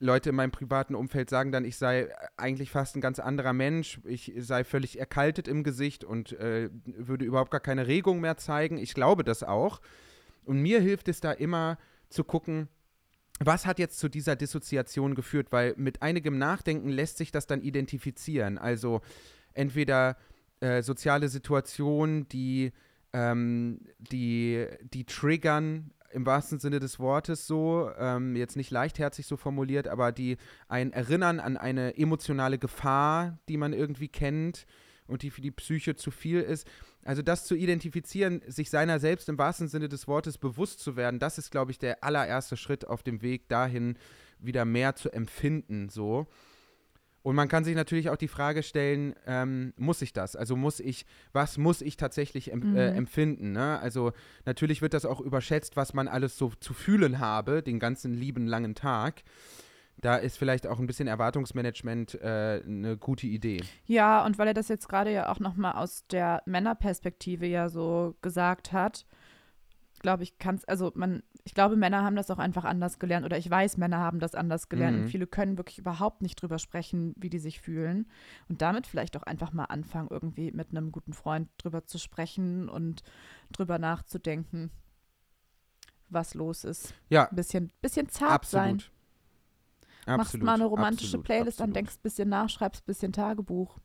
Leute 0.01 0.31
in 0.31 0.37
meinem 0.37 0.53
privaten 0.53 0.95
Umfeld 0.95 1.29
sagen 1.29 1.51
dann, 1.51 1.65
ich 1.65 1.77
sei 1.77 2.09
eigentlich 2.37 2.71
fast 2.71 2.95
ein 2.95 3.01
ganz 3.01 3.19
anderer 3.19 3.53
Mensch, 3.53 4.01
ich 4.05 4.33
sei 4.39 4.63
völlig 4.63 4.99
erkaltet 4.99 5.49
im 5.49 5.65
Gesicht 5.65 6.05
und 6.05 6.33
äh, 6.35 6.71
würde 6.85 7.25
überhaupt 7.25 7.51
gar 7.51 7.61
keine 7.61 7.89
Regung 7.89 8.21
mehr 8.21 8.37
zeigen. 8.37 8.79
Ich 8.79 8.95
glaube 8.95 9.25
das 9.25 9.43
auch. 9.43 9.81
Und 10.45 10.61
mir 10.63 10.81
hilft 10.81 11.09
es 11.09 11.21
da 11.21 11.33
immer 11.33 11.79
zu 12.09 12.25
gucken, 12.25 12.69
was 13.41 13.67
hat 13.67 13.79
jetzt 13.79 13.99
zu 13.99 14.09
dieser 14.09 14.37
Dissoziation 14.37 15.15
geführt, 15.15 15.49
weil 15.51 15.75
mit 15.77 16.03
einigem 16.03 16.39
Nachdenken 16.39 16.89
lässt 16.89 17.19
sich 17.19 17.31
das 17.31 17.47
dann 17.47 17.63
identifizieren. 17.63 18.59
Also 18.59 19.01
entweder 19.55 20.17
äh, 20.61 20.83
soziale 20.83 21.29
Situationen, 21.29 22.29
die, 22.29 22.73
ähm, 23.13 23.81
die, 23.99 24.67
die 24.93 25.05
triggern 25.05 25.93
im 26.11 26.27
wahrsten 26.27 26.59
Sinne 26.59 26.81
des 26.81 26.99
Wortes 26.99 27.47
so, 27.47 27.91
ähm, 27.99 28.35
jetzt 28.35 28.57
nicht 28.57 28.71
leichtherzig 28.71 29.27
so 29.27 29.37
formuliert, 29.37 29.89
aber 29.89 30.11
die 30.11 30.37
ein 30.67 30.93
Erinnern 30.93 31.39
an 31.39 31.57
eine 31.57 31.97
emotionale 31.97 32.59
Gefahr, 32.59 33.39
die 33.49 33.57
man 33.57 33.73
irgendwie 33.73 34.09
kennt 34.09 34.67
und 35.07 35.23
die 35.23 35.31
für 35.31 35.43
die 35.43 35.51
Psyche 35.51 35.97
zu 35.97 36.11
viel 36.11 36.41
ist. 36.41 36.67
Also 37.09 37.23
das 37.23 37.47
zu 37.47 37.55
identifizieren, 37.55 38.43
sich 38.49 38.69
seiner 38.69 38.99
selbst 38.99 39.31
im 39.31 39.39
wahrsten 39.39 39.67
Sinne 39.67 39.89
des 39.89 40.07
Wortes 40.09 40.37
bewusst 40.37 40.81
zu 40.81 40.95
werden, 40.95 41.19
das 41.19 41.39
ist, 41.39 41.51
glaube 41.51 41.71
ich, 41.71 41.79
der 41.79 42.05
allererste 42.05 42.59
Schritt 42.59 42.87
auf 42.87 43.03
dem 43.03 43.23
Weg 43.23 43.49
dahin, 43.49 43.97
wieder 44.39 44.67
mehr 44.67 44.95
zu 44.95 45.11
empfinden, 45.11 45.89
so. 45.89 46.27
Und 47.23 47.35
man 47.35 47.49
kann 47.49 47.65
sich 47.65 47.75
natürlich 47.75 48.11
auch 48.11 48.19
die 48.19 48.29
Frage 48.29 48.63
stellen, 48.63 49.15
ähm, 49.27 49.73
muss 49.79 50.03
ich 50.03 50.13
das? 50.13 50.37
Also 50.37 50.55
muss 50.55 50.81
ich, 50.81 51.07
was 51.33 51.57
muss 51.57 51.81
ich 51.81 51.97
tatsächlich 51.97 52.53
em 52.53 52.61
äh, 52.61 52.67
mhm. 52.67 52.77
äh, 52.77 52.89
empfinden? 52.91 53.53
Ne? 53.53 53.81
Also 53.81 54.13
natürlich 54.45 54.83
wird 54.83 54.93
das 54.93 55.07
auch 55.07 55.23
überschätzt, 55.23 55.77
was 55.77 55.95
man 55.95 56.09
alles 56.09 56.37
so 56.37 56.53
zu 56.61 56.75
fühlen 56.75 57.21
habe, 57.21 57.63
den 57.63 57.79
ganzen 57.79 58.13
lieben 58.13 58.47
langen 58.47 58.75
Tag. 58.75 59.23
Da 60.01 60.17
ist 60.17 60.39
vielleicht 60.39 60.67
auch 60.67 60.79
ein 60.79 60.87
bisschen 60.87 61.09
Erwartungsmanagement 61.09 62.15
äh, 62.21 62.63
eine 62.65 62.97
gute 62.97 63.27
Idee. 63.27 63.63
Ja, 63.87 64.25
und 64.25 64.39
weil 64.39 64.49
er 64.49 64.55
das 64.55 64.69
jetzt 64.69 64.89
gerade 64.89 65.13
ja 65.13 65.31
auch 65.31 65.41
nochmal 65.41 65.73
aus 65.73 66.07
der 66.07 66.43
Männerperspektive 66.47 67.47
ja 67.47 67.69
so 67.69 68.17
gesagt 68.23 68.73
hat, 68.73 69.07
glaube 70.01 70.23
ich, 70.23 70.39
kann 70.39 70.57
es, 70.57 70.65
also 70.65 70.93
man, 70.95 71.23
ich 71.45 71.55
glaube, 71.55 71.77
Männer 71.77 72.05
haben 72.05 72.17
das 72.17 72.31
auch 72.31 72.39
einfach 72.39 72.65
anders 72.65 72.99
gelernt 72.99 73.27
oder 73.27 73.37
ich 73.37 73.51
weiß, 73.51 73.77
Männer 73.77 73.99
haben 73.99 74.21
das 74.21 74.35
anders 74.35 74.69
gelernt 74.69 74.97
mhm. 74.97 75.03
und 75.05 75.09
viele 75.09 75.27
können 75.27 75.57
wirklich 75.57 75.79
überhaupt 75.79 76.23
nicht 76.23 76.41
drüber 76.41 76.59
sprechen, 76.59 77.15
wie 77.17 77.31
die 77.31 77.39
sich 77.39 77.61
fühlen 77.61 78.07
und 78.49 78.63
damit 78.63 78.87
vielleicht 78.87 79.17
auch 79.17 79.23
einfach 79.23 79.53
mal 79.53 79.65
anfangen, 79.65 80.09
irgendwie 80.11 80.53
mit 80.53 80.71
einem 80.71 80.93
guten 80.93 81.13
Freund 81.13 81.49
drüber 81.59 81.85
zu 81.85 81.99
sprechen 81.99 82.69
und 82.69 83.03
drüber 83.53 83.79
nachzudenken, 83.79 84.71
was 86.09 86.35
los 86.35 86.65
ist. 86.65 86.95
Ja. 87.09 87.29
Ein 87.29 87.37
bisschen, 87.37 87.73
bisschen 87.81 88.09
zart 88.09 88.33
absolut. 88.33 88.83
sein. 88.83 88.98
Absolut. 90.09 90.45
Machst 90.45 90.47
mal 90.47 90.55
eine 90.55 90.65
romantische 90.65 91.07
absolut, 91.07 91.27
Playlist 91.27 91.61
absolut. 91.61 91.69
an, 91.69 91.75
denkst 91.75 91.95
ein 91.97 92.03
bisschen 92.03 92.29
nach, 92.29 92.49
schreibst 92.49 92.83
ein 92.83 92.87
bisschen 92.87 93.13
Tagebuch. 93.13 93.79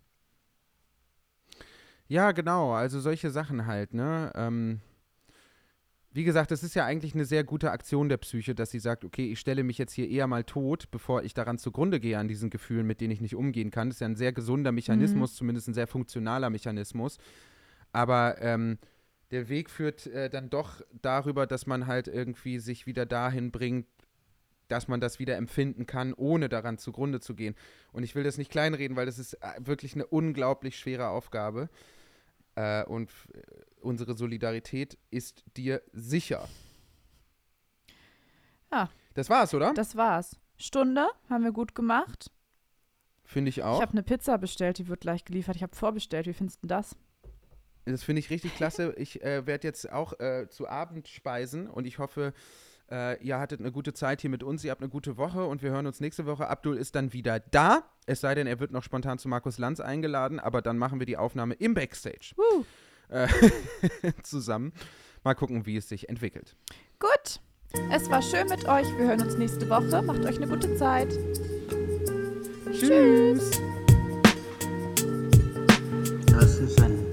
Ja, 2.08 2.32
genau, 2.32 2.74
also 2.74 3.00
solche 3.00 3.30
Sachen 3.30 3.66
halt, 3.66 3.94
ne? 3.94 4.32
Ähm, 4.36 4.82
wie 6.12 6.24
gesagt, 6.24 6.52
es 6.52 6.62
ist 6.62 6.76
ja 6.76 6.86
eigentlich 6.86 7.16
eine 7.16 7.26
sehr 7.26 7.44
gute 7.44 7.72
Aktion 7.72 8.08
der 8.08 8.18
Psyche, 8.18 8.54
dass 8.54 8.70
sie 8.70 8.80
sagt, 8.80 9.04
okay, 9.04 9.32
ich 9.32 9.40
stelle 9.40 9.64
mich 9.64 9.80
jetzt 9.80 9.94
hier 9.94 10.08
eher 10.08 10.28
mal 10.28 10.44
tot, 10.44 10.92
bevor 10.92 11.24
ich 11.24 11.34
daran 11.34 11.58
zugrunde 11.58 12.00
gehe 12.00 12.20
an 12.20 12.28
diesen 12.28 12.52
Gefühlen, 12.52 12.86
mit 12.86 13.02
denen 13.02 13.12
ich 13.12 13.22
nicht 13.22 13.36
umgehen 13.36 13.72
kann. 13.72 13.90
Das 13.90 13.96
ist 13.96 14.02
ja 14.02 14.08
ein 14.08 14.16
sehr 14.16 14.32
gesunder 14.32 14.72
Mechanismus, 14.72 15.32
mhm. 15.32 15.38
zumindest 15.38 15.68
ein 15.70 15.74
sehr 15.74 15.88
funktionaler 15.88 16.52
Mechanismus. 16.52 17.18
Aber 17.92 18.40
ähm, 18.42 18.78
der 19.32 19.50
Weg 19.50 19.72
führt 19.72 20.06
äh, 20.06 20.30
dann 20.30 20.52
doch 20.52 20.82
darüber, 21.02 21.48
dass 21.48 21.66
man 21.66 21.88
halt 21.88 22.08
irgendwie 22.08 22.60
sich 22.60 22.86
wieder 22.86 23.08
dahin 23.08 23.52
bringt, 23.52 23.88
dass 24.68 24.88
man 24.88 25.00
das 25.00 25.20
wieder 25.20 25.38
empfinden 25.38 25.86
kann, 25.86 26.14
ohne 26.14 26.50
daran 26.50 26.78
zugrunde 26.78 27.20
zu 27.20 27.36
gehen. 27.36 27.56
Und 27.92 28.04
ich 28.04 28.16
will 28.16 28.24
das 28.24 28.38
nicht 28.38 28.52
kleinreden, 28.52 28.98
weil 28.98 29.06
das 29.06 29.20
ist 29.20 29.34
äh, 29.36 29.60
wirklich 29.60 29.96
eine 29.96 30.06
unglaublich 30.06 30.78
schwere 30.78 31.10
Aufgabe. 31.10 31.70
Äh, 32.56 32.84
und 32.86 33.12
unsere 33.82 34.16
Solidarität 34.16 34.98
ist 35.10 35.44
dir 35.58 35.82
sicher. 35.92 36.48
Ja. 38.72 38.90
Das 39.14 39.30
war's, 39.30 39.54
oder? 39.54 39.74
Das 39.74 39.96
war's. 39.96 40.40
Stunde 40.58 41.08
haben 41.30 41.44
wir 41.44 41.52
gut 41.52 41.76
gemacht. 41.76 42.32
Finde 43.26 43.50
ich 43.50 43.64
auch. 43.64 43.78
Ich 43.78 43.82
habe 43.82 43.94
eine 43.94 44.04
Pizza 44.04 44.38
bestellt, 44.38 44.78
die 44.78 44.88
wird 44.88 45.02
gleich 45.02 45.26
geliefert. 45.26 45.56
Ich 45.56 45.64
habe 45.64 45.76
vorbestellt. 45.76 46.28
Wie 46.28 46.34
findest 46.34 46.64
du 46.64 46.68
das? 46.68 46.96
Das 47.86 48.04
finde 48.04 48.20
ich 48.20 48.30
richtig 48.30 48.56
klasse. 48.56 48.94
Ich 48.98 49.22
äh, 49.24 49.46
werde 49.46 49.68
jetzt 49.68 49.92
auch 49.92 50.20
äh, 50.20 50.48
zu 50.50 50.68
Abend 50.68 51.08
speisen 51.08 51.70
und 51.70 51.86
ich 51.86 52.00
hoffe, 52.00 52.34
äh, 52.94 53.22
ihr 53.24 53.40
hattet 53.40 53.60
eine 53.60 53.72
gute 53.72 53.94
Zeit 53.94 54.22
hier 54.22 54.30
mit 54.30 54.44
uns, 54.44 54.64
ihr 54.64 54.70
habt 54.70 54.82
eine 54.82 54.90
gute 54.90 55.18
Woche 55.18 55.46
und 55.46 55.64
wir 55.64 55.72
hören 55.72 55.88
uns 55.88 56.00
nächste 56.00 56.28
Woche. 56.28 56.48
Abdul 56.48 56.78
ist 56.78 56.94
dann 56.96 57.12
wieder 57.12 57.40
da. 57.40 57.84
Es 58.06 58.22
sei 58.22 58.36
denn, 58.36 58.46
er 58.46 58.60
wird 58.60 58.72
noch 58.72 58.84
spontan 58.84 59.18
zu 59.18 59.28
Markus 59.28 59.58
Lanz 59.58 59.80
eingeladen, 59.80 60.40
aber 60.40 60.62
dann 60.62 60.78
machen 60.78 61.00
wir 61.00 61.08
die 61.08 61.18
Aufnahme 61.18 61.56
im 61.56 61.74
Backstage 61.74 62.36
äh, 63.10 63.28
zusammen. 64.24 64.74
Mal 65.24 65.34
gucken, 65.34 65.66
wie 65.66 65.78
es 65.78 65.90
sich 65.90 66.08
entwickelt. 66.08 66.56
Gut. 67.00 67.40
Es 67.92 68.10
war 68.12 68.22
schön 68.22 68.48
mit 68.48 68.68
euch. 68.68 68.86
Wir 68.98 69.08
hören 69.08 69.22
uns 69.22 69.38
nächste 69.38 69.68
Woche. 69.68 70.02
Macht 70.04 70.24
euch 70.26 70.38
eine 70.38 70.48
gute 70.48 70.76
Zeit. 70.76 71.10
Tschüss. 72.72 73.50
Das 76.28 76.60
ist 76.60 76.80
ein 76.82 77.08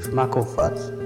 Schmackofatz. 0.00 1.01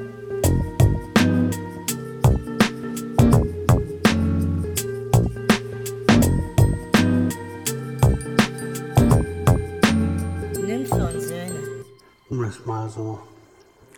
Um 12.36 12.44
es 12.44 12.66
mal 12.66 12.90
so 12.90 13.18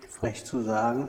frech 0.09 0.45
zu 0.45 0.63
sagen. 0.63 1.09